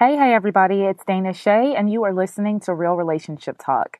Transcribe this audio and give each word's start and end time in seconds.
Hey, 0.00 0.16
hey, 0.16 0.32
everybody, 0.32 0.80
it's 0.84 1.04
Dana 1.04 1.34
Shea, 1.34 1.74
and 1.76 1.92
you 1.92 2.04
are 2.04 2.14
listening 2.14 2.58
to 2.60 2.72
Real 2.72 2.94
Relationship 2.94 3.56
Talk. 3.58 3.98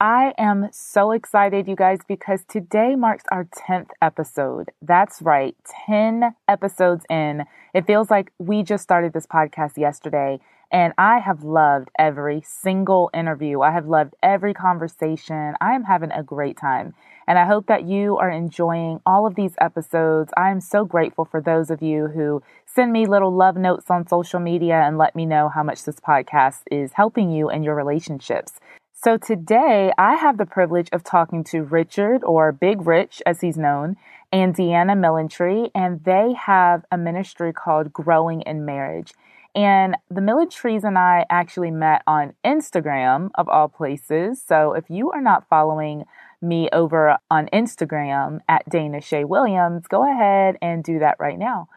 I 0.00 0.34
am 0.38 0.68
so 0.70 1.10
excited, 1.10 1.66
you 1.66 1.74
guys, 1.74 1.98
because 2.06 2.44
today 2.44 2.94
marks 2.94 3.24
our 3.32 3.48
10th 3.52 3.90
episode. 4.00 4.70
That's 4.80 5.20
right, 5.20 5.56
10 5.84 6.36
episodes 6.46 7.04
in. 7.10 7.42
It 7.74 7.88
feels 7.88 8.08
like 8.08 8.32
we 8.38 8.62
just 8.62 8.84
started 8.84 9.14
this 9.14 9.26
podcast 9.26 9.76
yesterday, 9.76 10.38
and 10.70 10.92
I 10.96 11.18
have 11.18 11.42
loved 11.42 11.90
every 11.98 12.40
single 12.46 13.10
interview. 13.12 13.62
I 13.62 13.72
have 13.72 13.88
loved 13.88 14.14
every 14.22 14.54
conversation. 14.54 15.56
I 15.60 15.74
am 15.74 15.82
having 15.82 16.12
a 16.12 16.22
great 16.22 16.56
time. 16.56 16.94
And 17.26 17.38
I 17.38 17.46
hope 17.46 17.66
that 17.66 17.84
you 17.84 18.16
are 18.18 18.30
enjoying 18.30 19.00
all 19.06 19.26
of 19.26 19.34
these 19.34 19.54
episodes. 19.60 20.32
I 20.36 20.50
am 20.50 20.60
so 20.60 20.84
grateful 20.84 21.24
for 21.24 21.40
those 21.40 21.70
of 21.70 21.82
you 21.82 22.08
who 22.08 22.42
send 22.66 22.92
me 22.92 23.06
little 23.06 23.34
love 23.34 23.56
notes 23.56 23.90
on 23.90 24.06
social 24.06 24.40
media 24.40 24.82
and 24.82 24.98
let 24.98 25.14
me 25.14 25.26
know 25.26 25.48
how 25.48 25.62
much 25.62 25.84
this 25.84 26.00
podcast 26.00 26.60
is 26.70 26.92
helping 26.94 27.30
you 27.30 27.50
in 27.50 27.62
your 27.62 27.74
relationships. 27.74 28.54
So 28.92 29.16
today 29.16 29.92
I 29.98 30.14
have 30.14 30.38
the 30.38 30.46
privilege 30.46 30.88
of 30.92 31.02
talking 31.02 31.42
to 31.44 31.62
Richard, 31.62 32.22
or 32.22 32.52
Big 32.52 32.86
Rich 32.86 33.20
as 33.26 33.40
he's 33.40 33.56
known, 33.56 33.96
and 34.32 34.54
Deanna 34.54 34.96
Millentree, 34.96 35.70
and 35.74 36.02
they 36.04 36.34
have 36.34 36.84
a 36.92 36.96
ministry 36.96 37.52
called 37.52 37.92
Growing 37.92 38.42
in 38.42 38.64
Marriage. 38.64 39.12
And 39.54 39.96
the 40.08 40.20
Millentrees 40.20 40.84
and 40.84 40.96
I 40.96 41.26
actually 41.28 41.70
met 41.70 42.02
on 42.06 42.32
Instagram, 42.44 43.30
of 43.34 43.48
all 43.48 43.68
places. 43.68 44.40
So 44.40 44.72
if 44.72 44.88
you 44.88 45.10
are 45.10 45.20
not 45.20 45.48
following 45.48 46.04
me 46.42 46.68
over 46.72 47.16
on 47.30 47.48
Instagram 47.52 48.40
at 48.48 48.68
Dana 48.68 49.00
Shea 49.00 49.24
Williams, 49.24 49.86
go 49.86 50.10
ahead 50.10 50.56
and 50.60 50.82
do 50.82 50.98
that 50.98 51.16
right 51.18 51.38
now. 51.38 51.68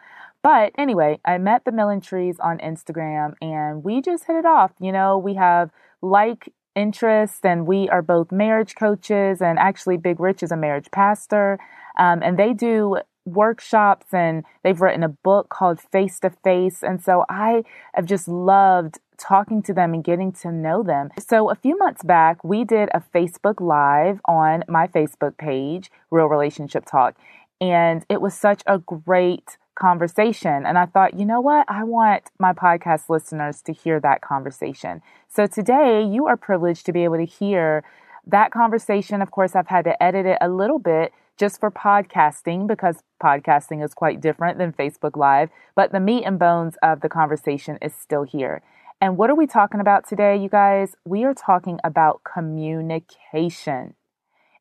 But 0.41 0.73
anyway, 0.77 1.19
I 1.25 1.37
met 1.37 1.65
the 1.65 1.71
Millentrees 1.71 2.35
on 2.39 2.59
Instagram 2.59 3.33
and 3.41 3.83
we 3.83 4.01
just 4.01 4.25
hit 4.25 4.35
it 4.35 4.45
off. 4.45 4.71
You 4.79 4.91
know, 4.91 5.17
we 5.17 5.35
have 5.35 5.71
like 6.01 6.53
interests 6.75 7.39
and 7.43 7.65
we 7.65 7.89
are 7.89 8.01
both 8.01 8.31
marriage 8.31 8.75
coaches 8.75 9.41
and 9.41 9.57
actually 9.57 9.97
Big 9.97 10.19
Rich 10.19 10.43
is 10.43 10.51
a 10.51 10.57
marriage 10.57 10.91
pastor. 10.91 11.57
Um, 11.97 12.21
and 12.21 12.37
they 12.37 12.53
do 12.53 12.97
workshops 13.25 14.13
and 14.13 14.43
they've 14.63 14.79
written 14.79 15.03
a 15.03 15.09
book 15.09 15.49
called 15.49 15.79
Face 15.79 16.19
to 16.19 16.29
Face. 16.29 16.83
And 16.83 17.01
so 17.01 17.25
I 17.27 17.63
have 17.93 18.05
just 18.05 18.27
loved 18.27 18.99
talking 19.17 19.61
to 19.63 19.73
them 19.73 19.93
and 19.93 20.03
getting 20.03 20.31
to 20.33 20.51
know 20.51 20.83
them. 20.83 21.09
So 21.19 21.49
a 21.49 21.55
few 21.55 21.77
months 21.77 22.03
back, 22.03 22.43
we 22.43 22.63
did 22.63 22.89
a 22.93 23.03
Facebook 23.13 23.61
Live 23.61 24.19
on 24.25 24.63
my 24.67 24.87
Facebook 24.87 25.37
page, 25.37 25.91
Real 26.11 26.27
Relationship 26.27 26.85
Talk. 26.85 27.15
And 27.61 28.05
it 28.09 28.21
was 28.21 28.33
such 28.33 28.61
a 28.65 28.79
great 28.79 29.57
conversation. 29.75 30.65
And 30.65 30.77
I 30.77 30.85
thought, 30.85 31.19
you 31.19 31.25
know 31.25 31.41
what? 31.41 31.65
I 31.67 31.83
want 31.83 32.23
my 32.39 32.53
podcast 32.53 33.09
listeners 33.09 33.61
to 33.63 33.73
hear 33.73 33.99
that 33.99 34.21
conversation. 34.21 35.01
So 35.27 35.47
today, 35.47 36.03
you 36.03 36.27
are 36.27 36.37
privileged 36.37 36.85
to 36.85 36.93
be 36.93 37.03
able 37.03 37.17
to 37.17 37.25
hear 37.25 37.83
that 38.27 38.51
conversation. 38.51 39.21
Of 39.21 39.31
course, 39.31 39.55
I've 39.55 39.67
had 39.67 39.85
to 39.85 40.01
edit 40.01 40.25
it 40.25 40.37
a 40.41 40.49
little 40.49 40.79
bit 40.79 41.13
just 41.37 41.59
for 41.59 41.69
podcasting 41.69 42.67
because 42.67 43.03
podcasting 43.21 43.83
is 43.83 43.93
quite 43.93 44.21
different 44.21 44.57
than 44.57 44.71
Facebook 44.71 45.17
Live, 45.17 45.49
but 45.75 45.91
the 45.91 45.99
meat 45.99 46.23
and 46.23 46.39
bones 46.39 46.75
of 46.81 47.01
the 47.01 47.09
conversation 47.09 47.77
is 47.81 47.93
still 47.93 48.23
here. 48.23 48.61
And 49.05 49.17
what 49.17 49.29
are 49.29 49.35
we 49.35 49.45
talking 49.45 49.79
about 49.79 50.09
today, 50.09 50.35
you 50.35 50.49
guys? 50.49 50.95
We 51.05 51.25
are 51.25 51.35
talking 51.35 51.79
about 51.83 52.23
communication. 52.23 53.93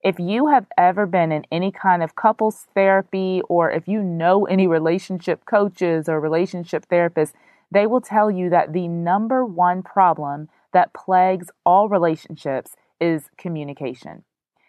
If 0.03 0.19
you 0.19 0.49
have 0.49 0.67
ever 0.77 1.07
been 1.07 1.33
in 1.33 1.47
any 1.51 1.73
kind 1.73 2.03
of 2.03 2.15
couples 2.15 2.67
therapy, 2.75 3.41
or 3.49 3.71
if 3.71 3.89
you 3.89 4.03
know 4.03 4.45
any 4.45 4.67
relationship 4.67 5.47
coaches 5.47 6.11
or 6.11 6.21
relationship 6.21 6.85
therapists, 6.93 7.33
they 7.73 7.87
will 7.87 8.03
tell 8.03 8.31
you 8.31 8.51
that 8.51 8.75
the 8.75 8.87
number 8.87 9.47
one 9.47 9.83
problem 9.83 10.51
that 10.75 10.93
plagues 10.93 11.51
all 11.65 11.89
relationships 11.89 12.77
is 13.01 13.31
communication. 13.39 14.25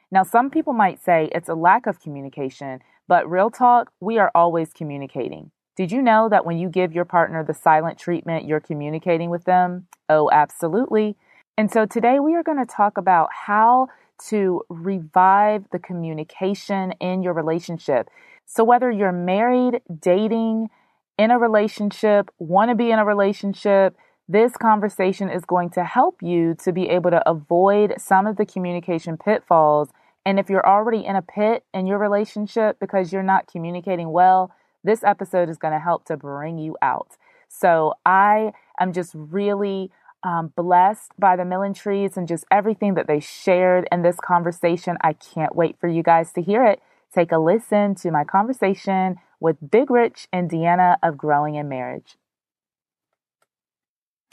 Now, 0.09 0.24
some 0.24 0.50
people 0.50 0.72
might 0.72 1.03
say 1.03 1.30
it's 1.35 1.50
a 1.50 1.53
lack 1.53 1.85
of 1.85 2.00
communication, 2.00 2.80
but 3.09 3.30
real 3.30 3.50
talk, 3.50 3.91
we 4.00 4.19
are 4.19 4.31
always 4.34 4.72
communicating. 4.72 5.52
Did 5.75 5.91
you 5.91 6.02
know 6.02 6.30
that 6.30 6.46
when 6.46 6.58
you 6.58 6.69
give 6.69 6.94
your 6.94 7.06
partner 7.06 7.44
the 7.44 7.53
silent 7.53 7.97
treatment, 8.00 8.47
you're 8.47 8.62
communicating 8.62 9.30
with 9.30 9.44
them? 9.44 9.88
Oh, 10.08 10.30
absolutely. 10.31 11.18
And 11.58 11.72
so 11.72 11.86
today 11.86 12.19
we 12.19 12.36
are 12.36 12.44
going 12.44 12.58
to 12.58 12.66
talk 12.66 12.97
about 12.97 13.30
how 13.31 13.88
to 14.30 14.62
revive 14.69 15.66
the 15.72 15.80
communication 15.80 16.94
in 17.02 17.22
your 17.22 17.34
relationship. 17.34 18.08
So, 18.46 18.64
whether 18.64 18.90
you're 18.90 19.12
married, 19.12 19.81
dating, 20.00 20.69
in 21.18 21.31
a 21.31 21.40
relationship, 21.40 22.30
want 22.40 22.69
to 22.69 22.75
be 22.75 22.91
in 22.91 23.00
a 23.00 23.06
relationship, 23.06 23.96
this 24.28 24.58
conversation 24.58 25.30
is 25.30 25.46
going 25.46 25.69
to 25.72 25.84
help 25.84 26.22
you 26.22 26.56
to 26.64 26.72
be 26.72 26.90
able 26.90 27.12
to 27.12 27.30
avoid 27.30 27.94
some 27.97 28.28
of 28.28 28.38
the 28.38 28.46
communication 28.46 29.18
pitfalls. 29.18 29.90
And 30.25 30.40
if 30.40 30.50
you're 30.50 30.66
already 30.66 31.06
in 31.06 31.16
a 31.16 31.22
pit 31.22 31.64
in 31.74 31.85
your 31.85 32.00
relationship 32.00 32.80
because 32.80 33.14
you're 33.14 33.24
not 33.24 33.47
communicating 33.47 34.12
well, 34.12 34.52
this 34.85 35.03
episode 35.03 35.50
is 35.50 35.57
going 35.57 35.73
to 35.73 35.79
help 35.79 36.06
to 36.06 36.18
bring 36.18 36.57
you 36.57 36.78
out. 36.81 37.18
So 37.50 37.94
I 38.06 38.51
am 38.79 38.94
just 38.94 39.12
really 39.16 39.91
um, 40.23 40.51
blessed 40.56 41.12
by 41.19 41.35
the 41.35 41.44
Millentrees 41.44 42.18
and 42.18 42.28
just 42.28 42.46
everything 42.50 42.96
that 42.96 43.07
they 43.07 43.19
shared 43.19 43.88
in 43.91 44.01
this 44.01 44.18
conversation. 44.18 44.97
I 45.01 45.13
can't 45.13 45.56
wait 45.56 45.78
for 45.79 45.88
you 45.88 46.03
guys 46.03 46.34
to 46.34 46.41
hear 46.41 46.66
it. 46.66 46.81
Take 47.13 47.31
a 47.31 47.38
listen 47.38 47.96
to 47.96 48.12
my 48.12 48.23
conversation 48.23 49.18
with 49.40 49.57
Big 49.72 49.90
Rich 49.90 50.28
and 50.34 50.50
Deanna 50.50 50.97
of 51.03 51.17
Growing 51.17 51.56
in 51.56 51.69
Marriage. 51.69 52.17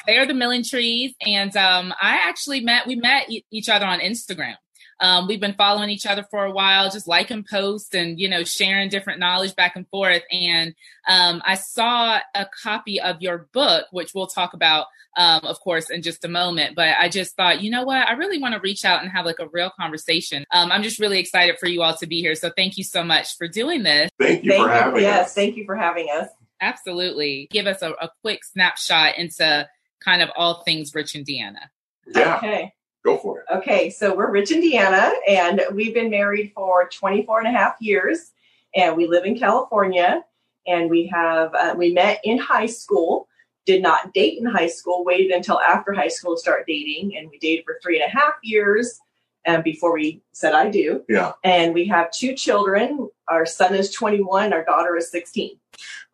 They 0.06 0.18
are 0.18 0.26
the 0.26 0.32
Millentrees, 0.32 1.14
and 1.24 1.56
um, 1.56 1.94
I 2.00 2.18
actually 2.24 2.60
met. 2.60 2.88
We 2.88 2.96
met 2.96 3.30
e- 3.30 3.44
each 3.52 3.68
other 3.68 3.86
on 3.86 4.00
Instagram. 4.00 4.56
Um, 5.02 5.26
we've 5.26 5.40
been 5.40 5.54
following 5.54 5.90
each 5.90 6.06
other 6.06 6.24
for 6.30 6.44
a 6.44 6.52
while, 6.52 6.88
just 6.88 7.08
liking 7.08 7.44
posts 7.48 7.92
and 7.92 8.18
you 8.20 8.28
know 8.28 8.44
sharing 8.44 8.88
different 8.88 9.18
knowledge 9.18 9.56
back 9.56 9.74
and 9.74 9.86
forth. 9.88 10.22
And 10.30 10.74
um, 11.08 11.42
I 11.44 11.56
saw 11.56 12.20
a 12.34 12.46
copy 12.62 13.00
of 13.00 13.20
your 13.20 13.48
book, 13.52 13.86
which 13.90 14.14
we'll 14.14 14.28
talk 14.28 14.54
about, 14.54 14.86
um, 15.16 15.40
of 15.44 15.58
course, 15.58 15.90
in 15.90 16.02
just 16.02 16.24
a 16.24 16.28
moment. 16.28 16.76
But 16.76 16.96
I 17.00 17.08
just 17.08 17.34
thought, 17.36 17.60
you 17.60 17.70
know 17.70 17.82
what, 17.82 18.06
I 18.06 18.12
really 18.12 18.38
want 18.38 18.54
to 18.54 18.60
reach 18.60 18.84
out 18.84 19.02
and 19.02 19.10
have 19.10 19.26
like 19.26 19.40
a 19.40 19.48
real 19.48 19.70
conversation. 19.70 20.44
Um, 20.52 20.70
I'm 20.70 20.84
just 20.84 21.00
really 21.00 21.18
excited 21.18 21.56
for 21.58 21.66
you 21.66 21.82
all 21.82 21.96
to 21.96 22.06
be 22.06 22.20
here. 22.20 22.36
So 22.36 22.52
thank 22.56 22.78
you 22.78 22.84
so 22.84 23.02
much 23.02 23.36
for 23.36 23.48
doing 23.48 23.82
this. 23.82 24.08
Thank 24.20 24.44
you 24.44 24.52
thank 24.52 24.62
for 24.62 24.70
having 24.70 25.02
you. 25.02 25.08
us. 25.08 25.14
Yes, 25.16 25.34
thank 25.34 25.56
you 25.56 25.64
for 25.64 25.74
having 25.74 26.06
us. 26.14 26.28
Absolutely, 26.60 27.48
give 27.50 27.66
us 27.66 27.82
a, 27.82 27.90
a 27.90 28.08
quick 28.20 28.44
snapshot 28.44 29.18
into 29.18 29.68
kind 29.98 30.22
of 30.22 30.30
all 30.36 30.62
things 30.62 30.94
Rich 30.94 31.16
and 31.16 31.26
Deanna. 31.26 31.70
Yeah, 32.06 32.36
Okay. 32.36 32.72
Go 33.04 33.18
for 33.18 33.40
it. 33.40 33.46
Okay. 33.52 33.90
So 33.90 34.14
we're 34.14 34.30
Rich 34.30 34.52
and 34.52 34.62
Deanna, 34.62 35.12
and 35.28 35.62
we've 35.72 35.94
been 35.94 36.10
married 36.10 36.52
for 36.54 36.88
24 36.88 37.40
and 37.40 37.48
a 37.48 37.58
half 37.58 37.74
years, 37.80 38.32
and 38.74 38.96
we 38.96 39.06
live 39.06 39.24
in 39.24 39.38
California. 39.38 40.24
And 40.66 40.88
we 40.88 41.06
have, 41.08 41.52
uh, 41.54 41.74
we 41.76 41.92
met 41.92 42.20
in 42.22 42.38
high 42.38 42.66
school, 42.66 43.26
did 43.66 43.82
not 43.82 44.14
date 44.14 44.38
in 44.38 44.46
high 44.46 44.68
school, 44.68 45.04
waited 45.04 45.32
until 45.32 45.60
after 45.60 45.92
high 45.92 46.08
school 46.08 46.36
to 46.36 46.40
start 46.40 46.66
dating. 46.68 47.16
And 47.16 47.28
we 47.30 47.38
dated 47.38 47.64
for 47.64 47.80
three 47.82 48.00
and 48.00 48.08
a 48.08 48.16
half 48.16 48.34
years 48.42 49.00
um, 49.46 49.62
before 49.62 49.92
we 49.92 50.22
said 50.32 50.54
I 50.54 50.70
do. 50.70 51.02
Yeah. 51.08 51.32
And 51.42 51.74
we 51.74 51.86
have 51.88 52.12
two 52.12 52.34
children. 52.34 53.08
Our 53.28 53.44
son 53.46 53.74
is 53.74 53.90
21, 53.90 54.52
our 54.52 54.64
daughter 54.64 54.96
is 54.96 55.10
16. 55.10 55.58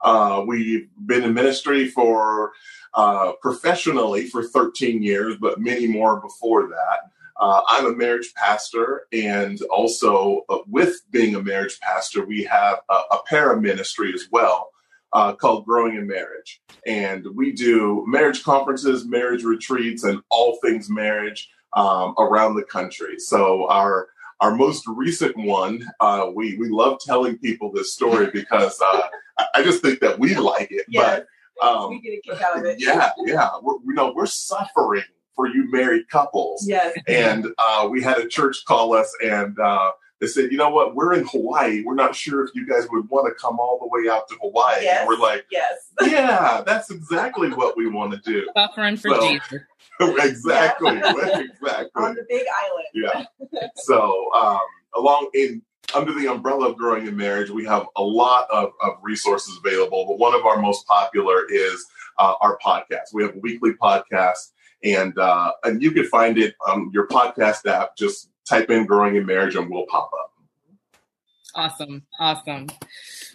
Uh, 0.00 0.44
we've 0.46 0.88
been 1.04 1.24
in 1.24 1.34
ministry 1.34 1.88
for 1.88 2.52
uh, 2.94 3.32
professionally 3.40 4.26
for 4.26 4.42
13 4.42 5.02
years, 5.02 5.36
but 5.40 5.60
many 5.60 5.86
more 5.86 6.20
before 6.20 6.68
that. 6.68 7.10
Uh, 7.40 7.60
I'm 7.68 7.86
a 7.86 7.94
marriage 7.94 8.32
pastor, 8.34 9.06
and 9.12 9.60
also 9.70 10.44
uh, 10.48 10.58
with 10.66 11.02
being 11.10 11.36
a 11.36 11.42
marriage 11.42 11.78
pastor, 11.80 12.24
we 12.26 12.42
have 12.44 12.80
a, 12.90 12.94
a 13.12 13.18
para 13.28 13.60
ministry 13.60 14.12
as 14.12 14.26
well 14.32 14.70
uh, 15.12 15.34
called 15.34 15.64
Growing 15.64 15.96
in 15.96 16.06
Marriage. 16.06 16.60
And 16.86 17.26
we 17.34 17.52
do 17.52 18.04
marriage 18.06 18.42
conferences, 18.42 19.06
marriage 19.06 19.44
retreats, 19.44 20.04
and 20.04 20.20
all 20.30 20.58
things 20.62 20.90
marriage 20.90 21.48
um, 21.74 22.14
around 22.18 22.56
the 22.56 22.64
country. 22.64 23.18
So 23.18 23.68
our 23.68 24.08
our 24.40 24.54
most 24.54 24.86
recent 24.86 25.36
one, 25.36 25.84
uh, 26.00 26.30
we 26.34 26.56
we 26.58 26.68
love 26.68 26.98
telling 27.00 27.38
people 27.38 27.72
this 27.72 27.92
story 27.92 28.30
because 28.32 28.80
uh, 28.80 29.02
I, 29.54 29.62
just 29.62 29.82
think 29.82 30.00
that 30.00 30.18
we 30.18 30.34
like 30.36 30.70
it. 30.70 30.86
Yes. 30.88 31.20
But 31.20 31.26
um, 31.62 31.90
we 31.90 32.00
get 32.00 32.18
a 32.18 32.20
kick 32.22 32.42
out 32.42 32.58
of 32.58 32.64
it. 32.64 32.76
yeah, 32.80 33.10
yeah, 33.24 33.50
we're, 33.62 33.74
you 33.86 33.94
know, 33.94 34.12
we're 34.14 34.26
suffering 34.26 35.02
for 35.34 35.46
you 35.46 35.70
married 35.70 36.08
couples. 36.10 36.66
Yes. 36.68 36.96
And 37.06 37.46
uh, 37.58 37.88
we 37.90 38.02
had 38.02 38.18
a 38.18 38.26
church 38.28 38.64
call 38.66 38.92
us 38.94 39.12
and 39.24 39.56
uh, 39.58 39.92
they 40.20 40.26
said, 40.26 40.50
you 40.50 40.58
know 40.58 40.70
what, 40.70 40.96
we're 40.96 41.14
in 41.14 41.26
Hawaii. 41.28 41.84
We're 41.84 41.94
not 41.94 42.16
sure 42.16 42.44
if 42.44 42.50
you 42.56 42.66
guys 42.66 42.88
would 42.90 43.08
want 43.08 43.28
to 43.28 43.40
come 43.40 43.60
all 43.60 43.78
the 43.80 43.86
way 43.86 44.10
out 44.12 44.26
to 44.30 44.36
Hawaii. 44.42 44.82
Yes. 44.82 45.00
And 45.00 45.08
we're 45.08 45.18
like, 45.18 45.44
Yes. 45.52 45.74
yeah, 46.02 46.62
that's 46.66 46.90
exactly 46.90 47.50
what 47.50 47.76
we 47.76 47.88
want 47.88 48.12
to 48.14 48.18
do. 48.28 48.48
Suffering 48.56 48.96
for 48.96 49.10
Well, 49.12 49.28
Jesus. 49.28 49.62
exactly. 50.00 50.96
exactly. 50.98 51.90
On 51.94 52.14
the 52.16 52.24
big 52.28 52.42
island. 52.64 52.86
Yeah. 52.94 53.24
So 53.76 54.28
um, 54.34 54.58
along 54.96 55.30
in 55.34 55.62
under 55.94 56.12
the 56.12 56.26
umbrella 56.26 56.70
of 56.70 56.76
growing 56.76 57.06
in 57.06 57.16
marriage, 57.16 57.50
we 57.50 57.64
have 57.64 57.86
a 57.96 58.02
lot 58.02 58.48
of, 58.50 58.72
of 58.82 58.94
resources 59.02 59.58
available. 59.64 60.06
But 60.06 60.18
one 60.18 60.34
of 60.34 60.44
our 60.44 60.60
most 60.60 60.86
popular 60.86 61.46
is 61.50 61.86
uh, 62.18 62.34
our 62.40 62.58
podcast. 62.64 63.12
We 63.12 63.22
have 63.22 63.34
a 63.34 63.38
weekly 63.38 63.72
podcast, 63.72 64.52
and 64.84 65.16
uh, 65.18 65.52
and 65.64 65.82
you 65.82 65.90
can 65.90 66.04
find 66.04 66.38
it 66.38 66.54
on 66.66 66.90
your 66.92 67.06
podcast 67.06 67.66
app. 67.66 67.96
Just 67.96 68.30
type 68.48 68.70
in 68.70 68.86
"growing 68.86 69.16
in 69.16 69.26
marriage" 69.26 69.54
and 69.54 69.70
we'll 69.70 69.86
pop 69.86 70.10
up. 70.18 70.32
Awesome, 71.54 72.02
awesome. 72.20 72.68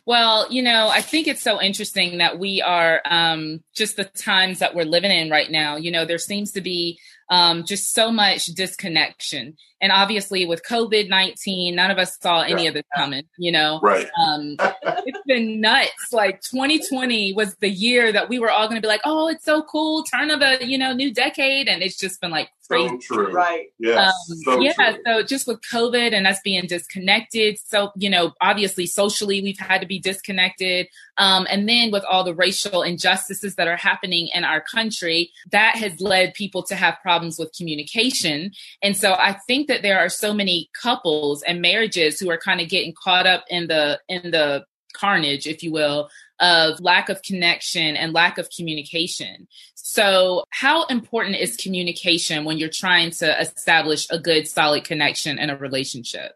Well, 0.05 0.51
you 0.51 0.61
know, 0.61 0.89
I 0.89 1.01
think 1.01 1.27
it's 1.27 1.41
so 1.41 1.61
interesting 1.61 2.17
that 2.19 2.37
we 2.37 2.61
are 2.61 3.01
um, 3.05 3.63
just 3.73 3.95
the 3.95 4.03
times 4.05 4.59
that 4.59 4.75
we're 4.75 4.85
living 4.85 5.11
in 5.11 5.29
right 5.29 5.49
now. 5.49 5.77
You 5.77 5.91
know, 5.91 6.05
there 6.05 6.17
seems 6.17 6.51
to 6.51 6.61
be 6.61 6.99
um, 7.29 7.65
just 7.65 7.93
so 7.93 8.11
much 8.11 8.45
disconnection. 8.47 9.55
And 9.83 9.91
obviously, 9.91 10.45
with 10.45 10.63
COVID 10.63 11.09
19, 11.09 11.75
none 11.75 11.91
of 11.91 11.97
us 11.97 12.17
saw 12.21 12.43
any 12.43 12.63
yeah. 12.63 12.69
of 12.69 12.73
this 12.75 12.85
coming, 12.95 13.25
you 13.37 13.51
know? 13.51 13.81
Right. 13.83 14.07
Um, 14.17 14.55
it's 14.81 15.19
been 15.27 15.59
nuts. 15.59 16.13
Like 16.13 16.39
2020 16.39 17.33
was 17.33 17.57
the 17.57 17.67
year 17.67 18.09
that 18.13 18.29
we 18.29 18.39
were 18.39 18.49
all 18.49 18.69
going 18.69 18.81
to 18.81 18.81
be 18.81 18.87
like, 18.87 19.01
oh, 19.03 19.27
it's 19.27 19.43
so 19.43 19.61
cool, 19.61 20.03
turn 20.03 20.31
of 20.31 20.41
a, 20.41 20.65
you 20.65 20.77
know, 20.77 20.93
new 20.93 21.13
decade. 21.13 21.67
And 21.67 21.83
it's 21.83 21.97
just 21.97 22.21
been 22.21 22.31
like 22.31 22.49
crazy. 22.67 22.97
So 23.01 23.15
true. 23.15 23.31
Right. 23.31 23.67
Yes. 23.77 24.13
Um, 24.31 24.37
so 24.37 24.59
yeah. 24.61 24.71
true. 24.71 25.01
So 25.05 25.23
just 25.23 25.47
with 25.47 25.59
COVID 25.71 26.13
and 26.13 26.27
us 26.27 26.39
being 26.43 26.65
disconnected. 26.65 27.59
So, 27.65 27.91
you 27.95 28.09
know, 28.09 28.31
obviously 28.39 28.85
socially, 28.85 29.41
we've 29.41 29.59
had 29.59 29.81
to 29.81 29.87
be 29.87 29.99
disconnected. 29.99 30.87
Um, 31.17 31.45
and 31.49 31.67
then 31.67 31.91
with 31.91 32.03
all 32.09 32.23
the 32.23 32.33
racial 32.33 32.81
injustices 32.81 33.55
that 33.55 33.67
are 33.67 33.75
happening 33.75 34.29
in 34.33 34.43
our 34.43 34.61
country, 34.61 35.31
that 35.51 35.75
has 35.75 35.99
led 35.99 36.33
people 36.33 36.63
to 36.63 36.75
have 36.75 36.97
problems 37.01 37.37
with 37.37 37.53
communication. 37.55 38.51
And 38.81 38.95
so 38.95 39.13
I 39.13 39.33
think 39.47 39.67
that 39.67 39.72
there 39.81 39.99
are 39.99 40.09
so 40.09 40.33
many 40.33 40.69
couples 40.79 41.41
and 41.43 41.61
marriages 41.61 42.19
who 42.19 42.29
are 42.29 42.37
kind 42.37 42.61
of 42.61 42.69
getting 42.69 42.93
caught 42.93 43.25
up 43.25 43.45
in 43.49 43.67
the 43.67 43.99
in 44.07 44.31
the 44.31 44.65
carnage, 44.93 45.47
if 45.47 45.63
you 45.63 45.71
will, 45.71 46.09
of 46.39 46.79
lack 46.79 47.09
of 47.09 47.21
connection 47.23 47.95
and 47.95 48.13
lack 48.13 48.37
of 48.37 48.49
communication. 48.55 49.47
So, 49.75 50.45
how 50.49 50.85
important 50.85 51.37
is 51.37 51.57
communication 51.57 52.45
when 52.45 52.57
you're 52.57 52.69
trying 52.69 53.11
to 53.11 53.41
establish 53.41 54.07
a 54.09 54.19
good, 54.19 54.47
solid 54.47 54.83
connection 54.83 55.39
in 55.39 55.49
a 55.49 55.57
relationship? 55.57 56.33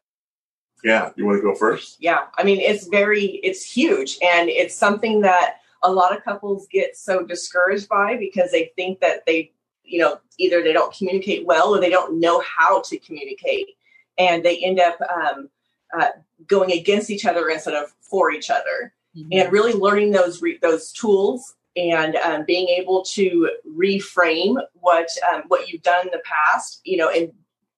Yeah, 0.83 1.11
you 1.15 1.25
want 1.25 1.39
to 1.39 1.41
go 1.41 1.55
first? 1.55 1.97
Yeah, 1.99 2.25
I 2.37 2.43
mean, 2.43 2.59
it's 2.59 2.87
very, 2.87 3.25
it's 3.25 3.63
huge. 3.63 4.17
And 4.21 4.49
it's 4.49 4.75
something 4.75 5.21
that 5.21 5.57
a 5.83 5.91
lot 5.91 6.15
of 6.15 6.23
couples 6.23 6.67
get 6.71 6.95
so 6.95 7.23
discouraged 7.25 7.89
by 7.89 8.17
because 8.17 8.51
they 8.51 8.71
think 8.75 8.99
that 8.99 9.25
they, 9.25 9.53
you 9.87 9.99
know, 9.99 10.19
either 10.37 10.61
they 10.61 10.73
don't 10.73 10.93
communicate 10.93 11.45
well 11.45 11.73
or 11.75 11.79
they 11.79 11.89
don't 11.89 12.19
know 12.19 12.41
how 12.41 12.81
to 12.81 12.99
communicate. 12.99 13.69
And 14.17 14.43
they 14.43 14.57
end 14.57 14.79
up 14.79 14.99
um, 15.01 15.49
uh, 15.97 16.09
going 16.47 16.71
against 16.71 17.09
each 17.09 17.25
other 17.25 17.49
instead 17.49 17.75
of 17.75 17.93
for 18.01 18.31
each 18.31 18.49
other. 18.49 18.93
Mm-hmm. 19.15 19.29
And 19.31 19.51
really 19.51 19.73
learning 19.73 20.11
those 20.11 20.41
re- 20.41 20.59
those 20.61 20.91
tools 20.91 21.55
and 21.75 22.15
um, 22.17 22.43
being 22.45 22.67
able 22.67 23.03
to 23.03 23.49
reframe 23.77 24.59
what 24.73 25.07
um, 25.31 25.43
what 25.47 25.69
you've 25.69 25.83
done 25.83 26.05
in 26.05 26.11
the 26.11 26.21
past, 26.25 26.81
you 26.83 26.97
know, 26.97 27.09
and 27.09 27.31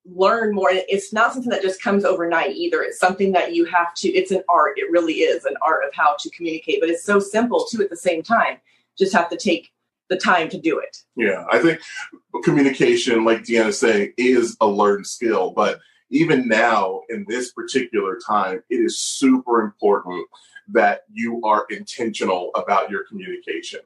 learn 0.05 0.55
more. 0.55 0.69
It's 0.71 1.13
not 1.13 1.33
something 1.33 1.51
that 1.51 1.61
just 1.61 1.81
comes 1.81 2.05
overnight 2.05 2.55
either. 2.55 2.81
It's 2.81 2.99
something 2.99 3.31
that 3.33 3.53
you 3.53 3.65
have 3.65 3.93
to. 3.95 4.09
It's 4.09 4.31
an 4.31 4.43
art. 4.49 4.77
It 4.77 4.89
really 4.89 5.15
is 5.15 5.45
an 5.45 5.55
art 5.61 5.83
of 5.85 5.93
how 5.93 6.15
to 6.19 6.29
communicate. 6.31 6.79
But 6.79 6.89
it's 6.89 7.03
so 7.03 7.19
simple 7.19 7.65
too. 7.65 7.81
At 7.81 7.89
the 7.89 7.97
same 7.97 8.23
time, 8.23 8.57
just 8.97 9.13
have 9.13 9.29
to 9.29 9.37
take 9.37 9.71
the 10.09 10.17
time 10.17 10.49
to 10.49 10.59
do 10.59 10.79
it. 10.79 10.97
Yeah, 11.15 11.45
I 11.51 11.59
think 11.59 11.79
communication, 12.43 13.23
like 13.25 13.43
Deanna 13.43 13.73
saying, 13.73 14.13
is 14.17 14.57
a 14.59 14.67
learned 14.67 15.07
skill. 15.07 15.51
But 15.51 15.79
even 16.09 16.47
now, 16.47 17.01
in 17.09 17.25
this 17.27 17.51
particular 17.51 18.17
time, 18.25 18.63
it 18.69 18.75
is 18.75 18.99
super 18.99 19.61
important 19.61 20.27
that 20.69 21.03
you 21.11 21.41
are 21.43 21.65
intentional 21.69 22.51
about 22.55 22.89
your 22.89 23.03
communication. 23.05 23.79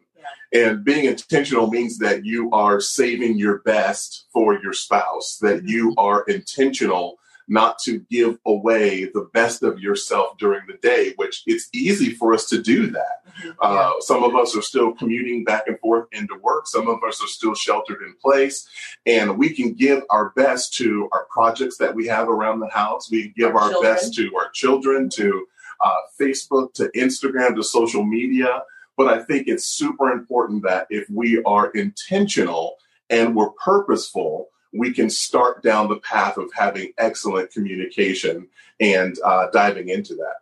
Yeah. 0.53 0.67
And 0.67 0.83
being 0.83 1.05
intentional 1.05 1.69
means 1.69 1.97
that 1.99 2.25
you 2.25 2.49
are 2.51 2.79
saving 2.79 3.37
your 3.37 3.59
best 3.59 4.25
for 4.31 4.61
your 4.61 4.73
spouse, 4.73 5.37
that 5.41 5.67
you 5.67 5.89
mm-hmm. 5.89 5.99
are 5.99 6.23
intentional 6.23 7.17
not 7.47 7.79
to 7.79 7.99
give 8.09 8.37
away 8.45 9.05
the 9.05 9.29
best 9.33 9.63
of 9.63 9.79
yourself 9.79 10.37
during 10.37 10.61
the 10.67 10.77
day, 10.77 11.13
which 11.17 11.43
it's 11.45 11.69
easy 11.73 12.11
for 12.11 12.33
us 12.33 12.47
to 12.49 12.61
do 12.61 12.87
that. 12.91 13.25
Mm-hmm. 13.39 13.51
Uh, 13.61 13.91
some 13.99 14.23
of 14.23 14.35
us 14.35 14.55
are 14.55 14.61
still 14.61 14.93
commuting 14.93 15.43
back 15.43 15.63
and 15.67 15.79
forth 15.79 16.07
into 16.11 16.35
work. 16.41 16.67
Some 16.67 16.87
of 16.87 16.99
us 17.07 17.21
are 17.23 17.27
still 17.27 17.55
sheltered 17.55 18.01
in 18.01 18.15
place. 18.21 18.67
And 19.05 19.37
we 19.37 19.53
can 19.53 19.73
give 19.73 20.03
our 20.09 20.29
best 20.31 20.73
to 20.75 21.09
our 21.11 21.25
projects 21.31 21.77
that 21.77 21.95
we 21.95 22.07
have 22.07 22.29
around 22.29 22.59
the 22.59 22.69
house. 22.69 23.11
We 23.11 23.33
give 23.35 23.55
our, 23.55 23.73
our 23.73 23.81
best 23.81 24.13
to 24.15 24.35
our 24.35 24.49
children, 24.51 25.09
to 25.09 25.47
uh, 25.81 25.97
Facebook 26.19 26.73
to 26.75 26.89
Instagram 26.95 27.55
to 27.55 27.63
social 27.63 28.03
media. 28.03 28.63
But 28.95 29.07
I 29.07 29.23
think 29.23 29.47
it's 29.47 29.65
super 29.65 30.11
important 30.11 30.63
that 30.63 30.87
if 30.89 31.09
we 31.09 31.41
are 31.43 31.71
intentional 31.71 32.77
and 33.09 33.35
we're 33.35 33.49
purposeful, 33.51 34.49
we 34.73 34.91
can 34.91 35.09
start 35.09 35.61
down 35.63 35.87
the 35.87 35.99
path 35.99 36.37
of 36.37 36.49
having 36.53 36.93
excellent 36.97 37.51
communication 37.51 38.47
and 38.79 39.17
uh, 39.23 39.47
diving 39.51 39.89
into 39.89 40.15
that. 40.15 40.35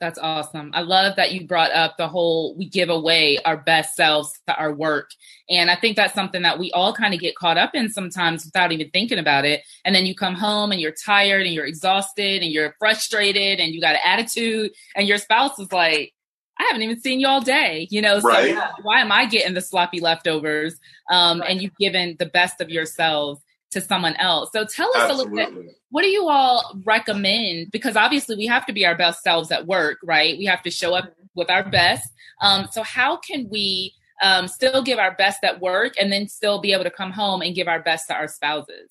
That's 0.00 0.18
awesome. 0.18 0.70
I 0.74 0.82
love 0.82 1.16
that 1.16 1.32
you 1.32 1.46
brought 1.46 1.70
up 1.70 1.96
the 1.96 2.08
whole 2.08 2.54
we 2.56 2.68
give 2.68 2.90
away 2.90 3.38
our 3.44 3.56
best 3.56 3.94
selves 3.94 4.38
to 4.46 4.54
our 4.54 4.72
work. 4.72 5.10
And 5.48 5.70
I 5.70 5.76
think 5.76 5.96
that's 5.96 6.12
something 6.12 6.42
that 6.42 6.58
we 6.58 6.70
all 6.72 6.92
kind 6.92 7.14
of 7.14 7.20
get 7.20 7.36
caught 7.36 7.56
up 7.56 7.74
in 7.74 7.88
sometimes 7.88 8.44
without 8.44 8.72
even 8.72 8.90
thinking 8.90 9.18
about 9.18 9.46
it. 9.46 9.62
And 9.84 9.94
then 9.94 10.04
you 10.04 10.14
come 10.14 10.34
home 10.34 10.72
and 10.72 10.80
you're 10.80 10.92
tired 10.92 11.46
and 11.46 11.54
you're 11.54 11.64
exhausted 11.64 12.42
and 12.42 12.52
you're 12.52 12.74
frustrated 12.78 13.60
and 13.60 13.72
you 13.72 13.80
got 13.80 13.94
an 13.94 14.00
attitude 14.04 14.72
and 14.94 15.08
your 15.08 15.18
spouse 15.18 15.58
is 15.58 15.72
like, 15.72 16.12
I 16.58 16.64
haven't 16.64 16.82
even 16.82 17.00
seen 17.00 17.18
you 17.18 17.26
all 17.26 17.40
day, 17.40 17.88
you 17.90 18.02
know. 18.02 18.20
So 18.20 18.28
right. 18.28 18.56
why 18.82 19.00
am 19.00 19.10
I 19.10 19.26
getting 19.26 19.54
the 19.54 19.60
sloppy 19.60 20.00
leftovers? 20.00 20.78
Um, 21.10 21.40
right. 21.40 21.50
And 21.50 21.62
you've 21.62 21.76
given 21.78 22.16
the 22.18 22.26
best 22.26 22.60
of 22.60 22.68
yourselves 22.68 23.40
to 23.74 23.80
someone 23.80 24.14
else. 24.16 24.50
So 24.52 24.64
tell 24.64 24.88
us 24.96 25.10
Absolutely. 25.10 25.42
a 25.42 25.46
little 25.46 25.62
bit. 25.62 25.76
What 25.90 26.02
do 26.02 26.08
you 26.08 26.28
all 26.28 26.80
recommend? 26.84 27.70
Because 27.70 27.96
obviously 27.96 28.36
we 28.36 28.46
have 28.46 28.64
to 28.66 28.72
be 28.72 28.86
our 28.86 28.96
best 28.96 29.22
selves 29.22 29.50
at 29.52 29.66
work, 29.66 29.98
right? 30.02 30.38
We 30.38 30.46
have 30.46 30.62
to 30.62 30.70
show 30.70 30.94
up 30.94 31.12
with 31.34 31.50
our 31.50 31.68
best. 31.68 32.08
Um, 32.40 32.68
so 32.72 32.82
how 32.82 33.16
can 33.16 33.48
we 33.50 33.94
um, 34.22 34.48
still 34.48 34.82
give 34.82 34.98
our 34.98 35.14
best 35.14 35.44
at 35.44 35.60
work 35.60 35.94
and 36.00 36.10
then 36.10 36.28
still 36.28 36.60
be 36.60 36.72
able 36.72 36.84
to 36.84 36.90
come 36.90 37.12
home 37.12 37.42
and 37.42 37.54
give 37.54 37.68
our 37.68 37.80
best 37.80 38.08
to 38.08 38.14
our 38.14 38.28
spouses? 38.28 38.90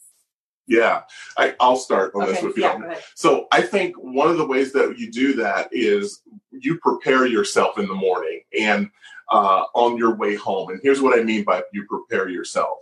Yeah, 0.65 1.01
I, 1.37 1.55
will 1.59 1.75
start 1.75 2.13
on 2.15 2.23
okay. 2.23 2.33
this 2.33 2.43
with 2.43 2.57
you. 2.57 2.63
Yeah, 2.63 2.95
so 3.15 3.47
I 3.51 3.61
think 3.61 3.95
one 3.97 4.29
of 4.29 4.37
the 4.37 4.45
ways 4.45 4.71
that 4.73 4.97
you 4.97 5.11
do 5.11 5.33
that 5.33 5.67
is 5.73 6.21
you 6.51 6.77
prepare 6.79 7.25
yourself 7.25 7.77
in 7.77 7.87
the 7.87 7.93
morning 7.93 8.41
and 8.57 8.89
uh, 9.29 9.63
on 9.73 9.97
your 9.97 10.15
way 10.15 10.35
home. 10.35 10.69
And 10.69 10.79
here's 10.81 11.01
what 11.01 11.19
I 11.19 11.23
mean 11.23 11.43
by 11.43 11.63
you 11.73 11.85
prepare 11.85 12.29
yourself 12.29 12.77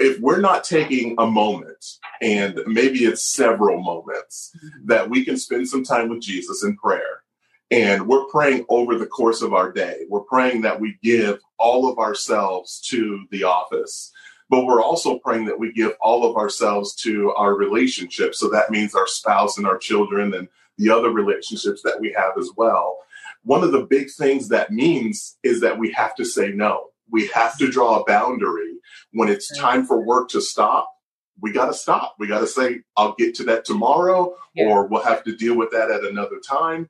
if 0.00 0.18
we're 0.20 0.40
not 0.40 0.64
taking 0.64 1.14
a 1.18 1.26
moment, 1.26 1.98
and 2.20 2.58
maybe 2.66 3.04
it's 3.04 3.24
several 3.24 3.80
moments, 3.80 4.52
mm-hmm. 4.56 4.86
that 4.86 5.08
we 5.08 5.24
can 5.24 5.36
spend 5.36 5.68
some 5.68 5.84
time 5.84 6.08
with 6.08 6.20
Jesus 6.20 6.64
in 6.64 6.76
prayer, 6.76 7.22
and 7.70 8.08
we're 8.08 8.24
praying 8.24 8.64
over 8.68 8.96
the 8.96 9.06
course 9.06 9.42
of 9.42 9.54
our 9.54 9.70
day, 9.70 10.04
we're 10.08 10.20
praying 10.20 10.62
that 10.62 10.80
we 10.80 10.98
give 11.02 11.38
all 11.58 11.88
of 11.88 11.98
ourselves 11.98 12.80
to 12.88 13.24
the 13.30 13.44
office. 13.44 14.10
But 14.48 14.64
we're 14.64 14.82
also 14.82 15.20
praying 15.20 15.44
that 15.44 15.60
we 15.60 15.72
give 15.72 15.92
all 16.00 16.28
of 16.28 16.36
ourselves 16.36 16.96
to 17.02 17.32
our 17.34 17.54
relationships. 17.54 18.40
So 18.40 18.48
that 18.50 18.68
means 18.68 18.96
our 18.96 19.06
spouse 19.06 19.56
and 19.56 19.66
our 19.66 19.78
children 19.78 20.34
and 20.34 20.48
the 20.76 20.90
other 20.90 21.10
relationships 21.10 21.82
that 21.82 22.00
we 22.00 22.12
have 22.18 22.32
as 22.36 22.50
well. 22.56 22.98
One 23.44 23.62
of 23.62 23.70
the 23.70 23.86
big 23.86 24.10
things 24.10 24.48
that 24.48 24.72
means 24.72 25.38
is 25.44 25.60
that 25.60 25.78
we 25.78 25.92
have 25.92 26.16
to 26.16 26.24
say 26.24 26.50
no. 26.50 26.89
We 27.10 27.28
have 27.28 27.56
to 27.58 27.70
draw 27.70 28.00
a 28.00 28.04
boundary 28.04 28.74
when 29.12 29.28
it's 29.28 29.56
time 29.58 29.86
for 29.86 30.04
work 30.04 30.28
to 30.30 30.40
stop, 30.40 30.90
we 31.40 31.52
got 31.52 31.66
to 31.66 31.74
stop. 31.74 32.16
We 32.18 32.26
got 32.26 32.40
to 32.40 32.46
say, 32.46 32.80
I'll 32.96 33.14
get 33.18 33.34
to 33.36 33.44
that 33.44 33.64
tomorrow, 33.64 34.34
yeah. 34.54 34.66
or 34.66 34.86
we'll 34.86 35.02
have 35.02 35.24
to 35.24 35.34
deal 35.34 35.56
with 35.56 35.70
that 35.72 35.90
at 35.90 36.04
another 36.04 36.40
time. 36.46 36.88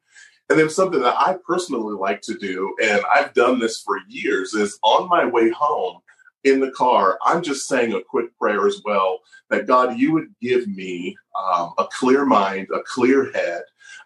And 0.49 0.59
then 0.59 0.69
something 0.69 1.01
that 1.01 1.17
I 1.17 1.37
personally 1.47 1.95
like 1.95 2.23
to 2.23 2.35
do, 2.35 2.75
and 2.83 3.03
I've 3.13 3.35
done 3.35 3.61
this 3.61 3.81
for 3.81 3.99
years, 4.09 4.53
is 4.53 4.79
on 4.83 5.09
my 5.09 5.25
way 5.25 5.51
home 5.51 6.01
in 6.43 6.59
the 6.59 6.73
car, 6.73 7.19
I'm 7.25 7.43
just 7.43 7.69
saying 7.69 7.93
a 7.93 8.03
quick 8.03 8.37
prayer 8.39 8.67
as 8.67 8.81
well 8.85 9.21
that 9.51 9.67
God, 9.67 9.99
you 9.99 10.13
would 10.13 10.35
give 10.41 10.67
me 10.67 11.17
um, 11.39 11.73
a 11.79 11.87
clear 11.87 12.25
mind, 12.25 12.69
a 12.75 12.81
clear 12.81 13.31
head, 13.33 13.63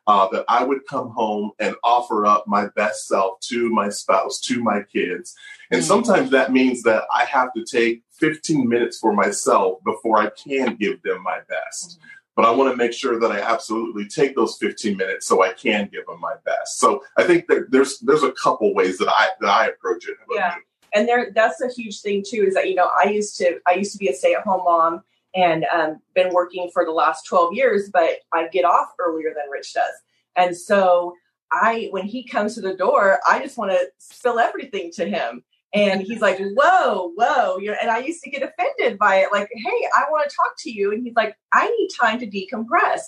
uh, 0.06 0.28
that 0.28 0.44
I 0.49 0.64
would 0.64 0.87
come 0.87 1.11
home 1.11 1.52
and 1.58 1.76
offer 1.82 2.26
up 2.26 2.44
my 2.46 2.68
best 2.76 3.06
self 3.06 3.40
to 3.49 3.70
my 3.70 3.88
spouse, 3.88 4.40
to 4.40 4.62
my 4.62 4.82
kids. 4.82 5.34
And 5.70 5.80
mm-hmm. 5.80 5.88
sometimes 5.88 6.30
that 6.30 6.52
means 6.52 6.82
that 6.82 7.04
I 7.12 7.25
have 7.25 7.52
to 7.54 7.64
take 7.64 8.02
15 8.18 8.68
minutes 8.68 8.99
for 8.99 9.12
myself 9.12 9.82
before 9.84 10.18
I 10.18 10.30
can 10.30 10.76
give 10.76 11.02
them 11.02 11.23
my 11.23 11.38
best. 11.49 11.99
Mm-hmm. 11.99 12.08
But 12.37 12.46
I 12.46 12.50
want 12.50 12.73
to 12.73 12.76
make 12.76 12.92
sure 12.92 13.20
that 13.20 13.30
I 13.30 13.40
absolutely 13.40 14.08
take 14.08 14.34
those 14.34 14.56
15 14.58 14.96
minutes 14.96 15.26
so 15.26 15.42
I 15.42 15.52
can 15.52 15.88
give 15.92 16.04
them 16.06 16.20
my 16.20 16.34
best. 16.44 16.78
So 16.78 17.04
I 17.16 17.23
think 17.23 17.46
that 17.46 17.70
there's 17.70 18.00
there's 18.00 18.25
a 18.25 18.32
couple 18.32 18.75
ways 18.75 18.99
that 18.99 19.08
I 19.08 19.28
that 19.40 19.49
I 19.49 19.66
approach 19.68 20.08
it. 20.08 20.16
Yeah. 20.32 20.56
And 20.92 21.08
there 21.08 21.30
that's 21.32 21.61
a 21.61 21.68
huge 21.68 22.00
thing 22.00 22.25
too, 22.26 22.44
is 22.46 22.54
that 22.54 22.68
you 22.68 22.75
know, 22.75 22.90
I 22.99 23.08
used 23.08 23.37
to 23.38 23.61
I 23.68 23.75
used 23.75 23.92
to 23.92 23.99
be 23.99 24.08
a 24.08 24.12
stay-at-home 24.12 24.64
mom 24.64 25.02
and 25.34 25.64
um, 25.74 26.00
been 26.14 26.32
working 26.32 26.70
for 26.72 26.84
the 26.84 26.92
last 26.92 27.26
12 27.26 27.54
years, 27.54 27.90
but 27.92 28.18
I 28.32 28.48
get 28.48 28.64
off 28.64 28.88
earlier 28.98 29.32
than 29.34 29.50
Rich 29.50 29.74
does. 29.74 29.92
And 30.36 30.56
so 30.56 31.14
I, 31.52 31.88
when 31.90 32.06
he 32.06 32.24
comes 32.24 32.54
to 32.54 32.60
the 32.60 32.74
door, 32.74 33.20
I 33.28 33.40
just 33.40 33.58
want 33.58 33.70
to 33.72 33.88
spill 33.98 34.38
everything 34.38 34.90
to 34.92 35.06
him. 35.06 35.44
And 35.72 36.02
he's 36.02 36.20
like, 36.20 36.38
whoa, 36.38 37.12
whoa. 37.16 37.58
You 37.58 37.72
know, 37.72 37.76
and 37.82 37.90
I 37.90 37.98
used 37.98 38.22
to 38.22 38.30
get 38.30 38.42
offended 38.42 38.96
by 38.96 39.16
it. 39.16 39.30
Like, 39.32 39.48
hey, 39.52 39.88
I 39.96 40.04
want 40.08 40.28
to 40.28 40.36
talk 40.36 40.52
to 40.58 40.70
you. 40.70 40.92
And 40.92 41.02
he's 41.02 41.16
like, 41.16 41.36
I 41.52 41.68
need 41.68 41.88
time 41.88 42.20
to 42.20 42.26
decompress. 42.28 43.00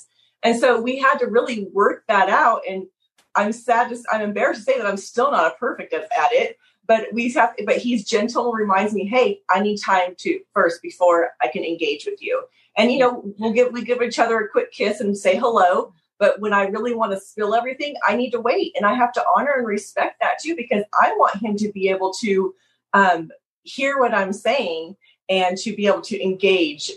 And 0.43 0.59
so 0.59 0.81
we 0.81 0.99
had 0.99 1.19
to 1.19 1.27
really 1.27 1.69
work 1.73 2.05
that 2.09 2.29
out. 2.29 2.63
And 2.69 2.87
I'm 3.37 3.53
sad 3.53 3.91
to, 3.91 4.03
I'm 4.11 4.21
embarrassed 4.21 4.67
to 4.67 4.73
say 4.73 4.79
that 4.79 4.87
I'm 4.87 4.97
still 4.97 5.31
not 5.31 5.53
a 5.53 5.57
perfect 5.57 5.93
at, 5.93 6.03
at 6.03 6.33
it, 6.33 6.57
but 6.87 7.07
we 7.13 7.33
have, 7.33 7.55
but 7.65 7.79
he's 7.79 8.05
gentle, 8.05 8.53
reminds 8.53 8.95
me, 8.95 9.07
hey, 9.07 9.41
I 9.51 9.61
need 9.61 9.79
time 9.79 10.15
to 10.19 10.41
first 10.53 10.83
before 10.83 11.31
I 11.41 11.49
can 11.49 11.65
engage 11.65 12.07
with 12.07 12.23
you. 12.23 12.45
And 12.77 12.93
you 12.93 12.99
know, 12.99 13.35
we'll 13.39 13.53
give 13.53 13.73
we 13.73 13.85
give 13.85 14.03
each 14.03 14.19
other 14.19 14.39
a 14.39 14.49
quick 14.49 14.73
kiss 14.73 15.01
and 15.01 15.17
say 15.17 15.37
hello. 15.37 15.93
But 16.19 16.41
when 16.41 16.55
I 16.55 16.65
really 16.65 16.95
want 16.95 17.13
to 17.13 17.21
spill 17.21 17.55
everything, 17.55 17.95
I 18.07 18.17
need 18.17 18.31
to 18.31 18.41
wait, 18.41 18.73
and 18.77 18.87
I 18.87 18.95
have 18.95 19.13
to 19.15 19.25
honor 19.37 19.53
and 19.57 19.67
respect 19.67 20.21
that 20.21 20.39
too 20.43 20.57
because 20.57 20.85
I 20.99 21.13
want 21.19 21.37
him 21.37 21.57
to 21.57 21.71
be 21.73 21.89
able 21.91 22.13
to 22.21 22.55
um, 22.95 23.31
hear 23.65 23.99
what 23.99 24.15
I'm 24.15 24.33
saying 24.33 24.97
and 25.29 25.59
to 25.59 25.75
be 25.75 25.87
able 25.87 26.03
to 26.03 26.23
engage 26.23 26.93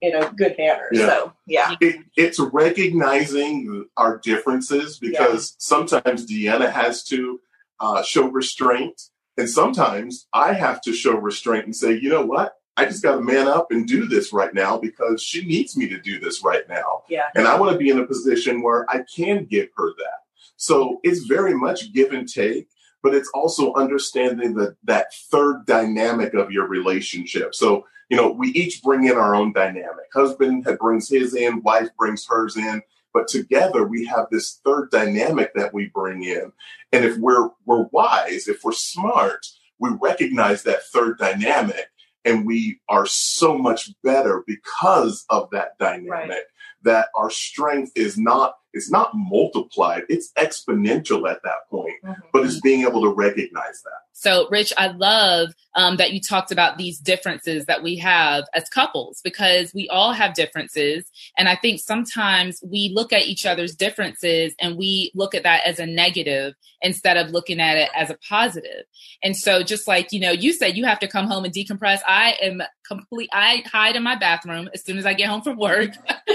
in 0.00 0.14
a 0.14 0.30
good 0.32 0.56
manner. 0.58 0.88
Yeah. 0.92 1.06
So, 1.06 1.32
yeah. 1.46 1.74
It, 1.80 2.04
it's 2.16 2.38
recognizing 2.38 3.86
our 3.96 4.18
differences 4.18 4.98
because 4.98 5.52
yeah. 5.52 5.56
sometimes 5.58 6.26
Deanna 6.26 6.70
has 6.70 7.02
to 7.04 7.40
uh, 7.80 8.02
show 8.02 8.28
restraint, 8.28 9.00
and 9.36 9.48
sometimes 9.48 10.26
I 10.32 10.52
have 10.52 10.80
to 10.82 10.92
show 10.92 11.16
restraint 11.16 11.64
and 11.64 11.76
say, 11.76 11.98
you 11.98 12.08
know 12.08 12.24
what? 12.24 12.54
I 12.76 12.84
just 12.84 13.02
got 13.02 13.16
to 13.16 13.22
man 13.22 13.48
up 13.48 13.70
and 13.70 13.86
do 13.86 14.06
this 14.06 14.32
right 14.32 14.52
now 14.52 14.78
because 14.78 15.22
she 15.22 15.46
needs 15.46 15.76
me 15.76 15.88
to 15.88 15.98
do 15.98 16.20
this 16.20 16.44
right 16.44 16.68
now. 16.68 17.02
Yeah. 17.08 17.24
And 17.34 17.46
I 17.46 17.58
want 17.58 17.72
to 17.72 17.78
be 17.78 17.88
in 17.88 17.98
a 17.98 18.06
position 18.06 18.62
where 18.62 18.84
I 18.90 19.02
can 19.14 19.46
give 19.46 19.68
her 19.76 19.94
that. 19.96 20.20
So 20.56 21.00
it's 21.02 21.20
very 21.20 21.54
much 21.54 21.92
give 21.92 22.12
and 22.12 22.28
take 22.28 22.68
but 23.06 23.14
it's 23.14 23.30
also 23.34 23.72
understanding 23.74 24.54
that 24.54 24.74
that 24.82 25.14
third 25.14 25.64
dynamic 25.64 26.34
of 26.34 26.50
your 26.50 26.66
relationship. 26.66 27.54
So, 27.54 27.86
you 28.08 28.16
know, 28.16 28.32
we 28.32 28.48
each 28.48 28.82
bring 28.82 29.04
in 29.04 29.16
our 29.16 29.32
own 29.32 29.52
dynamic. 29.52 30.06
Husband 30.12 30.66
brings 30.80 31.08
his 31.08 31.32
in, 31.32 31.62
wife 31.62 31.88
brings 31.96 32.26
hers 32.26 32.56
in, 32.56 32.82
but 33.16 33.28
together 33.28 33.86
we 33.86 34.04
have 34.04 34.26
this 34.30 34.60
third 34.62 34.90
dynamic 34.90 35.54
that 35.54 35.72
we 35.72 35.86
bring 35.86 36.22
in. 36.22 36.52
And 36.92 37.02
if 37.02 37.16
we're 37.16 37.48
we're 37.64 37.86
wise, 37.90 38.46
if 38.46 38.62
we're 38.62 38.72
smart, 38.72 39.46
we 39.78 39.88
recognize 39.98 40.64
that 40.64 40.84
third 40.92 41.16
dynamic 41.16 41.86
and 42.26 42.44
we 42.44 42.78
are 42.90 43.06
so 43.06 43.56
much 43.56 43.90
better 44.04 44.44
because 44.46 45.24
of 45.30 45.48
that 45.52 45.78
dynamic 45.78 46.10
right. 46.10 46.42
that 46.82 47.08
our 47.14 47.30
strength 47.30 47.90
is 47.96 48.18
not 48.18 48.56
it's 48.76 48.90
not 48.90 49.10
multiplied 49.14 50.02
it's 50.08 50.32
exponential 50.38 51.28
at 51.28 51.42
that 51.42 51.68
point 51.70 51.94
mm-hmm. 52.04 52.20
but 52.32 52.44
it's 52.44 52.60
being 52.60 52.82
able 52.82 53.02
to 53.02 53.10
recognize 53.10 53.82
that 53.82 54.06
so, 54.18 54.48
Rich, 54.50 54.72
I 54.78 54.86
love 54.86 55.52
um, 55.74 55.98
that 55.98 56.12
you 56.14 56.22
talked 56.22 56.50
about 56.50 56.78
these 56.78 56.98
differences 56.98 57.66
that 57.66 57.82
we 57.82 57.96
have 57.98 58.44
as 58.54 58.66
couples 58.70 59.20
because 59.22 59.74
we 59.74 59.90
all 59.90 60.14
have 60.14 60.32
differences. 60.32 61.04
And 61.36 61.50
I 61.50 61.54
think 61.54 61.80
sometimes 61.80 62.58
we 62.64 62.90
look 62.94 63.12
at 63.12 63.26
each 63.26 63.44
other's 63.44 63.74
differences 63.74 64.54
and 64.58 64.78
we 64.78 65.12
look 65.14 65.34
at 65.34 65.42
that 65.42 65.66
as 65.66 65.78
a 65.78 65.84
negative 65.84 66.54
instead 66.80 67.18
of 67.18 67.30
looking 67.30 67.60
at 67.60 67.76
it 67.76 67.90
as 67.94 68.08
a 68.08 68.16
positive. 68.26 68.84
And 69.22 69.36
so, 69.36 69.62
just 69.62 69.86
like, 69.86 70.12
you 70.12 70.20
know, 70.20 70.32
you 70.32 70.54
said 70.54 70.78
you 70.78 70.86
have 70.86 71.00
to 71.00 71.08
come 71.08 71.26
home 71.26 71.44
and 71.44 71.52
decompress, 71.52 72.00
I 72.08 72.36
am 72.40 72.62
complete, 72.88 73.28
I 73.34 73.62
hide 73.70 73.96
in 73.96 74.02
my 74.02 74.16
bathroom 74.16 74.70
as 74.72 74.82
soon 74.82 74.96
as 74.96 75.04
I 75.04 75.12
get 75.12 75.28
home 75.28 75.42
from 75.42 75.58
work. 75.58 75.90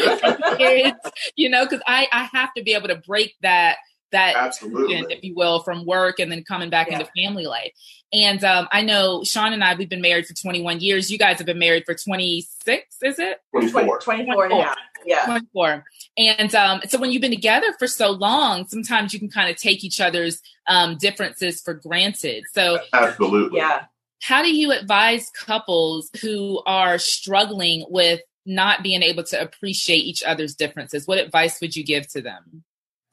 you 1.35 1.49
know, 1.49 1.65
because 1.65 1.81
I, 1.87 2.07
I 2.11 2.29
have 2.31 2.53
to 2.55 2.63
be 2.63 2.73
able 2.73 2.87
to 2.89 2.95
break 2.95 3.35
that 3.41 3.77
that 4.11 4.35
Absolutely. 4.35 4.95
if 5.09 5.23
you 5.23 5.33
will, 5.35 5.61
from 5.61 5.85
work 5.85 6.19
and 6.19 6.31
then 6.31 6.43
coming 6.43 6.69
back 6.69 6.89
yeah. 6.89 6.99
into 6.99 7.11
family 7.15 7.45
life. 7.45 7.71
And 8.13 8.43
um, 8.43 8.67
I 8.71 8.81
know 8.81 9.23
Sean 9.23 9.53
and 9.53 9.63
I, 9.63 9.73
we've 9.75 9.89
been 9.89 10.01
married 10.01 10.27
for 10.27 10.33
21 10.33 10.81
years. 10.81 11.09
You 11.09 11.17
guys 11.17 11.37
have 11.37 11.45
been 11.45 11.59
married 11.59 11.83
for 11.85 11.95
26, 11.95 12.97
is 13.03 13.19
it? 13.19 13.39
24. 13.51 13.99
24 13.99 14.45
and 14.45 14.53
a. 14.53 14.75
Yeah. 15.05 15.25
24. 15.25 15.85
And 16.17 16.53
um, 16.53 16.81
so 16.87 16.99
when 16.99 17.11
you've 17.11 17.21
been 17.21 17.31
together 17.31 17.67
for 17.79 17.87
so 17.87 18.11
long, 18.11 18.67
sometimes 18.67 19.13
you 19.13 19.19
can 19.19 19.29
kind 19.29 19.49
of 19.49 19.57
take 19.57 19.83
each 19.83 20.01
other's 20.01 20.41
um, 20.67 20.97
differences 20.97 21.61
for 21.61 21.73
granted. 21.73 22.43
So, 22.53 22.79
absolutely. 22.93 23.59
Yeah. 23.59 23.85
How 24.21 24.43
do 24.43 24.55
you 24.55 24.71
advise 24.71 25.31
couples 25.31 26.11
who 26.21 26.61
are 26.67 26.99
struggling 26.99 27.85
with 27.89 28.19
not 28.45 28.83
being 28.83 29.03
able 29.03 29.23
to 29.23 29.41
appreciate 29.41 30.03
each 30.03 30.23
other's 30.23 30.55
differences? 30.55 31.07
What 31.07 31.19
advice 31.19 31.61
would 31.61 31.75
you 31.75 31.83
give 31.83 32.07
to 32.09 32.21
them? 32.21 32.63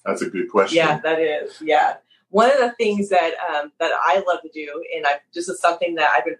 That's 0.05 0.23
a 0.23 0.31
good 0.31 0.51
question. 0.51 0.77
Yeah, 0.77 1.01
that 1.01 1.21
is. 1.21 1.61
Yeah. 1.61 1.97
One 2.31 2.51
of 2.51 2.59
the 2.59 2.73
things 2.73 3.09
that 3.09 3.33
um, 3.51 3.73
that 3.79 3.93
I 4.05 4.23
love 4.27 4.43
to 4.43 4.51
do, 4.53 4.85
and 4.95 5.07
I 5.07 5.21
this 5.35 5.49
is 5.49 5.61
something 5.61 5.95
that 5.97 6.11
I've 6.15 6.25
been 6.25 6.37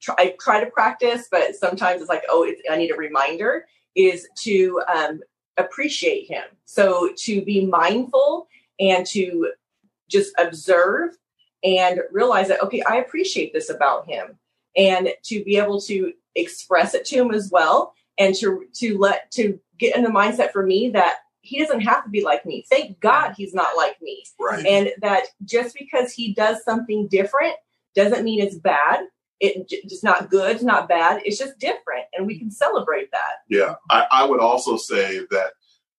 try, 0.00 0.14
I 0.18 0.36
try 0.40 0.62
to 0.62 0.70
practice, 0.70 1.28
but 1.30 1.54
sometimes 1.56 2.00
it's 2.00 2.10
like, 2.10 2.24
oh, 2.28 2.44
it's, 2.44 2.60
I 2.70 2.76
need 2.76 2.90
a 2.90 2.96
reminder. 2.96 3.66
Is 3.94 4.28
to 4.42 4.80
um, 4.94 5.20
appreciate 5.56 6.28
him. 6.28 6.44
So 6.66 7.12
to 7.16 7.42
be 7.42 7.66
mindful 7.66 8.48
and 8.78 9.04
to 9.08 9.52
just 10.08 10.32
observe 10.38 11.16
and 11.64 12.00
realize 12.12 12.48
that 12.48 12.62
okay, 12.62 12.82
I 12.82 12.96
appreciate 12.96 13.52
this 13.52 13.70
about 13.70 14.08
him, 14.08 14.38
and 14.76 15.10
to 15.24 15.42
be 15.44 15.56
able 15.56 15.80
to 15.82 16.12
express 16.34 16.94
it 16.94 17.04
to 17.06 17.16
him 17.16 17.32
as 17.32 17.50
well, 17.50 17.94
and 18.18 18.34
to 18.36 18.64
to 18.74 18.98
let 18.98 19.30
to 19.32 19.58
get 19.78 19.96
in 19.96 20.02
the 20.02 20.10
mindset 20.10 20.52
for 20.52 20.64
me 20.64 20.90
that 20.90 21.16
he 21.40 21.58
doesn't 21.58 21.80
have 21.80 22.04
to 22.04 22.10
be 22.10 22.22
like 22.22 22.44
me. 22.44 22.66
Thank 22.68 23.00
God 23.00 23.32
he's 23.36 23.54
not 23.54 23.76
like 23.76 24.00
me. 24.02 24.24
Right. 24.38 24.66
And 24.66 24.90
that 25.00 25.28
just 25.44 25.76
because 25.78 26.12
he 26.12 26.34
does 26.34 26.62
something 26.64 27.08
different 27.08 27.54
doesn't 27.94 28.24
mean 28.24 28.40
it's 28.40 28.56
bad. 28.56 29.06
It 29.40 29.68
just 29.68 30.02
not 30.02 30.30
good, 30.30 30.56
it's 30.56 30.64
not 30.64 30.88
bad. 30.88 31.22
It's 31.24 31.38
just 31.38 31.60
different, 31.60 32.06
and 32.12 32.26
we 32.26 32.38
can 32.38 32.50
celebrate 32.50 33.12
that. 33.12 33.34
Yeah, 33.48 33.76
I, 33.88 34.06
I 34.10 34.24
would 34.24 34.40
also 34.40 34.76
say 34.76 35.20
that 35.30 35.52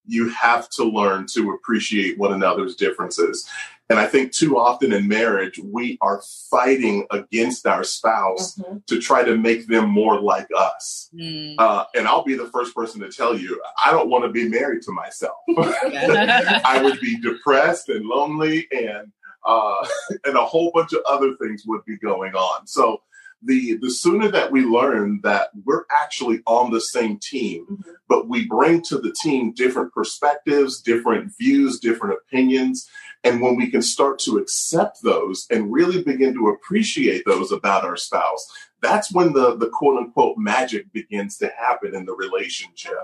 you 0.04 0.28
have 0.28 0.68
to 0.70 0.84
learn 0.84 1.26
to 1.32 1.52
appreciate 1.52 2.18
one 2.18 2.34
another's 2.34 2.76
differences. 2.76 3.48
And 3.90 3.98
I 3.98 4.06
think 4.06 4.30
too 4.30 4.56
often 4.56 4.92
in 4.92 5.08
marriage, 5.08 5.58
we 5.58 5.98
are 6.00 6.22
fighting 6.48 7.08
against 7.10 7.66
our 7.66 7.82
spouse 7.82 8.56
mm-hmm. 8.56 8.78
to 8.86 9.00
try 9.00 9.24
to 9.24 9.36
make 9.36 9.66
them 9.66 9.90
more 9.90 10.20
like 10.20 10.46
us. 10.56 11.10
Mm. 11.12 11.56
Uh, 11.58 11.84
and 11.96 12.06
I'll 12.06 12.22
be 12.22 12.36
the 12.36 12.46
first 12.46 12.72
person 12.72 13.00
to 13.00 13.10
tell 13.10 13.36
you, 13.36 13.60
I 13.84 13.90
don't 13.90 14.08
want 14.08 14.24
to 14.24 14.30
be 14.30 14.48
married 14.48 14.82
to 14.82 14.92
myself. 14.92 15.38
I 15.58 16.80
would 16.84 17.00
be 17.00 17.20
depressed 17.20 17.88
and 17.88 18.06
lonely, 18.06 18.68
and 18.70 19.10
uh, 19.44 19.86
and 20.24 20.36
a 20.36 20.44
whole 20.44 20.70
bunch 20.72 20.92
of 20.92 21.00
other 21.08 21.34
things 21.42 21.64
would 21.66 21.84
be 21.84 21.98
going 21.98 22.34
on. 22.34 22.68
So 22.68 23.02
the 23.42 23.76
the 23.78 23.90
sooner 23.90 24.28
that 24.28 24.52
we 24.52 24.62
learn 24.62 25.20
that 25.22 25.48
we're 25.64 25.84
actually 26.02 26.42
on 26.46 26.70
the 26.70 26.80
same 26.80 27.18
team, 27.18 27.64
mm-hmm. 27.64 27.90
but 28.08 28.28
we 28.28 28.46
bring 28.46 28.82
to 28.82 28.98
the 28.98 29.14
team 29.20 29.52
different 29.52 29.92
perspectives, 29.92 30.80
different 30.80 31.32
views, 31.38 31.80
different 31.80 32.18
opinions, 32.18 32.88
and 33.24 33.40
when 33.40 33.56
we 33.56 33.70
can 33.70 33.82
start 33.82 34.18
to 34.20 34.38
accept 34.38 35.02
those 35.02 35.46
and 35.50 35.72
really 35.72 36.02
begin 36.02 36.34
to 36.34 36.48
appreciate 36.48 37.24
those 37.26 37.52
about 37.52 37.84
our 37.84 37.96
spouse, 37.96 38.50
that's 38.80 39.12
when 39.12 39.32
the 39.32 39.56
the 39.56 39.68
quote 39.68 39.98
unquote 39.98 40.38
magic 40.38 40.92
begins 40.92 41.36
to 41.38 41.50
happen 41.58 41.94
in 41.94 42.06
the 42.06 42.14
relationship. 42.14 42.94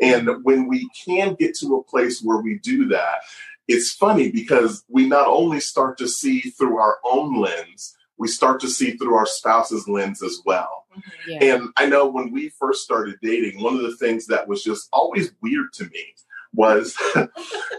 And 0.00 0.44
when 0.44 0.66
we 0.66 0.88
can 1.06 1.34
get 1.34 1.54
to 1.58 1.76
a 1.76 1.84
place 1.84 2.20
where 2.22 2.38
we 2.38 2.58
do 2.58 2.88
that, 2.88 3.20
it's 3.68 3.92
funny 3.92 4.30
because 4.30 4.84
we 4.88 5.08
not 5.08 5.26
only 5.26 5.60
start 5.60 5.96
to 5.98 6.08
see 6.08 6.40
through 6.40 6.78
our 6.78 6.98
own 7.04 7.40
lens 7.40 7.96
we 8.16 8.28
start 8.28 8.60
to 8.60 8.68
see 8.68 8.92
through 8.92 9.14
our 9.14 9.26
spouse's 9.26 9.88
lens 9.88 10.22
as 10.22 10.40
well. 10.44 10.86
Mm-hmm. 10.96 11.30
Yeah. 11.30 11.54
And 11.54 11.68
I 11.76 11.86
know 11.86 12.06
when 12.06 12.30
we 12.30 12.50
first 12.50 12.84
started 12.84 13.16
dating, 13.22 13.62
one 13.62 13.74
of 13.74 13.82
the 13.82 13.96
things 13.96 14.26
that 14.26 14.46
was 14.46 14.62
just 14.62 14.88
always 14.92 15.32
weird 15.42 15.72
to 15.74 15.84
me 15.84 16.14
was 16.54 16.94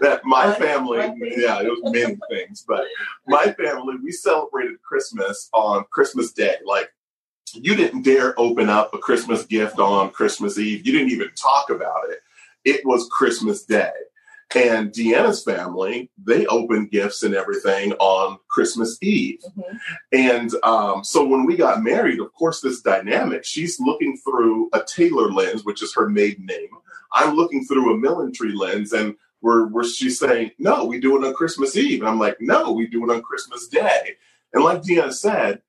that 0.01 0.21
my 0.23 0.53
family, 0.53 0.99
yeah, 1.37 1.61
it 1.61 1.69
was 1.69 1.93
many 1.93 2.17
things, 2.29 2.63
but 2.67 2.85
my 3.27 3.53
family, 3.53 3.95
we 4.03 4.11
celebrated 4.11 4.81
Christmas 4.81 5.49
on 5.53 5.85
Christmas 5.91 6.31
Day. 6.31 6.57
Like, 6.65 6.89
you 7.53 7.75
didn't 7.75 8.01
dare 8.01 8.37
open 8.39 8.69
up 8.69 8.93
a 8.93 8.97
Christmas 8.97 9.45
gift 9.45 9.79
on 9.79 10.11
Christmas 10.11 10.57
Eve. 10.57 10.85
You 10.85 10.91
didn't 10.91 11.11
even 11.11 11.29
talk 11.35 11.69
about 11.69 12.09
it. 12.09 12.19
It 12.65 12.85
was 12.85 13.07
Christmas 13.11 13.63
Day. 13.63 13.91
And 14.55 14.91
Deanna's 14.91 15.43
family, 15.43 16.11
they 16.23 16.45
opened 16.45 16.91
gifts 16.91 17.23
and 17.23 17.33
everything 17.33 17.93
on 17.93 18.37
Christmas 18.49 18.97
Eve. 19.01 19.39
Mm-hmm. 19.57 19.77
And 20.13 20.51
um, 20.63 21.03
so 21.03 21.25
when 21.25 21.45
we 21.45 21.57
got 21.57 21.83
married, 21.83 22.19
of 22.19 22.31
course, 22.33 22.61
this 22.61 22.81
dynamic, 22.81 23.43
she's 23.43 23.79
looking 23.79 24.17
through 24.17 24.69
a 24.73 24.81
Taylor 24.83 25.31
lens, 25.31 25.65
which 25.65 25.81
is 25.81 25.93
her 25.95 26.07
maiden 26.07 26.45
name. 26.45 26.69
I'm 27.13 27.35
looking 27.35 27.65
through 27.65 27.93
a 27.93 27.97
Millentree 27.97 28.55
lens, 28.55 28.93
and 28.93 29.15
we're, 29.41 29.67
we're 29.67 29.83
she's 29.85 30.19
saying, 30.19 30.51
no, 30.57 30.85
we 30.85 30.99
do 30.99 31.21
it 31.21 31.27
on 31.27 31.33
Christmas 31.33 31.75
Eve. 31.75 32.01
And 32.01 32.09
I'm 32.09 32.19
like, 32.19 32.37
no, 32.39 32.71
we 32.71 32.87
do 32.87 33.03
it 33.03 33.13
on 33.13 33.21
Christmas 33.21 33.67
Day. 33.67 34.15
And 34.53 34.63
like 34.63 34.81
Deanna 34.81 35.13
said, 35.13 35.61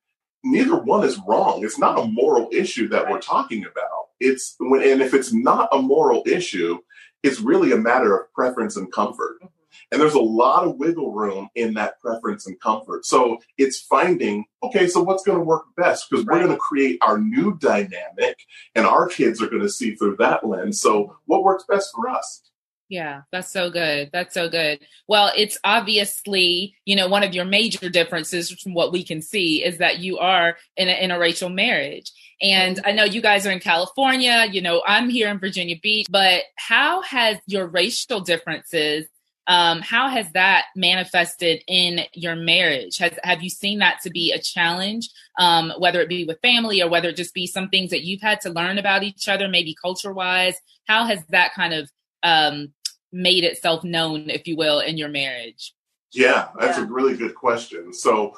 neither 0.44 0.76
one 0.76 1.04
is 1.04 1.20
wrong. 1.26 1.64
It's 1.64 1.78
not 1.78 1.98
a 1.98 2.06
moral 2.06 2.48
issue 2.52 2.88
that 2.88 3.10
we're 3.10 3.20
talking 3.20 3.64
about 3.64 3.96
it's 4.20 4.56
when 4.58 4.82
and 4.82 5.02
if 5.02 5.14
it's 5.14 5.32
not 5.32 5.68
a 5.72 5.80
moral 5.80 6.22
issue, 6.26 6.78
it's 7.22 7.40
really 7.40 7.72
a 7.72 7.76
matter 7.76 8.16
of 8.16 8.32
preference 8.32 8.76
and 8.76 8.92
comfort. 8.92 9.36
Mm-hmm. 9.42 9.46
And 9.92 10.00
there's 10.00 10.14
a 10.14 10.20
lot 10.20 10.64
of 10.64 10.76
wiggle 10.76 11.12
room 11.12 11.48
in 11.54 11.74
that 11.74 12.00
preference 12.00 12.46
and 12.46 12.58
comfort. 12.60 13.06
So 13.06 13.38
it's 13.56 13.80
finding, 13.80 14.44
okay, 14.62 14.88
so 14.88 15.02
what's 15.02 15.22
going 15.22 15.38
to 15.38 15.44
work 15.44 15.64
best? 15.76 16.10
Because 16.10 16.24
right. 16.24 16.34
we're 16.34 16.44
going 16.44 16.56
to 16.56 16.60
create 16.60 16.98
our 17.02 17.18
new 17.18 17.56
dynamic 17.58 18.38
and 18.74 18.84
our 18.84 19.08
kids 19.08 19.40
are 19.40 19.48
going 19.48 19.62
to 19.62 19.68
see 19.68 19.94
through 19.94 20.16
that 20.18 20.46
lens. 20.46 20.80
So 20.80 21.16
what 21.26 21.44
works 21.44 21.64
best 21.68 21.92
for 21.94 22.08
us? 22.08 22.42
Yeah, 22.88 23.22
that's 23.32 23.50
so 23.50 23.68
good. 23.68 24.10
That's 24.12 24.32
so 24.32 24.48
good. 24.48 24.78
Well, 25.08 25.32
it's 25.36 25.58
obviously, 25.64 26.76
you 26.84 26.94
know, 26.94 27.08
one 27.08 27.24
of 27.24 27.34
your 27.34 27.44
major 27.44 27.88
differences 27.88 28.50
from 28.50 28.74
what 28.74 28.92
we 28.92 29.02
can 29.02 29.22
see 29.22 29.64
is 29.64 29.78
that 29.78 29.98
you 29.98 30.18
are 30.18 30.56
in 30.76 30.88
an 30.88 31.10
interracial 31.10 31.52
marriage. 31.52 32.12
And 32.40 32.80
I 32.84 32.92
know 32.92 33.04
you 33.04 33.20
guys 33.20 33.46
are 33.46 33.50
in 33.50 33.58
California, 33.58 34.46
you 34.50 34.62
know, 34.62 34.82
I'm 34.86 35.08
here 35.08 35.28
in 35.28 35.38
Virginia 35.38 35.76
Beach, 35.82 36.06
but 36.08 36.42
how 36.56 37.02
has 37.02 37.38
your 37.46 37.66
racial 37.66 38.20
differences 38.20 39.06
um, 39.48 39.80
how 39.80 40.08
has 40.08 40.30
that 40.32 40.66
manifested 40.74 41.62
in 41.68 42.00
your 42.12 42.34
marriage? 42.34 42.98
Has 42.98 43.12
have 43.22 43.42
you 43.42 43.50
seen 43.50 43.78
that 43.78 44.00
to 44.02 44.10
be 44.10 44.32
a 44.32 44.40
challenge, 44.40 45.08
um, 45.38 45.72
whether 45.78 46.00
it 46.00 46.08
be 46.08 46.24
with 46.24 46.40
family 46.40 46.82
or 46.82 46.88
whether 46.88 47.10
it 47.10 47.16
just 47.16 47.34
be 47.34 47.46
some 47.46 47.68
things 47.68 47.90
that 47.90 48.04
you've 48.04 48.22
had 48.22 48.40
to 48.42 48.50
learn 48.50 48.78
about 48.78 49.02
each 49.02 49.28
other, 49.28 49.48
maybe 49.48 49.76
culture 49.80 50.12
wise? 50.12 50.56
How 50.86 51.04
has 51.04 51.20
that 51.28 51.54
kind 51.54 51.74
of 51.74 51.90
um, 52.22 52.72
made 53.12 53.44
itself 53.44 53.84
known, 53.84 54.30
if 54.30 54.48
you 54.48 54.56
will, 54.56 54.80
in 54.80 54.98
your 54.98 55.08
marriage? 55.08 55.74
Yeah, 56.12 56.48
that's 56.58 56.78
yeah. 56.78 56.84
a 56.84 56.88
really 56.88 57.16
good 57.16 57.34
question. 57.34 57.92
So 57.92 58.36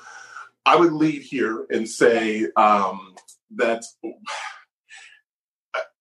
I 0.66 0.76
would 0.76 0.92
lead 0.92 1.22
here 1.22 1.66
and 1.70 1.88
say 1.88 2.48
um, 2.56 3.14
that 3.56 3.84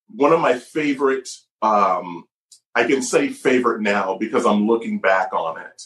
one 0.10 0.34
of 0.34 0.42
my 0.42 0.58
favorite, 0.58 1.30
um, 1.62 2.26
I 2.78 2.84
can 2.84 3.02
say 3.02 3.30
favorite 3.30 3.82
now 3.82 4.18
because 4.20 4.46
I'm 4.46 4.68
looking 4.68 5.00
back 5.00 5.34
on 5.34 5.60
it. 5.60 5.82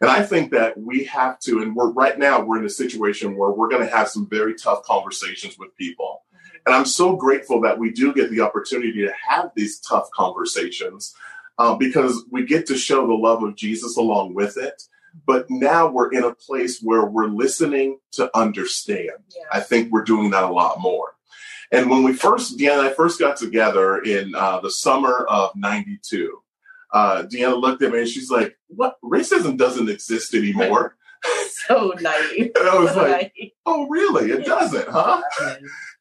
And 0.00 0.10
I 0.10 0.24
think 0.24 0.50
that 0.50 0.76
we 0.76 1.04
have 1.04 1.38
to, 1.42 1.62
and 1.62 1.76
we're 1.76 1.92
right 1.92 2.18
now, 2.18 2.42
we're 2.42 2.58
in 2.58 2.66
a 2.66 2.70
situation 2.70 3.36
where 3.36 3.52
we're 3.52 3.68
going 3.68 3.86
to 3.86 3.96
have 3.96 4.08
some 4.08 4.28
very 4.28 4.56
tough 4.56 4.82
conversations 4.82 5.56
with 5.56 5.76
people. 5.76 6.24
And 6.66 6.74
I'm 6.74 6.84
so 6.84 7.14
grateful 7.14 7.60
that 7.60 7.78
we 7.78 7.92
do 7.92 8.12
get 8.12 8.28
the 8.32 8.40
opportunity 8.40 9.04
to 9.04 9.12
have 9.28 9.52
these 9.54 9.78
tough 9.78 10.10
conversations 10.10 11.14
uh, 11.58 11.76
because 11.76 12.24
we 12.32 12.44
get 12.44 12.66
to 12.66 12.76
show 12.76 13.06
the 13.06 13.14
love 13.14 13.44
of 13.44 13.54
Jesus 13.54 13.96
along 13.96 14.34
with 14.34 14.56
it. 14.56 14.82
But 15.24 15.46
now 15.48 15.88
we're 15.88 16.12
in 16.12 16.24
a 16.24 16.34
place 16.34 16.80
where 16.82 17.04
we're 17.04 17.28
listening 17.28 18.00
to 18.12 18.36
understand. 18.36 19.10
Yeah. 19.28 19.44
I 19.52 19.60
think 19.60 19.92
we're 19.92 20.02
doing 20.02 20.30
that 20.30 20.42
a 20.42 20.50
lot 20.50 20.80
more. 20.80 21.14
And 21.72 21.88
when 21.88 22.02
we 22.02 22.12
first, 22.12 22.58
Deanna 22.58 22.80
and 22.80 22.88
I 22.88 22.92
first 22.92 23.18
got 23.18 23.36
together 23.36 23.98
in 24.02 24.34
uh, 24.34 24.60
the 24.60 24.70
summer 24.70 25.24
of 25.28 25.56
92, 25.56 26.38
uh, 26.92 27.22
Deanna 27.22 27.58
looked 27.58 27.82
at 27.82 27.92
me 27.92 28.00
and 28.00 28.08
she's 28.08 28.30
like, 28.30 28.56
What? 28.68 28.96
Racism 29.02 29.56
doesn't 29.56 29.88
exist 29.88 30.34
anymore. 30.34 30.96
so 31.66 31.94
naive. 32.00 32.50
And 32.56 32.68
I 32.68 32.78
was 32.78 32.96
like, 32.96 33.32
oh, 33.66 33.86
really? 33.88 34.30
It 34.30 34.44
doesn't, 34.44 34.88
huh? 34.88 35.22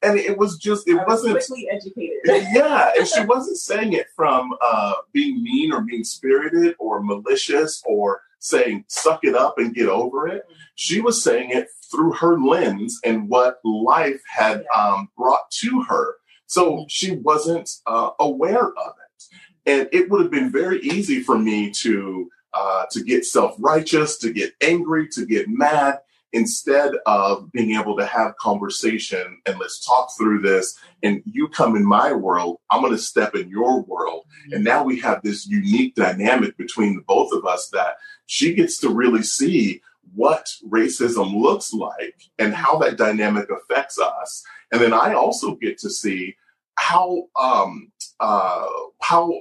And 0.02 0.18
it 0.18 0.38
was 0.38 0.58
just, 0.58 0.88
it 0.88 0.96
was 0.96 1.06
wasn't. 1.08 1.34
Quickly 1.36 1.70
educated. 1.72 2.20
yeah. 2.54 2.92
And 2.98 3.08
she 3.08 3.24
wasn't 3.26 3.58
saying 3.58 3.94
it 3.94 4.08
from 4.16 4.52
uh, 4.62 4.94
being 5.14 5.44
mean 5.44 5.72
or 5.72 5.84
mean 5.84 6.04
spirited 6.04 6.76
or 6.80 7.02
malicious 7.04 7.82
or 7.86 8.22
saying, 8.42 8.84
suck 8.88 9.22
it 9.24 9.36
up 9.36 9.58
and 9.58 9.74
get 9.74 9.88
over 9.88 10.28
it. 10.28 10.44
She 10.76 11.00
was 11.00 11.24
saying 11.24 11.52
it 11.52 11.68
through 11.90 12.14
her 12.14 12.40
lens 12.40 13.00
and 13.06 13.30
what 13.30 13.60
life 13.64 14.22
had 14.28 14.66
um, 14.76 15.10
brought 15.16 15.50
to 15.52 15.84
her. 15.84 16.16
So 16.48 16.72
mm-hmm. 16.72 16.84
she 16.90 17.16
wasn't 17.18 17.70
uh, 17.86 18.10
aware 18.20 18.68
of 18.68 18.94
it. 18.98 19.24
And 19.66 19.90
it 19.92 20.10
would 20.10 20.22
have 20.22 20.32
been 20.32 20.52
very 20.52 20.82
easy 20.82 21.22
for 21.22 21.38
me 21.38 21.72
to 21.82 22.30
uh, 22.54 22.86
to 22.92 23.02
get 23.02 23.24
self 23.24 23.56
righteous, 23.60 24.18
to 24.18 24.34
get 24.34 24.52
angry, 24.62 25.08
to 25.08 25.26
get 25.26 25.48
mad, 25.48 26.00
instead 26.34 26.94
of 27.06 27.52
being 27.52 27.78
able 27.78 27.98
to 27.98 28.06
have 28.06 28.36
conversation 28.38 29.42
and 29.46 29.60
let's 29.60 29.86
talk 29.86 30.10
through 30.18 30.42
this. 30.42 30.78
And 31.04 31.22
you 31.26 31.50
come 31.50 31.76
in 31.76 31.86
my 31.86 32.14
world, 32.14 32.58
I'm 32.70 32.82
going 32.82 32.94
to 32.94 32.98
step 32.98 33.36
in 33.36 33.50
your 33.50 33.82
world. 33.82 34.24
Mm-hmm. 34.26 34.54
And 34.56 34.64
now 34.64 34.84
we 34.84 35.00
have 35.02 35.22
this 35.24 35.48
unique 35.48 35.96
dynamic 35.96 36.58
between 36.58 36.96
the 36.96 37.02
both 37.02 37.34
of 37.34 37.46
us 37.46 37.70
that 37.70 37.96
she 38.26 38.54
gets 38.54 38.80
to 38.80 38.90
really 38.90 39.24
see 39.24 39.82
what 40.14 40.48
racism 40.68 41.40
looks 41.40 41.74
like 41.74 42.22
and 42.38 42.54
how 42.54 42.78
that 42.80 42.98
dynamic 42.98 43.50
affects 43.50 44.00
us. 44.00 44.44
And 44.72 44.82
then 44.82 44.94
I 44.94 45.14
also 45.14 45.56
get 45.56 45.78
to 45.80 45.90
see 45.90 46.36
how 46.76 47.28
um, 47.40 47.92
uh, 48.20 48.66
how 49.02 49.34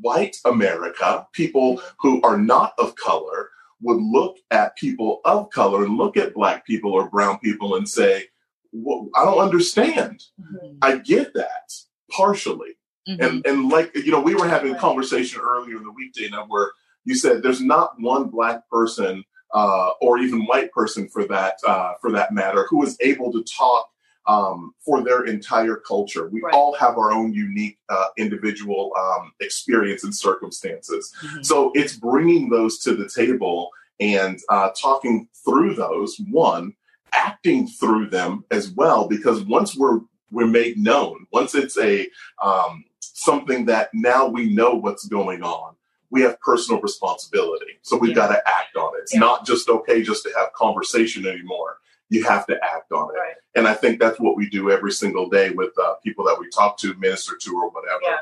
white 0.00 0.36
America, 0.44 1.26
people 1.32 1.82
who 1.98 2.20
are 2.22 2.38
not 2.38 2.72
of 2.78 2.94
color, 2.96 3.50
would 3.82 4.00
look 4.00 4.38
at 4.50 4.76
people 4.76 5.20
of 5.24 5.50
color 5.50 5.84
and 5.84 5.96
look 5.96 6.16
at 6.16 6.34
black 6.34 6.66
people 6.66 6.92
or 6.92 7.08
brown 7.08 7.38
people 7.38 7.76
and 7.76 7.88
say, 7.88 8.24
well, 8.72 9.08
I 9.16 9.24
don't 9.24 9.38
understand. 9.38 10.22
Mm-hmm. 10.40 10.76
I 10.82 10.98
get 10.98 11.34
that 11.34 11.72
partially. 12.10 12.76
Mm-hmm. 13.08 13.22
And 13.22 13.46
and 13.46 13.68
like 13.68 13.94
you 13.94 14.12
know, 14.12 14.20
we 14.20 14.34
were 14.34 14.48
having 14.48 14.74
a 14.74 14.78
conversation 14.78 15.40
earlier 15.40 15.76
in 15.76 15.84
the 15.84 15.92
weekday 15.92 16.28
now 16.28 16.46
where 16.46 16.70
you 17.04 17.14
said 17.14 17.42
there's 17.42 17.60
not 17.60 17.92
one 17.98 18.28
black 18.28 18.68
person 18.68 19.24
uh, 19.52 19.90
or 20.00 20.18
even 20.18 20.46
white 20.46 20.70
person 20.72 21.08
for 21.08 21.26
that 21.26 21.54
uh, 21.66 21.94
for 22.00 22.10
that 22.12 22.32
matter 22.32 22.66
who 22.70 22.82
is 22.82 22.96
able 23.00 23.32
to 23.32 23.44
talk 23.44 23.90
um, 24.26 24.74
for 24.84 25.02
their 25.02 25.24
entire 25.24 25.76
culture. 25.76 26.28
We 26.28 26.40
right. 26.40 26.54
all 26.54 26.74
have 26.74 26.98
our 26.98 27.10
own 27.10 27.32
unique 27.32 27.78
uh, 27.88 28.06
individual 28.16 28.92
um, 28.98 29.32
experience 29.40 30.04
and 30.04 30.14
circumstances. 30.14 31.12
Mm-hmm. 31.24 31.42
So 31.42 31.72
it's 31.74 31.96
bringing 31.96 32.48
those 32.48 32.78
to 32.80 32.94
the 32.94 33.08
table 33.08 33.70
and 33.98 34.38
uh, 34.48 34.70
talking 34.80 35.28
through 35.44 35.74
those. 35.74 36.20
One, 36.30 36.74
acting 37.12 37.66
through 37.66 38.10
them 38.10 38.44
as 38.50 38.70
well, 38.70 39.08
because 39.08 39.42
once 39.42 39.76
we're 39.76 40.00
we're 40.30 40.46
made 40.46 40.78
known, 40.78 41.26
once 41.32 41.54
it's 41.56 41.76
a 41.78 42.06
um, 42.40 42.84
something 43.00 43.66
that 43.66 43.90
now 43.92 44.26
we 44.28 44.52
know 44.52 44.74
what's 44.74 45.06
going 45.06 45.42
on. 45.42 45.74
We 46.10 46.22
have 46.22 46.40
personal 46.40 46.80
responsibility. 46.80 47.78
So 47.82 47.96
we've 47.96 48.10
yeah. 48.10 48.14
got 48.16 48.28
to 48.28 48.42
act 48.46 48.76
on 48.76 48.96
it. 48.96 49.02
It's 49.02 49.14
yeah. 49.14 49.20
not 49.20 49.46
just 49.46 49.68
okay 49.68 50.02
just 50.02 50.24
to 50.24 50.32
have 50.36 50.52
conversation 50.52 51.26
anymore 51.26 51.78
you 52.10 52.24
have 52.24 52.44
to 52.46 52.58
act 52.62 52.92
on 52.92 53.08
it. 53.14 53.18
Right. 53.18 53.34
And 53.54 53.66
I 53.66 53.74
think 53.74 54.00
that's 54.00 54.20
what 54.20 54.36
we 54.36 54.50
do 54.50 54.70
every 54.70 54.92
single 54.92 55.28
day 55.28 55.50
with 55.50 55.70
uh, 55.80 55.94
people 56.04 56.24
that 56.26 56.36
we 56.38 56.48
talk 56.50 56.76
to, 56.78 56.94
minister 56.94 57.36
to, 57.40 57.56
or 57.56 57.70
whatever. 57.70 58.00
Yeah. 58.02 58.16